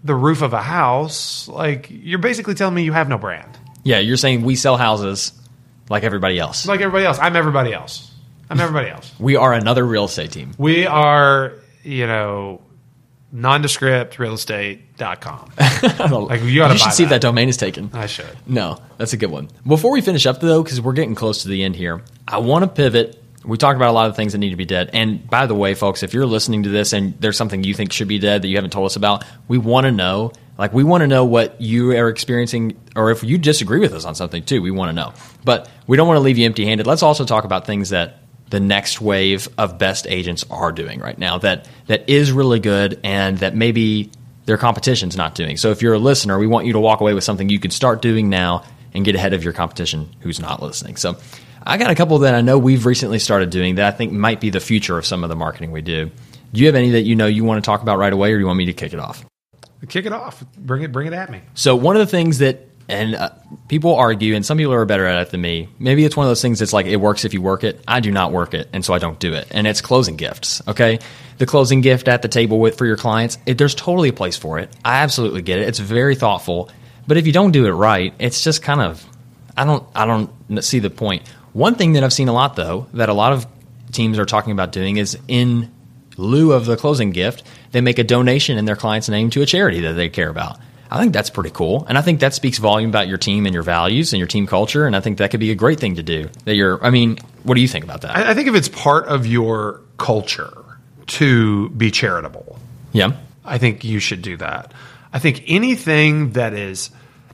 the 0.02 0.14
roof 0.16 0.42
of 0.42 0.52
a 0.52 0.62
house. 0.62 1.46
Like 1.46 1.86
you're 1.90 2.18
basically 2.18 2.54
telling 2.54 2.74
me 2.74 2.82
you 2.82 2.92
have 2.92 3.08
no 3.08 3.18
brand. 3.18 3.56
Yeah, 3.84 3.98
you're 4.00 4.16
saying 4.16 4.42
we 4.42 4.56
sell 4.56 4.76
houses 4.76 5.32
like 5.88 6.02
everybody 6.02 6.38
else. 6.38 6.66
Like 6.66 6.80
everybody 6.80 7.04
else. 7.04 7.18
I'm 7.18 7.36
everybody 7.36 7.72
else. 7.72 8.10
I'm 8.50 8.60
everybody 8.60 8.90
else. 8.90 9.12
We 9.20 9.36
are 9.36 9.52
another 9.52 9.84
real 9.84 10.04
estate 10.04 10.32
team. 10.32 10.52
We 10.58 10.86
are, 10.86 11.54
you 11.82 12.06
know, 12.06 12.60
nondescript 13.32 14.16
realestate.com. 14.16 15.52
Like 16.28 16.40
you 16.42 16.46
you 16.64 16.78
should 16.78 16.92
see 16.92 17.02
if 17.04 17.10
that. 17.10 17.16
that 17.16 17.20
domain 17.22 17.48
is 17.48 17.56
taken. 17.56 17.90
I 17.92 18.06
should. 18.06 18.36
No, 18.46 18.78
that's 18.98 19.12
a 19.12 19.16
good 19.16 19.30
one. 19.30 19.48
Before 19.66 19.92
we 19.92 20.00
finish 20.00 20.26
up, 20.26 20.40
though, 20.40 20.62
because 20.62 20.80
we're 20.80 20.92
getting 20.92 21.14
close 21.14 21.42
to 21.42 21.48
the 21.48 21.62
end 21.64 21.76
here, 21.76 22.02
I 22.26 22.38
want 22.38 22.64
to 22.64 22.68
pivot. 22.68 23.22
We 23.44 23.56
talked 23.56 23.76
about 23.76 23.90
a 23.90 23.92
lot 23.92 24.08
of 24.08 24.16
things 24.16 24.32
that 24.32 24.38
need 24.38 24.50
to 24.50 24.56
be 24.56 24.64
dead. 24.64 24.90
And 24.92 25.28
by 25.28 25.46
the 25.46 25.54
way, 25.54 25.74
folks, 25.74 26.02
if 26.02 26.12
you're 26.14 26.26
listening 26.26 26.64
to 26.64 26.68
this 26.68 26.92
and 26.92 27.14
there's 27.20 27.36
something 27.36 27.62
you 27.62 27.74
think 27.74 27.92
should 27.92 28.08
be 28.08 28.18
dead 28.18 28.42
that 28.42 28.48
you 28.48 28.56
haven't 28.56 28.70
told 28.72 28.86
us 28.86 28.96
about, 28.96 29.24
we 29.48 29.58
want 29.58 29.84
to 29.86 29.92
know. 29.92 30.32
Like, 30.58 30.72
we 30.72 30.84
want 30.84 31.02
to 31.02 31.06
know 31.06 31.24
what 31.24 31.60
you 31.60 31.92
are 31.92 32.08
experiencing, 32.08 32.80
or 32.94 33.10
if 33.10 33.22
you 33.22 33.38
disagree 33.38 33.80
with 33.80 33.92
us 33.92 34.04
on 34.04 34.14
something 34.14 34.42
too, 34.42 34.62
we 34.62 34.70
want 34.70 34.88
to 34.88 34.92
know. 34.94 35.12
But 35.44 35.68
we 35.86 35.96
don't 35.96 36.08
want 36.08 36.16
to 36.16 36.22
leave 36.22 36.38
you 36.38 36.46
empty 36.46 36.64
handed. 36.64 36.86
Let's 36.86 37.02
also 37.02 37.24
talk 37.24 37.44
about 37.44 37.66
things 37.66 37.90
that 37.90 38.20
the 38.50 38.60
next 38.60 39.00
wave 39.00 39.48
of 39.58 39.78
best 39.78 40.06
agents 40.08 40.44
are 40.50 40.70
doing 40.70 41.00
right 41.00 41.18
now 41.18 41.38
that 41.38 41.68
that 41.86 42.08
is 42.08 42.30
really 42.30 42.60
good 42.60 43.00
and 43.02 43.38
that 43.38 43.56
maybe 43.56 44.10
their 44.44 44.56
competition's 44.56 45.16
not 45.16 45.34
doing. 45.34 45.56
So 45.56 45.70
if 45.70 45.82
you're 45.82 45.94
a 45.94 45.98
listener, 45.98 46.38
we 46.38 46.46
want 46.46 46.66
you 46.66 46.72
to 46.74 46.80
walk 46.80 47.00
away 47.00 47.14
with 47.14 47.24
something 47.24 47.48
you 47.48 47.58
can 47.58 47.72
start 47.72 48.00
doing 48.00 48.30
now 48.30 48.64
and 48.94 49.04
get 49.04 49.16
ahead 49.16 49.34
of 49.34 49.42
your 49.42 49.52
competition 49.52 50.08
who's 50.20 50.38
not 50.38 50.62
listening. 50.62 50.96
So 50.96 51.16
I 51.64 51.76
got 51.78 51.90
a 51.90 51.96
couple 51.96 52.18
that 52.20 52.34
I 52.34 52.40
know 52.40 52.58
we've 52.58 52.86
recently 52.86 53.18
started 53.18 53.50
doing 53.50 53.74
that 53.74 53.92
I 53.92 53.96
think 53.96 54.12
might 54.12 54.40
be 54.40 54.50
the 54.50 54.60
future 54.60 54.96
of 54.96 55.04
some 55.04 55.24
of 55.24 55.28
the 55.28 55.36
marketing 55.36 55.72
we 55.72 55.82
do. 55.82 56.10
Do 56.52 56.60
you 56.60 56.66
have 56.66 56.76
any 56.76 56.90
that 56.90 57.02
you 57.02 57.16
know 57.16 57.26
you 57.26 57.42
want 57.42 57.62
to 57.62 57.66
talk 57.66 57.82
about 57.82 57.98
right 57.98 58.12
away 58.12 58.32
or 58.32 58.36
do 58.36 58.40
you 58.40 58.46
want 58.46 58.58
me 58.58 58.66
to 58.66 58.72
kick 58.72 58.92
it 58.92 59.00
off? 59.00 59.24
Kick 59.88 60.06
it 60.06 60.12
off. 60.12 60.44
Bring 60.56 60.82
it. 60.82 60.92
Bring 60.92 61.06
it 61.06 61.12
at 61.12 61.30
me. 61.30 61.42
So 61.54 61.76
one 61.76 61.96
of 61.96 62.00
the 62.00 62.06
things 62.06 62.38
that 62.38 62.66
and 62.88 63.14
uh, 63.14 63.30
people 63.68 63.94
argue, 63.96 64.34
and 64.34 64.46
some 64.46 64.58
people 64.58 64.72
are 64.72 64.84
better 64.84 65.06
at 65.06 65.20
it 65.20 65.30
than 65.30 65.40
me. 65.40 65.68
Maybe 65.78 66.04
it's 66.04 66.16
one 66.16 66.26
of 66.26 66.30
those 66.30 66.42
things 66.42 66.60
that's 66.60 66.72
like 66.72 66.86
it 66.86 66.96
works 66.96 67.24
if 67.24 67.34
you 67.34 67.42
work 67.42 67.64
it. 67.64 67.82
I 67.86 68.00
do 68.00 68.10
not 68.10 68.32
work 68.32 68.54
it, 68.54 68.68
and 68.72 68.84
so 68.84 68.94
I 68.94 68.98
don't 68.98 69.18
do 69.18 69.32
it. 69.32 69.48
And 69.50 69.66
it's 69.66 69.80
closing 69.80 70.16
gifts. 70.16 70.62
Okay, 70.68 71.00
the 71.38 71.46
closing 71.46 71.80
gift 71.80 72.08
at 72.08 72.22
the 72.22 72.28
table 72.28 72.58
with 72.58 72.78
for 72.78 72.86
your 72.86 72.96
clients. 72.96 73.38
It, 73.44 73.58
there's 73.58 73.74
totally 73.74 74.10
a 74.10 74.12
place 74.12 74.36
for 74.36 74.58
it. 74.58 74.70
I 74.84 75.02
absolutely 75.02 75.42
get 75.42 75.58
it. 75.58 75.68
It's 75.68 75.78
very 75.78 76.14
thoughtful. 76.14 76.70
But 77.06 77.16
if 77.16 77.26
you 77.26 77.32
don't 77.32 77.52
do 77.52 77.66
it 77.66 77.70
right, 77.70 78.14
it's 78.18 78.42
just 78.42 78.62
kind 78.62 78.80
of 78.80 79.04
I 79.56 79.64
don't 79.64 79.86
I 79.94 80.06
don't 80.06 80.62
see 80.62 80.78
the 80.78 80.90
point. 80.90 81.26
One 81.52 81.74
thing 81.74 81.94
that 81.94 82.04
I've 82.04 82.12
seen 82.12 82.28
a 82.28 82.32
lot 82.32 82.56
though 82.56 82.86
that 82.94 83.08
a 83.08 83.14
lot 83.14 83.32
of 83.32 83.46
teams 83.92 84.18
are 84.18 84.26
talking 84.26 84.52
about 84.52 84.72
doing 84.72 84.96
is 84.96 85.18
in 85.26 85.72
lieu 86.16 86.52
of 86.52 86.66
the 86.66 86.76
closing 86.76 87.10
gift, 87.10 87.42
they 87.72 87.80
make 87.80 87.98
a 87.98 88.04
donation 88.04 88.58
in 88.58 88.64
their 88.64 88.76
client's 88.76 89.08
name 89.08 89.30
to 89.30 89.42
a 89.42 89.46
charity 89.46 89.80
that 89.80 89.92
they 89.92 90.08
care 90.08 90.28
about. 90.28 90.58
I 90.90 91.00
think 91.00 91.12
that's 91.12 91.30
pretty 91.30 91.50
cool. 91.50 91.84
And 91.88 91.98
I 91.98 92.02
think 92.02 92.20
that 92.20 92.34
speaks 92.34 92.58
volume 92.58 92.90
about 92.90 93.08
your 93.08 93.18
team 93.18 93.44
and 93.46 93.52
your 93.52 93.64
values 93.64 94.12
and 94.12 94.18
your 94.18 94.28
team 94.28 94.46
culture. 94.46 94.86
And 94.86 94.94
I 94.94 95.00
think 95.00 95.18
that 95.18 95.30
could 95.30 95.40
be 95.40 95.50
a 95.50 95.56
great 95.56 95.80
thing 95.80 95.96
to 95.96 96.02
do. 96.02 96.28
That 96.44 96.54
you're, 96.54 96.82
I 96.84 96.90
mean, 96.90 97.18
what 97.42 97.56
do 97.56 97.60
you 97.60 97.68
think 97.68 97.84
about 97.84 98.02
that? 98.02 98.16
I, 98.16 98.30
I 98.30 98.34
think 98.34 98.48
if 98.48 98.54
it's 98.54 98.68
part 98.68 99.06
of 99.06 99.26
your 99.26 99.80
culture 99.98 100.52
to 101.06 101.68
be 101.70 101.90
charitable, 101.90 102.58
yeah. 102.92 103.12
I 103.44 103.58
think 103.58 103.84
you 103.84 103.98
should 103.98 104.22
do 104.22 104.36
that. 104.38 104.72
I 105.12 105.18
think 105.18 105.44
anything 105.46 106.32
that 106.32 106.52
is, 106.52 106.90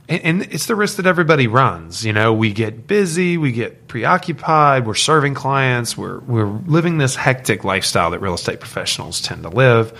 and, 0.09 0.21
and 0.23 0.41
it's 0.53 0.65
the 0.65 0.75
risk 0.75 0.97
that 0.97 1.05
everybody 1.05 1.47
runs. 1.47 2.05
You 2.05 2.13
know, 2.13 2.33
we 2.33 2.51
get 2.51 2.87
busy, 2.87 3.37
we 3.37 3.51
get 3.51 3.87
preoccupied, 3.87 4.85
we're 4.85 4.95
serving 4.95 5.33
clients, 5.33 5.97
we're 5.97 6.19
we're 6.19 6.45
living 6.45 6.97
this 6.97 7.15
hectic 7.15 7.63
lifestyle 7.63 8.11
that 8.11 8.19
real 8.19 8.33
estate 8.33 8.59
professionals 8.59 9.21
tend 9.21 9.43
to 9.43 9.49
live. 9.49 9.97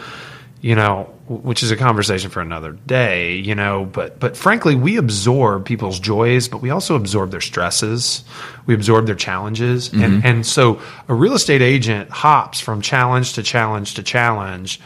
You 0.62 0.76
know, 0.76 1.14
which 1.28 1.62
is 1.62 1.72
a 1.72 1.76
conversation 1.76 2.30
for 2.30 2.40
another 2.40 2.72
day. 2.72 3.36
You 3.36 3.56
know, 3.56 3.86
but 3.86 4.20
but 4.20 4.38
frankly, 4.38 4.76
we 4.76 4.98
absorb 4.98 5.66
people's 5.66 6.00
joys, 6.00 6.48
but 6.48 6.62
we 6.62 6.70
also 6.70 6.96
absorb 6.96 7.32
their 7.32 7.42
stresses. 7.42 8.24
We 8.66 8.74
absorb 8.74 9.06
their 9.06 9.16
challenges, 9.16 9.92
and 9.92 10.02
mm-hmm. 10.02 10.28
and 10.28 10.46
so 10.46 10.82
a 11.08 11.14
real 11.14 11.34
estate 11.34 11.62
agent 11.62 12.10
hops 12.10 12.60
from 12.60 12.82
challenge 12.82 13.34
to 13.34 13.44
challenge 13.44 13.96
to 13.96 14.04
challenge 14.04 14.80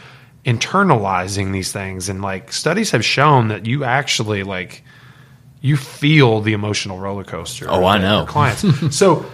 internalizing 0.44 1.52
these 1.52 1.72
things 1.72 2.08
and 2.08 2.22
like 2.22 2.52
studies 2.52 2.92
have 2.92 3.04
shown 3.04 3.48
that 3.48 3.66
you 3.66 3.84
actually 3.84 4.44
like 4.44 4.82
you 5.60 5.76
feel 5.76 6.40
the 6.40 6.52
emotional 6.52 6.98
roller 6.98 7.24
coaster 7.24 7.66
Oh, 7.68 7.84
I 7.84 7.98
know. 7.98 8.24
clients 8.26 8.64
so 8.96 9.24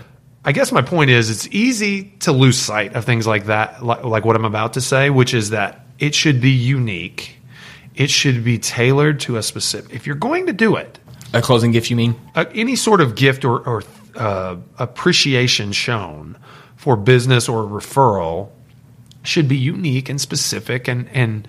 i 0.45 0.53
guess 0.53 0.73
my 0.73 0.83
point 0.83 1.11
is 1.11 1.31
it's 1.31 1.47
easy 1.55 2.05
to 2.21 2.33
lose 2.33 2.59
sight 2.59 2.95
of 2.95 3.05
things 3.05 3.27
like 3.27 3.47
that 3.47 3.85
like, 3.85 4.05
like 4.05 4.25
what 4.25 4.37
i'm 4.37 4.45
about 4.45 4.73
to 4.75 4.81
say 4.81 5.11
which 5.11 5.35
is 5.35 5.51
that 5.51 5.87
it 5.99 6.15
should 6.15 6.41
be 6.41 6.51
unique 6.51 7.37
it 7.95 8.11
should 8.11 8.43
be 8.45 8.59
tailored 8.59 9.21
to 9.21 9.37
a 9.37 9.43
specific 9.43 9.95
if 9.95 10.07
you're 10.07 10.17
going 10.17 10.47
to 10.47 10.53
do 10.53 10.77
it 10.77 10.99
A 11.33 11.41
closing 11.43 11.73
gift, 11.73 11.91
you 11.91 11.97
mean? 11.97 12.15
uh, 12.35 12.45
any 12.55 12.77
sort 12.77 13.01
of 13.01 13.15
gift 13.15 13.45
or, 13.45 13.61
or 13.67 13.83
uh, 14.17 14.57
appreciation 14.79 15.73
shown 15.73 16.37
for 16.77 16.97
business 16.97 17.49
or 17.49 17.65
referral 17.65 18.49
should 19.23 19.49
be 19.49 19.57
unique 19.57 20.09
and 20.09 20.21
specific 20.21 20.89
and 20.89 21.09
and 21.11 21.47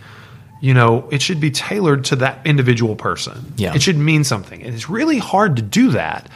you 0.62 0.74
know 0.74 1.08
it 1.12 1.22
should 1.22 1.40
be 1.40 1.52
tailored 1.52 2.06
to 2.06 2.16
that 2.18 2.40
individual 2.46 2.96
person 2.96 3.54
Yeah. 3.58 3.74
it 3.76 3.82
should 3.82 3.98
mean 3.98 4.24
something 4.24 4.62
and 4.64 4.74
it's 4.74 4.90
really 4.90 5.18
hard 5.18 5.56
to 5.58 5.62
do 5.62 5.92
that 5.92 6.30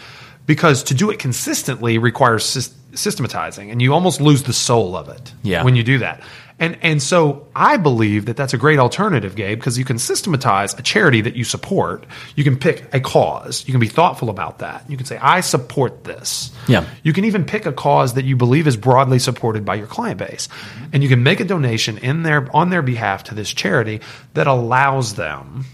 because 0.46 0.84
to 0.84 0.94
do 0.94 1.10
it 1.12 1.20
consistently 1.20 1.98
requires 1.98 2.74
systematizing 2.94 3.72
and 3.72 3.82
you 3.82 3.94
almost 3.94 4.20
lose 4.20 4.44
the 4.44 4.54
soul 4.54 4.96
of 4.98 5.10
it 5.10 5.34
Yeah. 5.44 5.64
when 5.64 5.76
you 5.76 5.84
do 5.84 6.00
that 6.00 6.22
and 6.60 6.78
and 6.82 7.02
so 7.02 7.48
I 7.56 7.78
believe 7.78 8.26
that 8.26 8.36
that's 8.36 8.54
a 8.54 8.58
great 8.58 8.80
alternative, 8.80 9.36
Gabe, 9.36 9.58
because 9.58 9.78
you 9.78 9.86
can 9.86 9.98
systematize 9.98 10.78
a 10.78 10.82
charity 10.82 11.22
that 11.22 11.36
you 11.36 11.44
support. 11.44 12.06
You 12.36 12.44
can 12.44 12.58
pick 12.58 12.94
a 12.94 13.00
cause. 13.00 13.64
You 13.68 13.74
can 13.74 13.80
be 13.80 13.88
thoughtful 13.88 14.30
about 14.30 14.60
that. 14.60 14.90
You 14.90 14.98
can 14.98 15.06
say, 15.06 15.18
"I 15.18 15.42
support 15.42 16.04
this." 16.04 16.52
Yeah. 16.68 16.86
You 17.04 17.14
can 17.14 17.26
even 17.26 17.46
pick 17.46 17.66
a 17.66 17.72
cause 17.72 18.14
that 18.14 18.26
you 18.26 18.36
believe 18.36 18.68
is 18.68 18.78
broadly 18.78 19.20
supported 19.20 19.64
by 19.64 19.76
your 19.76 19.88
client 19.88 20.20
base, 20.20 20.50
and 20.92 21.02
you 21.02 21.10
can 21.10 21.24
make 21.24 21.40
a 21.40 21.46
donation 21.46 21.98
in 21.98 22.24
their 22.24 22.48
on 22.56 22.70
their 22.70 22.82
behalf 22.82 23.24
to 23.26 23.36
this 23.36 23.54
charity 23.54 24.02
that 24.34 24.48
allows 24.48 25.16
them 25.16 25.66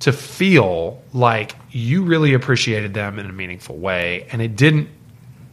to 0.00 0.12
feel 0.12 1.02
like 1.12 1.54
you 1.70 2.02
really 2.02 2.32
appreciated 2.32 2.94
them 2.94 3.18
in 3.18 3.26
a 3.26 3.32
meaningful 3.32 3.76
way, 3.76 4.26
and 4.32 4.40
it 4.40 4.56
didn't 4.56 4.88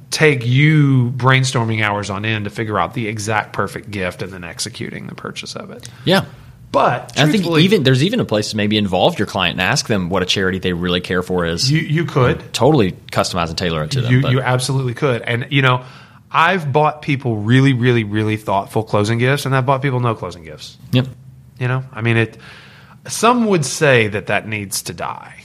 take 0.10 0.46
you 0.46 1.12
brainstorming 1.12 1.84
hours 1.84 2.10
on 2.10 2.26
end 2.26 2.46
to 2.46 2.50
figure 2.50 2.80
out 2.80 2.94
the 2.94 3.08
exact 3.08 3.54
perfect 3.54 3.92
gift 3.92 4.22
and 4.22 4.32
then 4.32 4.44
executing 4.44 5.08
the 5.08 5.16
purchase 5.16 5.56
of 5.56 5.72
it. 5.72 5.90
Yeah. 6.06 6.26
But 6.72 7.18
I 7.18 7.32
think 7.32 7.46
even 7.46 7.84
there's 7.84 8.04
even 8.04 8.20
a 8.20 8.26
place 8.26 8.52
to 8.52 8.58
maybe 8.58 8.78
involve 8.78 9.18
your 9.18 9.26
client 9.26 9.54
and 9.54 9.62
ask 9.62 9.88
them 9.88 10.10
what 10.10 10.22
a 10.22 10.26
charity 10.26 10.60
they 10.60 10.74
really 10.74 11.00
care 11.00 11.24
for 11.24 11.46
is. 11.46 11.72
you 11.72 11.80
you 11.80 12.06
could 12.06 12.54
totally 12.54 12.92
customize 12.92 13.50
and 13.50 13.58
tailor 13.58 13.84
it 13.84 13.92
to 13.92 14.02
them. 14.02 14.12
you 14.12 14.30
you 14.30 14.42
absolutely 14.42 14.94
could, 14.94 15.22
and 15.22 15.48
you 15.50 15.62
know. 15.62 15.84
I've 16.30 16.74
bought 16.74 17.04
people 17.04 17.38
really, 17.38 17.72
really, 17.72 18.04
really 18.04 18.36
thoughtful 18.36 18.84
closing 18.84 19.18
gifts, 19.18 19.46
and 19.46 19.56
I've 19.56 19.66
bought 19.66 19.82
people 19.82 20.02
no 20.02 20.14
closing 20.14 20.44
gifts. 20.44 20.78
Yep. 20.92 21.08
You 21.58 21.70
know, 21.70 21.86
I 21.94 22.02
mean, 22.02 22.18
it. 22.18 22.38
Some 23.08 23.46
would 23.46 23.66
say 23.66 24.10
that 24.10 24.28
that 24.28 24.46
needs 24.46 24.84
to 24.84 24.94
die. 24.94 25.37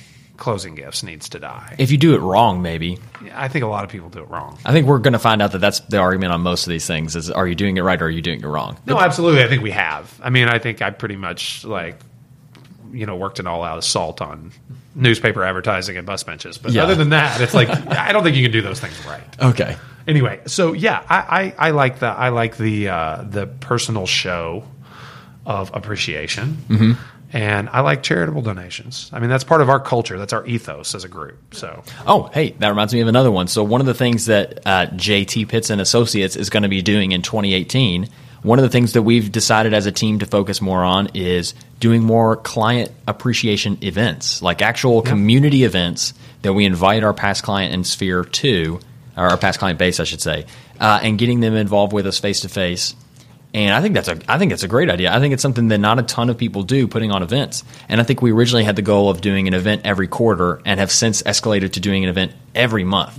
Closing 0.43 0.75
gifts 0.75 1.05
needs 1.05 1.29
to 1.29 1.39
die. 1.39 1.77
If 1.79 1.93
you 1.93 1.99
do 1.99 2.17
it 2.17 2.19
wrong, 2.19 2.63
maybe. 2.63 2.99
I 3.33 3.47
think 3.47 3.65
a 3.65 3.69
lot 3.69 3.85
of 3.85 3.91
people 3.91 4.09
do 4.09 4.19
it 4.19 4.29
wrong. 4.29 4.59
I 4.65 4.73
think 4.73 4.89
we're 4.89 4.99
going 4.99 5.13
to 5.13 5.21
find 5.21 5.41
out 5.41 5.53
that 5.53 5.59
that's 5.61 5.79
the 5.79 5.99
argument 5.99 6.33
on 6.33 6.41
most 6.41 6.67
of 6.67 6.71
these 6.73 6.85
things: 6.85 7.15
is 7.15 7.31
are 7.31 7.47
you 7.47 7.55
doing 7.55 7.77
it 7.77 7.83
right 7.83 8.03
or 8.03 8.07
are 8.07 8.11
you 8.11 8.23
doing 8.23 8.41
it 8.41 8.47
wrong? 8.47 8.77
No, 8.85 8.99
absolutely. 8.99 9.45
I 9.45 9.47
think 9.47 9.63
we 9.63 9.71
have. 9.71 10.19
I 10.21 10.31
mean, 10.31 10.49
I 10.49 10.59
think 10.59 10.83
I 10.83 10.91
pretty 10.91 11.15
much 11.15 11.65
like, 11.65 11.97
you 12.93 13.07
know, 13.07 13.15
worked 13.15 13.39
an 13.39 13.47
all 13.47 13.63
out 13.63 13.79
assault 13.79 14.21
on 14.21 14.51
newspaper 14.97 15.45
advertising 15.45 15.97
and 15.97 16.05
bus 16.05 16.25
benches. 16.25 16.59
But 16.59 16.73
Yeah. 16.73 16.83
other 16.83 16.97
than 16.97 17.11
that, 17.11 17.41
it's 17.41 17.55
like 17.55 17.69
I 17.71 18.11
don't 18.11 18.25
think 18.25 18.35
you 18.35 18.43
can 18.43 18.51
do 18.51 18.63
those 18.63 18.81
things 18.81 18.99
right. 19.07 19.23
Okay. 19.41 19.77
Anyway, 20.09 20.41
so 20.47 20.73
yeah, 20.73 21.05
I, 21.09 21.55
I, 21.59 21.69
I 21.69 21.71
like 21.71 22.01
the 22.01 22.07
I 22.09 22.31
like 22.31 22.57
the 22.57 22.89
uh, 22.89 23.23
the 23.23 23.47
personal 23.47 24.07
show 24.07 24.65
of 25.47 25.71
appreciation, 25.75 26.57
Mm-hmm. 26.69 26.93
And 27.33 27.69
I 27.71 27.81
like 27.81 28.03
charitable 28.03 28.43
donations. 28.43 29.11
I 29.13 29.21
mean, 29.21 29.31
that's 29.31 29.45
part 29.45 29.63
of 29.63 29.71
our 29.71 29.81
culture. 29.81 30.19
That's 30.19 30.33
our 30.33 30.45
ethos 30.47 30.95
as 30.95 31.05
a 31.05 31.09
group. 31.09 31.55
So 31.55 31.83
Oh, 32.07 32.31
hey, 32.35 32.51
that 32.59 32.69
reminds 32.69 32.93
me 32.93 33.01
of 33.01 33.09
another 33.09 33.31
one. 33.31 33.49
So 33.49 33.65
one 33.65 33.81
of 33.81 33.87
the 33.87 33.95
things 33.95 34.27
that 34.27 34.59
uh, 34.67 34.87
JT 34.89 35.49
Pitts 35.49 35.71
and 35.71 35.81
Associates 35.81 36.37
is 36.37 36.51
going 36.51 36.65
to 36.65 36.69
be 36.69 36.83
doing 36.83 37.13
in 37.13 37.23
2018, 37.23 38.09
one 38.43 38.59
of 38.59 38.65
the 38.65 38.69
things 38.69 38.93
that 38.95 39.03
we've 39.03 39.31
decided 39.31 39.73
as 39.73 39.87
a 39.87 39.93
team 39.93 40.19
to 40.19 40.27
focus 40.27 40.61
more 40.61 40.83
on 40.83 41.09
is 41.15 41.55
doing 41.81 42.03
more 42.03 42.37
client 42.37 42.91
appreciation 43.07 43.79
events, 43.83 44.43
like 44.43 44.61
actual 44.61 45.01
community 45.01 45.65
events 45.65 46.13
that 46.43 46.53
we 46.53 46.65
invite 46.65 47.05
our 47.05 47.15
past 47.15 47.45
client 47.45 47.73
and 47.73 47.87
sphere 47.87 48.25
to, 48.25 48.81
or 49.17 49.29
our 49.29 49.37
past 49.37 49.59
client 49.59 49.79
base, 49.79 50.01
I 50.01 50.05
should 50.05 50.21
say, 50.21 50.47
uh, 50.81 51.01
and 51.03 51.19
getting 51.19 51.41
them 51.41 51.55
involved 51.55 51.93
with 51.93 52.07
us 52.07 52.19
face 52.19 52.41
to 52.41 52.49
face. 52.49 52.95
And 53.55 53.75
I 53.75 53.83
think 53.83 53.95
that's 53.95 54.09
a 54.09 54.19
I 54.29 54.39
think 54.39 54.53
it's 54.53 54.63
a 54.63 54.69
great 54.69 54.89
idea. 54.89 55.15
I 55.15 55.21
think 55.21 55.35
it's 55.35 55.43
something 55.43 55.69
that 55.69 55.79
not 55.79 55.99
a 55.99 56.03
ton 56.03 56.31
of 56.31 56.39
people 56.39 56.63
do, 56.63 56.89
putting 56.89 57.11
on 57.11 57.23
events. 57.23 57.65
And 57.89 58.01
I 58.01 58.05
think 58.05 58.23
we 58.23 58.33
originally 58.33 58.65
had 58.65 58.77
the 58.77 58.83
goal 58.83 59.11
of 59.11 59.21
doing 59.21 59.47
an 59.47 59.55
event 59.55 59.83
every 59.85 60.09
quarter, 60.09 60.63
and 60.65 60.81
have 60.81 60.91
since 60.91 61.23
escalated 61.23 61.73
to 61.73 61.81
doing 61.81 62.03
an 62.03 62.09
event 62.09 62.33
every 62.55 62.85
month. 62.85 63.19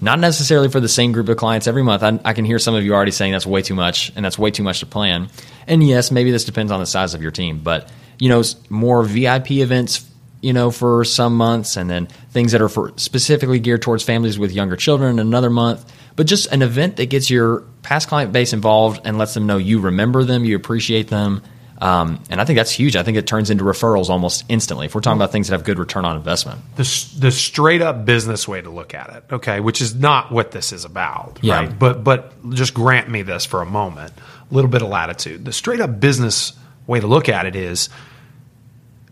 Not 0.00 0.20
necessarily 0.20 0.68
for 0.68 0.80
the 0.80 0.88
same 0.88 1.12
group 1.12 1.28
of 1.28 1.36
clients 1.36 1.66
every 1.66 1.82
month. 1.82 2.02
I, 2.02 2.20
I 2.24 2.32
can 2.32 2.44
hear 2.44 2.58
some 2.58 2.74
of 2.74 2.84
you 2.84 2.94
already 2.94 3.10
saying 3.10 3.32
that's 3.32 3.46
way 3.46 3.62
too 3.62 3.74
much, 3.74 4.12
and 4.14 4.24
that's 4.24 4.38
way 4.38 4.50
too 4.50 4.62
much 4.62 4.80
to 4.80 4.86
plan. 4.86 5.28
And 5.66 5.86
yes, 5.86 6.10
maybe 6.10 6.30
this 6.30 6.44
depends 6.44 6.70
on 6.70 6.80
the 6.80 6.86
size 6.86 7.14
of 7.14 7.22
your 7.22 7.32
team, 7.32 7.60
but 7.62 7.90
you 8.18 8.28
know, 8.28 8.42
more 8.68 9.02
VIP 9.04 9.52
events, 9.52 10.08
you 10.40 10.52
know, 10.52 10.70
for 10.70 11.04
some 11.04 11.36
months, 11.36 11.76
and 11.76 11.88
then 11.88 12.06
things 12.30 12.52
that 12.52 12.62
are 12.62 12.68
for 12.68 12.92
specifically 12.96 13.58
geared 13.58 13.82
towards 13.82 14.02
families 14.02 14.38
with 14.38 14.52
younger 14.52 14.76
children 14.76 15.18
another 15.18 15.50
month. 15.50 15.92
But 16.18 16.26
just 16.26 16.50
an 16.52 16.62
event 16.62 16.96
that 16.96 17.06
gets 17.10 17.30
your 17.30 17.60
past 17.82 18.08
client 18.08 18.32
base 18.32 18.52
involved 18.52 19.00
and 19.04 19.18
lets 19.18 19.34
them 19.34 19.46
know 19.46 19.56
you 19.56 19.78
remember 19.78 20.24
them, 20.24 20.44
you 20.44 20.56
appreciate 20.56 21.06
them. 21.06 21.42
Um, 21.80 22.20
and 22.28 22.40
I 22.40 22.44
think 22.44 22.56
that's 22.56 22.72
huge. 22.72 22.96
I 22.96 23.04
think 23.04 23.16
it 23.16 23.28
turns 23.28 23.50
into 23.50 23.62
referrals 23.62 24.08
almost 24.08 24.44
instantly 24.48 24.86
if 24.86 24.96
we're 24.96 25.00
talking 25.00 25.16
about 25.16 25.30
things 25.30 25.46
that 25.46 25.52
have 25.54 25.62
good 25.62 25.78
return 25.78 26.04
on 26.04 26.16
investment. 26.16 26.60
the 26.74 26.82
the 27.20 27.30
straight 27.30 27.82
up 27.82 28.04
business 28.04 28.48
way 28.48 28.60
to 28.60 28.68
look 28.68 28.94
at 28.94 29.10
it, 29.10 29.32
okay, 29.32 29.60
which 29.60 29.80
is 29.80 29.94
not 29.94 30.32
what 30.32 30.50
this 30.50 30.72
is 30.72 30.84
about, 30.84 31.38
Yeah. 31.40 31.54
right? 31.60 31.78
But 31.78 32.02
but 32.02 32.32
just 32.52 32.74
grant 32.74 33.08
me 33.08 33.22
this 33.22 33.46
for 33.46 33.62
a 33.62 33.66
moment, 33.66 34.12
a 34.50 34.54
little 34.54 34.70
bit 34.70 34.82
of 34.82 34.88
latitude. 34.88 35.44
The 35.44 35.52
straight 35.52 35.80
up 35.80 36.00
business 36.00 36.52
way 36.88 36.98
to 36.98 37.06
look 37.06 37.28
at 37.28 37.46
it 37.46 37.54
is 37.54 37.90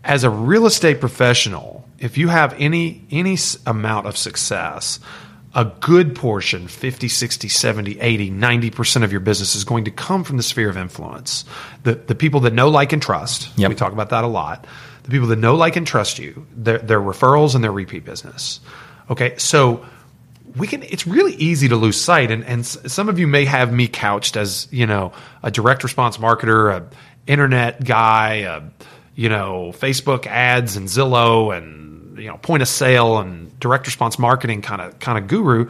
as 0.03 0.25
a 0.25 0.29
real 0.29 0.65
estate 0.65 0.99
professional, 0.99 1.87
if 1.99 2.17
you 2.17 2.27
have 2.27 2.53
any 2.59 3.05
any 3.11 3.37
amount 3.65 4.07
of 4.07 4.17
success, 4.17 4.99
a 5.57 5.65
good 5.65 6.15
portion, 6.15 6.67
50, 6.67 7.07
60, 7.07 7.49
70, 7.49 7.99
80, 7.99 8.29
90% 8.29 9.03
of 9.03 9.11
your 9.11 9.19
business 9.19 9.55
is 9.55 9.63
going 9.63 9.85
to 9.85 9.91
come 9.91 10.23
from 10.23 10.37
the 10.37 10.43
sphere 10.43 10.69
of 10.69 10.77
influence. 10.77 11.45
The 11.81 11.95
the 11.95 12.13
people 12.13 12.41
that 12.41 12.53
know, 12.53 12.69
like 12.69 12.93
and 12.93 13.01
trust. 13.01 13.49
Yep. 13.57 13.69
We 13.69 13.75
talk 13.75 13.91
about 13.91 14.11
that 14.11 14.23
a 14.23 14.27
lot. 14.27 14.67
The 15.03 15.09
people 15.09 15.27
that 15.29 15.39
know, 15.39 15.55
like 15.55 15.75
and 15.75 15.87
trust 15.87 16.19
you, 16.19 16.45
their 16.55 16.77
their 16.77 17.01
referrals 17.01 17.55
and 17.55 17.63
their 17.63 17.71
repeat 17.71 18.05
business. 18.05 18.59
Okay? 19.09 19.35
So 19.37 19.83
we 20.55 20.67
can 20.67 20.83
it's 20.83 21.07
really 21.07 21.33
easy 21.33 21.67
to 21.69 21.75
lose 21.75 21.99
sight 21.99 22.29
and 22.29 22.43
and 22.45 22.65
some 22.65 23.09
of 23.09 23.17
you 23.17 23.25
may 23.27 23.45
have 23.45 23.73
me 23.73 23.87
couched 23.87 24.37
as 24.37 24.67
you 24.71 24.85
know 24.85 25.11
a 25.43 25.51
direct 25.51 25.83
response 25.83 26.17
marketer 26.17 26.73
a 26.73 26.87
internet 27.27 27.83
guy 27.83 28.35
a, 28.35 28.61
you 29.13 29.29
know 29.29 29.71
facebook 29.75 30.25
ads 30.25 30.77
and 30.77 30.87
zillow 30.87 31.55
and 31.55 31.86
you 32.17 32.27
know 32.27 32.37
point 32.37 32.61
of 32.61 32.67
sale 32.67 33.17
and 33.17 33.57
direct 33.59 33.85
response 33.85 34.17
marketing 34.17 34.61
kind 34.61 34.81
of 34.81 34.97
kind 34.99 35.17
of 35.17 35.27
guru 35.27 35.69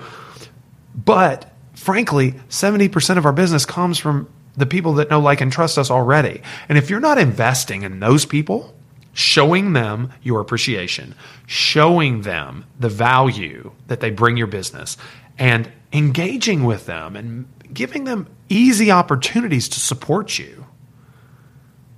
but 0.95 1.51
frankly 1.73 2.33
70% 2.49 3.17
of 3.17 3.25
our 3.25 3.33
business 3.33 3.65
comes 3.65 3.97
from 3.97 4.29
the 4.55 4.65
people 4.65 4.93
that 4.95 5.09
know 5.09 5.19
like 5.19 5.41
and 5.41 5.51
trust 5.51 5.77
us 5.77 5.91
already 5.91 6.41
and 6.69 6.77
if 6.77 6.89
you're 6.89 6.99
not 6.99 7.17
investing 7.17 7.83
in 7.83 7.99
those 7.99 8.25
people 8.25 8.73
showing 9.17 9.73
them 9.73 10.13
your 10.21 10.39
appreciation, 10.41 11.15
showing 11.47 12.21
them 12.21 12.63
the 12.79 12.87
value 12.87 13.71
that 13.87 13.99
they 13.99 14.11
bring 14.11 14.37
your 14.37 14.45
business, 14.45 14.95
and 15.39 15.71
engaging 15.91 16.63
with 16.65 16.85
them 16.85 17.15
and 17.15 17.47
giving 17.73 18.03
them 18.03 18.27
easy 18.47 18.91
opportunities 18.91 19.69
to 19.69 19.79
support 19.79 20.37
you. 20.37 20.63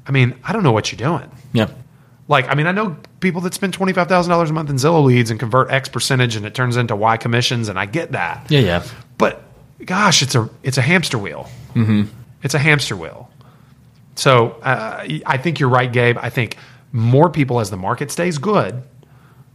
I 0.08 0.12
mean, 0.12 0.34
I 0.46 0.54
don't 0.54 0.64
know 0.64 0.72
what 0.72 0.94
you're 0.94 0.98
doing. 0.98 1.30
Yeah. 1.52 1.70
Like, 2.30 2.48
I 2.48 2.54
mean, 2.54 2.68
I 2.68 2.72
know 2.72 2.96
people 3.20 3.42
that 3.42 3.54
spend 3.54 3.74
twenty 3.74 3.92
five 3.92 4.08
thousand 4.08 4.30
dollars 4.30 4.52
a 4.52 4.54
month 4.54 4.70
in 4.70 4.78
Zillow 4.78 5.04
leads 5.04 5.32
and 5.32 5.40
convert 5.40 5.72
X 5.72 5.90
percentage, 5.90 6.36
and 6.36 6.46
it 6.46 6.54
turns 6.54 6.78
into 6.78 6.96
Y 6.96 7.18
commissions, 7.18 7.68
and 7.68 7.78
I 7.78 7.88
get 7.88 8.14
that. 8.14 8.50
Yeah, 8.50 8.60
yeah. 8.60 8.84
But 9.18 9.42
gosh, 9.84 10.22
it's 10.22 10.36
a 10.36 10.48
it's 10.64 10.78
a 10.78 10.82
hamster 10.82 11.18
wheel. 11.18 11.50
Mm-hmm. 11.74 12.04
It's 12.44 12.54
a 12.54 12.60
hamster 12.60 12.96
wheel. 12.96 13.30
So 14.16 14.52
uh, 14.62 15.08
I 15.26 15.38
think 15.38 15.60
you're 15.60 15.70
right, 15.70 15.92
Gabe. 15.92 16.18
I 16.20 16.30
think 16.30 16.58
more 16.92 17.30
people, 17.30 17.60
as 17.60 17.70
the 17.72 17.78
market 17.78 18.12
stays 18.12 18.38
good, 18.38 18.84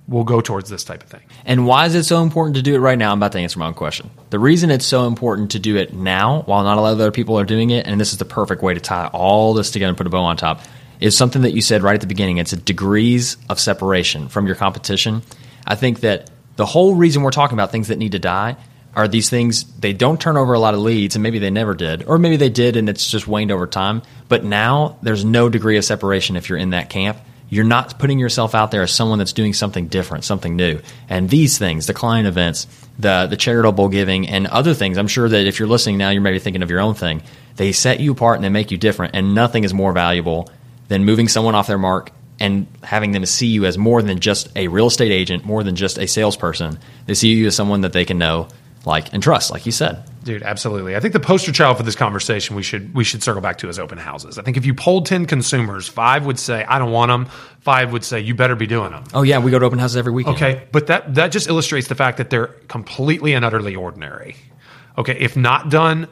will 0.09 0.25
go 0.25 0.41
towards 0.41 0.69
this 0.69 0.85
type 0.85 1.03
of 1.03 1.09
thing. 1.09 1.23
And 1.45 1.67
why 1.67 1.87
is 1.87 1.95
it 1.95 2.05
so 2.05 2.23
important 2.23 2.57
to 2.57 2.63
do 2.63 2.75
it 2.75 2.79
right 2.79 2.99
now? 2.99 3.13
I'm 3.13 3.19
about 3.19 3.33
to 3.33 3.39
answer 3.39 3.59
my 3.59 3.67
own 3.67 3.75
question. 3.75 4.11
The 4.31 4.39
reason 4.39 4.71
it's 4.71 4.87
so 4.87 5.07
important 5.07 5.53
to 5.53 5.59
do 5.59 5.77
it 5.77 5.95
now, 5.95 6.43
while 6.43 6.65
not 6.65 6.77
a 6.77 6.81
lot 6.81 6.93
of 6.93 7.01
other 7.01 7.13
people 7.13 7.39
are 7.39 7.45
doing 7.45 7.71
it, 7.71 7.87
and 7.87 8.01
this 8.01 8.13
is 8.13 8.19
the 8.19 8.25
perfect 8.25 8.63
way 8.63 8.75
to 8.75 8.81
tie 8.81 9.07
all 9.13 9.55
this 9.55 9.71
together 9.71 9.91
and 9.91 9.97
put 9.97 10.07
a 10.07 10.11
bow 10.11 10.25
on 10.25 10.37
top, 10.37 10.61
is 11.01 11.17
something 11.17 11.43
that 11.43 11.53
you 11.53 11.61
said 11.61 11.83
right 11.83 11.95
at 11.95 12.01
the 12.01 12.07
beginning. 12.07 12.39
It's 12.39 12.53
a 12.53 12.57
degrees 12.57 13.37
of 13.49 13.61
separation 13.61 14.29
from 14.29 14.47
your 14.47 14.57
competition. 14.57 15.23
I 15.67 15.75
think 15.75 16.01
that 16.01 16.31
the 16.57 16.67
whole 16.67 16.95
reason 16.95 17.23
we're 17.23 17.31
talking 17.31 17.57
about 17.57 17.73
things 17.73 17.89
that 17.89 17.99
need 17.99 18.13
to 18.13 18.19
die 18.19 18.57
are 18.95 19.09
these 19.09 19.29
things 19.29 19.65
they 19.79 19.93
don't 19.93 20.21
turn 20.21 20.37
over 20.37 20.53
a 20.53 20.59
lot 20.59 20.75
of 20.75 20.81
leads 20.81 21.17
and 21.17 21.23
maybe 21.23 21.39
they 21.39 21.51
never 21.51 21.75
did 21.75 22.05
or 22.05 22.19
maybe 22.19 22.37
they 22.37 22.49
did 22.49 22.77
and 22.77 22.89
it's 22.89 23.11
just 23.11 23.27
waned 23.27 23.51
over 23.51 23.67
time 23.67 24.03
but 24.29 24.45
now 24.45 24.97
there's 25.03 25.25
no 25.25 25.49
degree 25.49 25.77
of 25.77 25.85
separation 25.85 26.37
if 26.37 26.49
you're 26.49 26.59
in 26.59 26.71
that 26.71 26.91
camp 26.91 27.19
you're 27.51 27.65
not 27.65 27.99
putting 27.99 28.19
yourself 28.19 28.55
out 28.55 28.71
there 28.71 28.83
as 28.83 28.93
someone 28.93 29.19
that's 29.19 29.33
doing 29.33 29.53
something 29.53 29.89
different 29.89 30.25
something 30.25 30.57
new 30.57 30.81
and 31.09 31.29
these 31.29 31.59
things 31.59 31.87
the 31.87 31.95
client 31.95 32.27
events 32.27 32.67
the 32.99 33.27
the 33.29 33.37
charitable 33.37 33.89
giving 33.89 34.29
and 34.29 34.47
other 34.47 34.75
things 34.75 34.97
i'm 34.97 35.09
sure 35.09 35.29
that 35.29 35.47
if 35.47 35.59
you're 35.59 35.69
listening 35.69 35.99
now 35.99 36.11
you're 36.11 36.23
maybe 36.23 36.39
thinking 36.39 36.63
of 36.63 36.71
your 36.71 36.81
own 36.81 36.95
thing 36.95 37.23
they 37.57 37.73
set 37.73 38.01
you 38.01 38.13
apart 38.13 38.37
and 38.37 38.45
they 38.45 38.49
make 38.49 38.71
you 38.71 38.79
different 38.79 39.15
and 39.15 39.35
nothing 39.35 39.65
is 39.65 39.75
more 39.75 39.93
valuable 39.93 40.49
than 40.89 41.05
moving 41.05 41.29
someone 41.29 41.55
off 41.55 41.67
their 41.67 41.79
mark 41.79 42.11
and 42.41 42.67
having 42.83 43.13
them 43.13 43.25
see 43.27 43.47
you 43.47 43.65
as 43.65 43.79
more 43.79 44.03
than 44.03 44.19
just 44.21 44.49
a 44.57 44.69
real 44.69 44.89
estate 44.89 45.13
agent, 45.13 45.45
more 45.45 45.63
than 45.63 45.77
just 45.77 45.99
a 45.99 46.07
salesperson. 46.07 46.79
They 47.07 47.15
see 47.15 47.29
you 47.29 47.47
as 47.47 47.55
someone 47.55 47.83
that 47.83 47.93
they 47.93 48.05
can 48.05 48.19
know, 48.19 48.49
like, 48.85 49.13
and 49.13 49.23
trust, 49.23 49.51
like 49.51 49.67
you 49.67 49.73
said. 49.73 50.03
Dude, 50.25 50.43
absolutely. 50.43 50.97
I 50.97 51.01
think 51.01 51.13
the 51.13 51.21
poster 51.21 51.53
child 51.53 51.77
for 51.77 51.83
this 51.83 51.95
conversation 51.95 52.57
we 52.57 52.63
should 52.63 52.95
we 52.95 53.05
should 53.05 53.23
circle 53.23 53.43
back 53.43 53.59
to 53.59 53.69
is 53.69 53.79
open 53.79 53.99
houses. 53.99 54.39
I 54.39 54.43
think 54.43 54.57
if 54.57 54.65
you 54.65 54.73
polled 54.73 55.05
ten 55.05 55.27
consumers, 55.27 55.87
five 55.87 56.25
would 56.25 56.39
say 56.39 56.65
I 56.65 56.79
don't 56.79 56.93
want 56.93 57.11
them. 57.11 57.27
Five 57.61 57.93
would 57.93 58.05
say 58.05 58.21
you 58.21 58.35
better 58.35 58.57
be 58.57 58.67
doing 58.67 58.91
them. 58.91 59.05
Oh 59.13 59.23
yeah, 59.23 59.39
we 59.39 59.51
go 59.51 59.59
to 59.59 59.67
open 59.67 59.79
houses 59.79 59.99
every 59.99 60.13
weekend. 60.13 60.37
Okay, 60.37 60.67
but 60.73 60.87
that 60.87 61.15
that 61.15 61.29
just 61.29 61.47
illustrates 61.47 61.89
the 61.89 61.95
fact 61.95 62.17
that 62.17 62.31
they're 62.31 62.47
completely 62.69 63.35
and 63.35 63.45
utterly 63.45 63.77
ordinary. 63.77 64.35
Okay, 64.97 65.17
if 65.19 65.37
not 65.37 65.71
done, 65.71 66.09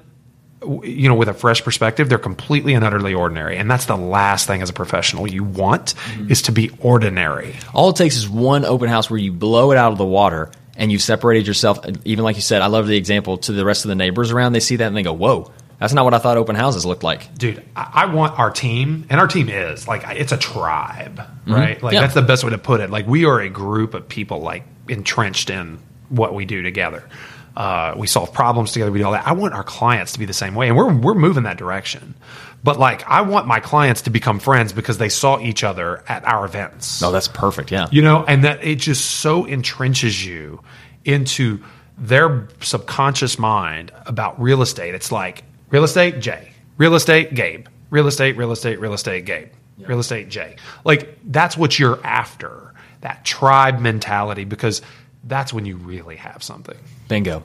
you 0.85 1.09
know, 1.09 1.15
with 1.15 1.29
a 1.29 1.35
fresh 1.35 1.63
perspective, 1.63 2.09
they're 2.09 2.19
completely 2.19 2.75
and 2.75 2.85
utterly 2.85 3.15
ordinary, 3.15 3.57
and 3.57 3.71
that's 3.71 3.87
the 3.87 3.97
last 3.97 4.47
thing 4.47 4.63
as 4.63 4.71
a 4.71 4.73
professional 4.73 5.29
you 5.29 5.45
want 5.45 5.95
is 6.29 6.43
to 6.43 6.53
be 6.53 6.71
ordinary. 6.81 7.55
All 7.75 7.91
it 7.91 7.97
takes 7.97 8.17
is 8.17 8.29
one 8.29 8.65
open 8.65 8.89
house 8.89 9.11
where 9.11 9.19
you 9.19 9.33
blow 9.33 9.73
it 9.73 9.79
out 9.79 9.93
of 9.93 9.99
the 9.99 10.05
water 10.05 10.51
and 10.77 10.91
you've 10.91 11.03
separated 11.03 11.47
yourself. 11.47 11.81
Even 12.05 12.25
like 12.25 12.37
you 12.37 12.43
said, 12.43 12.63
I 12.63 12.67
love 12.67 12.87
the 12.87 12.97
example 12.97 13.39
to 13.39 13.53
the 13.53 13.65
rest 13.65 13.85
of 13.85 13.89
the 13.89 13.95
neighbors 13.95 14.31
around. 14.31 14.53
They 14.53 14.61
see 14.61 14.77
that 14.77 14.87
and 14.87 14.97
they 14.97 15.03
go, 15.03 15.13
"Whoa, 15.13 15.51
that's 15.79 15.93
not 15.93 16.05
what 16.05 16.15
I 16.15 16.19
thought 16.19 16.37
open 16.37 16.57
houses 16.57 16.87
looked 16.87 17.03
like." 17.03 17.35
Dude, 17.35 17.63
I, 17.77 17.91
I 17.95 18.07
want 18.07 18.39
our 18.39 18.51
team, 18.51 19.07
and 19.11 19.21
our 19.21 19.27
team 19.27 19.49
is 19.49 19.87
like 19.87 20.05
it's 20.09 20.33
a 20.33 20.39
tribe, 20.39 21.17
mm-hmm. 21.17 21.53
right? 21.53 21.83
Like 21.83 21.95
Yeah. 21.95 22.01
that's 22.03 22.15
the 22.15 22.23
best 22.23 22.45
way 22.45 22.51
to 22.51 22.59
put 22.59 22.81
it. 22.81 22.91
Like 22.91 23.07
we 23.07 23.25
are 23.25 23.41
a 23.41 23.49
group 23.49 23.95
of 23.95 24.09
people 24.09 24.41
like 24.41 24.65
entrenched 24.89 25.51
in 25.51 25.79
what 26.09 26.35
we 26.35 26.45
do 26.45 26.63
together. 26.63 27.05
Uh, 27.57 27.95
we 27.97 28.07
solve 28.07 28.33
problems 28.33 28.73
together. 28.73 28.91
We 28.91 28.99
do 28.99 29.07
all 29.07 29.13
that. 29.13 29.27
I 29.27 29.33
want 29.33 29.55
our 29.55 29.65
clients 29.65 30.13
to 30.13 30.19
be 30.19 30.25
the 30.25 30.33
same 30.33 30.55
way, 30.55 30.69
and 30.69 30.77
we're 30.77 30.93
we're 30.93 31.15
moving 31.15 31.43
that 31.45 31.59
direction. 31.59 32.15
But 32.65 32.79
like, 32.79 33.07
I 33.09 33.23
want 33.23 33.47
my 33.47 33.61
clients 33.61 34.03
to 34.03 34.11
become 34.11 34.39
friends 34.39 34.73
because 34.73 34.99
they 34.99 35.09
saw 35.09 35.41
each 35.41 35.65
other 35.65 36.03
at 36.09 36.25
our 36.25 36.45
events. 36.45 37.03
Oh, 37.03 37.11
that's 37.11 37.29
perfect. 37.29 37.73
Yeah. 37.73 37.89
You 37.91 38.03
know, 38.03 38.25
and 38.25 38.45
that 38.45 38.65
it 38.65 38.77
just 38.77 39.05
so 39.05 39.45
entrenches 39.45 40.25
you 40.25 40.63
into 41.05 41.63
their 41.99 42.49
subconscious 42.61 43.39
mind 43.39 43.91
about 44.07 44.41
real 44.41 44.63
estate. 44.63 44.95
It's 44.95 45.11
like 45.11 45.45
real 45.71 45.85
estate, 45.85 46.21
Jay. 46.21 46.53
Real 46.79 46.95
estate, 46.95 47.35
Gabe. 47.35 47.67
Real 47.91 48.07
estate, 48.07 48.37
real 48.37 48.53
estate, 48.53 48.81
real 48.81 48.95
estate, 48.95 49.25
Gabe. 49.25 49.49
Real 49.79 49.99
estate, 49.99 50.29
Jay. 50.29 50.57
Like 50.85 51.19
that's 51.25 51.57
what 51.57 51.79
you're 51.79 52.05
after. 52.07 52.73
That 53.01 53.25
tribe 53.25 53.81
mentality 53.81 54.45
because 54.45 54.81
that's 55.25 55.53
when 55.53 55.67
you 55.67 55.77
really 55.77 56.17
have 56.17 56.43
something. 56.43 56.79
Bingo. 57.09 57.43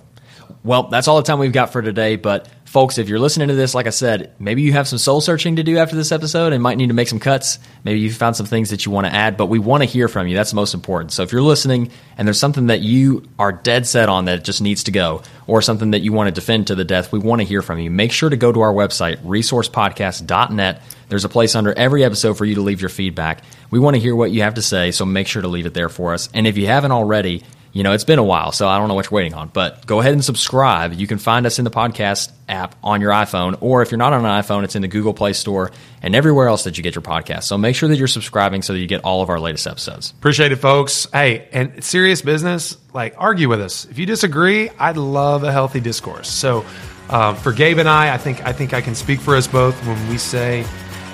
Well, 0.64 0.84
that's 0.84 1.08
all 1.08 1.18
the 1.18 1.24
time 1.24 1.40
we've 1.40 1.52
got 1.52 1.72
for 1.72 1.82
today. 1.82 2.16
But 2.16 2.50
folks, 2.66 2.98
if 2.98 3.10
you're 3.10 3.20
listening 3.20 3.50
to 3.50 3.56
this, 3.56 3.76
like 3.76 3.88
I 3.88 3.92
said, 3.92 4.34
maybe 4.40 4.62
you 4.62 4.74
have 4.74 4.88
some 4.88 4.98
soul 4.98 5.22
searching 5.22 5.58
to 5.58 5.64
do 5.64 5.78
after 5.78 5.96
this 5.96 6.12
episode 6.12 6.54
and 6.54 6.62
might 6.64 6.78
need 6.78 6.88
to 6.88 6.94
make 6.94 7.08
some 7.08 7.20
cuts. 7.20 7.60
Maybe 7.84 8.00
you 8.00 8.12
found 8.12 8.36
some 8.36 8.46
things 8.46 8.70
that 8.70 8.86
you 8.86 8.92
want 8.92 9.08
to 9.08 9.14
add, 9.14 9.38
but 9.38 9.48
we 9.48 9.60
want 9.60 9.84
to 9.84 9.90
hear 9.90 10.08
from 10.08 10.28
you. 10.28 10.36
That's 10.36 10.52
the 10.52 10.56
most 10.56 10.74
important. 10.74 11.12
So 11.12 11.24
if 11.24 11.32
you're 11.32 11.42
listening 11.42 11.92
and 12.18 12.28
there's 12.28 12.40
something 12.40 12.68
that 12.68 12.82
you 12.82 13.24
are 13.40 13.52
dead 13.52 13.88
set 13.88 14.10
on 14.10 14.26
that 14.26 14.44
just 14.44 14.62
needs 14.62 14.84
to 14.86 14.92
go, 14.92 15.22
or 15.48 15.62
something 15.62 15.92
that 15.92 16.02
you 16.02 16.12
want 16.12 16.28
to 16.28 16.32
defend 16.32 16.68
to 16.68 16.76
the 16.76 16.84
death, 16.84 17.12
we 17.12 17.20
want 17.20 17.40
to 17.40 17.48
hear 17.48 17.62
from 17.62 17.80
you. 17.80 17.90
Make 17.90 18.12
sure 18.12 18.30
to 18.30 18.36
go 18.36 18.52
to 18.52 18.60
our 18.62 18.74
website, 18.74 19.18
resourcepodcast.net. 19.20 20.82
There's 21.08 21.24
a 21.24 21.30
place 21.30 21.56
under 21.56 21.72
every 21.74 22.04
episode 22.04 22.38
for 22.38 22.44
you 22.44 22.56
to 22.56 22.62
leave 22.62 22.82
your 22.82 22.90
feedback. 22.90 23.44
We 23.72 23.80
want 23.80 23.96
to 23.96 24.02
hear 24.02 24.14
what 24.14 24.32
you 24.32 24.42
have 24.42 24.56
to 24.56 24.62
say, 24.62 24.92
so 24.92 25.06
make 25.06 25.28
sure 25.28 25.42
to 25.42 25.48
leave 25.48 25.66
it 25.66 25.74
there 25.74 25.88
for 25.88 26.14
us. 26.14 26.28
And 26.34 26.46
if 26.46 26.58
you 26.58 26.68
haven't 26.68 26.92
already, 26.92 27.44
You 27.78 27.84
know, 27.84 27.94
it's 27.94 28.04
been 28.04 28.18
a 28.18 28.24
while, 28.24 28.52
so 28.52 28.68
I 28.68 28.80
don't 28.80 28.88
know 28.88 28.96
what 28.96 29.06
you're 29.06 29.16
waiting 29.16 29.36
on. 29.36 29.50
But 29.50 29.86
go 29.86 30.00
ahead 30.00 30.14
and 30.14 30.26
subscribe. 30.26 30.94
You 30.94 31.06
can 31.06 31.20
find 31.20 31.46
us 31.46 31.60
in 31.60 31.64
the 31.64 31.70
podcast 31.70 32.32
app 32.50 32.74
on 32.84 33.02
your 33.02 33.12
iPhone, 33.12 33.56
or 33.62 33.84
if 33.84 33.92
you're 33.92 34.00
not 34.00 34.14
on 34.14 34.26
an 34.26 34.32
iPhone, 34.42 34.64
it's 34.64 34.76
in 34.76 34.82
the 34.82 34.88
Google 34.88 35.14
Play 35.14 35.34
Store 35.34 35.70
and 36.02 36.16
everywhere 36.16 36.48
else 36.48 36.64
that 36.64 36.80
you 36.80 36.84
get 36.84 36.96
your 36.96 37.04
podcast. 37.04 37.44
So 37.44 37.56
make 37.56 37.76
sure 37.76 37.88
that 37.88 37.96
you're 37.96 38.08
subscribing 38.08 38.64
so 38.64 38.74
that 38.74 38.80
you 38.80 38.88
get 38.88 39.04
all 39.04 39.22
of 39.22 39.30
our 39.30 39.40
latest 39.40 39.68
episodes. 39.68 40.10
Appreciate 40.10 40.52
it, 40.52 40.56
folks. 40.56 41.06
Hey, 41.14 41.48
and 41.52 41.84
serious 41.84 42.24
business, 42.24 42.76
like 42.96 43.14
argue 43.20 43.48
with 43.48 43.62
us. 43.62 43.86
If 43.86 44.00
you 44.00 44.08
disagree, 44.08 44.72
I'd 44.80 44.98
love 44.98 45.44
a 45.44 45.52
healthy 45.52 45.80
discourse. 45.80 46.32
So 46.32 46.66
um, 47.12 47.36
for 47.36 47.54
Gabe 47.54 47.78
and 47.78 47.88
I, 47.88 48.12
I 48.12 48.18
think 48.18 48.44
I 48.44 48.54
think 48.54 48.74
I 48.74 48.82
can 48.82 48.96
speak 48.96 49.20
for 49.20 49.36
us 49.36 49.48
both 49.48 49.76
when 49.86 50.10
we 50.10 50.18
say 50.18 50.66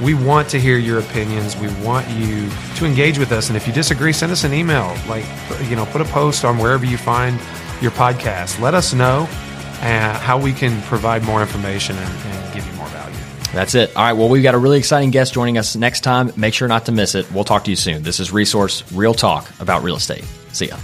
we 0.01 0.13
want 0.13 0.49
to 0.49 0.59
hear 0.59 0.77
your 0.77 0.99
opinions. 0.99 1.55
We 1.57 1.67
want 1.83 2.09
you 2.09 2.49
to 2.77 2.85
engage 2.85 3.17
with 3.19 3.31
us. 3.31 3.49
And 3.49 3.57
if 3.57 3.67
you 3.67 3.73
disagree, 3.73 4.13
send 4.13 4.31
us 4.31 4.43
an 4.43 4.53
email. 4.53 4.95
Like, 5.07 5.25
you 5.69 5.75
know, 5.75 5.85
put 5.85 6.01
a 6.01 6.05
post 6.05 6.45
on 6.45 6.57
wherever 6.57 6.85
you 6.85 6.97
find 6.97 7.39
your 7.81 7.91
podcast. 7.91 8.59
Let 8.59 8.73
us 8.73 8.93
know 8.93 9.27
uh, 9.81 10.17
how 10.19 10.39
we 10.39 10.53
can 10.53 10.81
provide 10.83 11.23
more 11.23 11.41
information 11.41 11.95
and, 11.97 12.27
and 12.27 12.53
give 12.53 12.65
you 12.65 12.73
more 12.73 12.87
value. 12.87 13.17
That's 13.53 13.75
it. 13.75 13.95
All 13.95 14.03
right. 14.03 14.13
Well, 14.13 14.29
we've 14.29 14.43
got 14.43 14.55
a 14.55 14.59
really 14.59 14.79
exciting 14.79 15.11
guest 15.11 15.33
joining 15.33 15.57
us 15.57 15.75
next 15.75 16.01
time. 16.01 16.31
Make 16.35 16.53
sure 16.53 16.67
not 16.67 16.85
to 16.85 16.91
miss 16.91 17.15
it. 17.15 17.31
We'll 17.31 17.43
talk 17.43 17.65
to 17.65 17.69
you 17.69 17.75
soon. 17.75 18.03
This 18.03 18.19
is 18.19 18.31
Resource 18.31 18.89
Real 18.91 19.13
Talk 19.13 19.49
about 19.59 19.83
real 19.83 19.95
estate. 19.95 20.23
See 20.53 20.67
ya. 20.67 20.77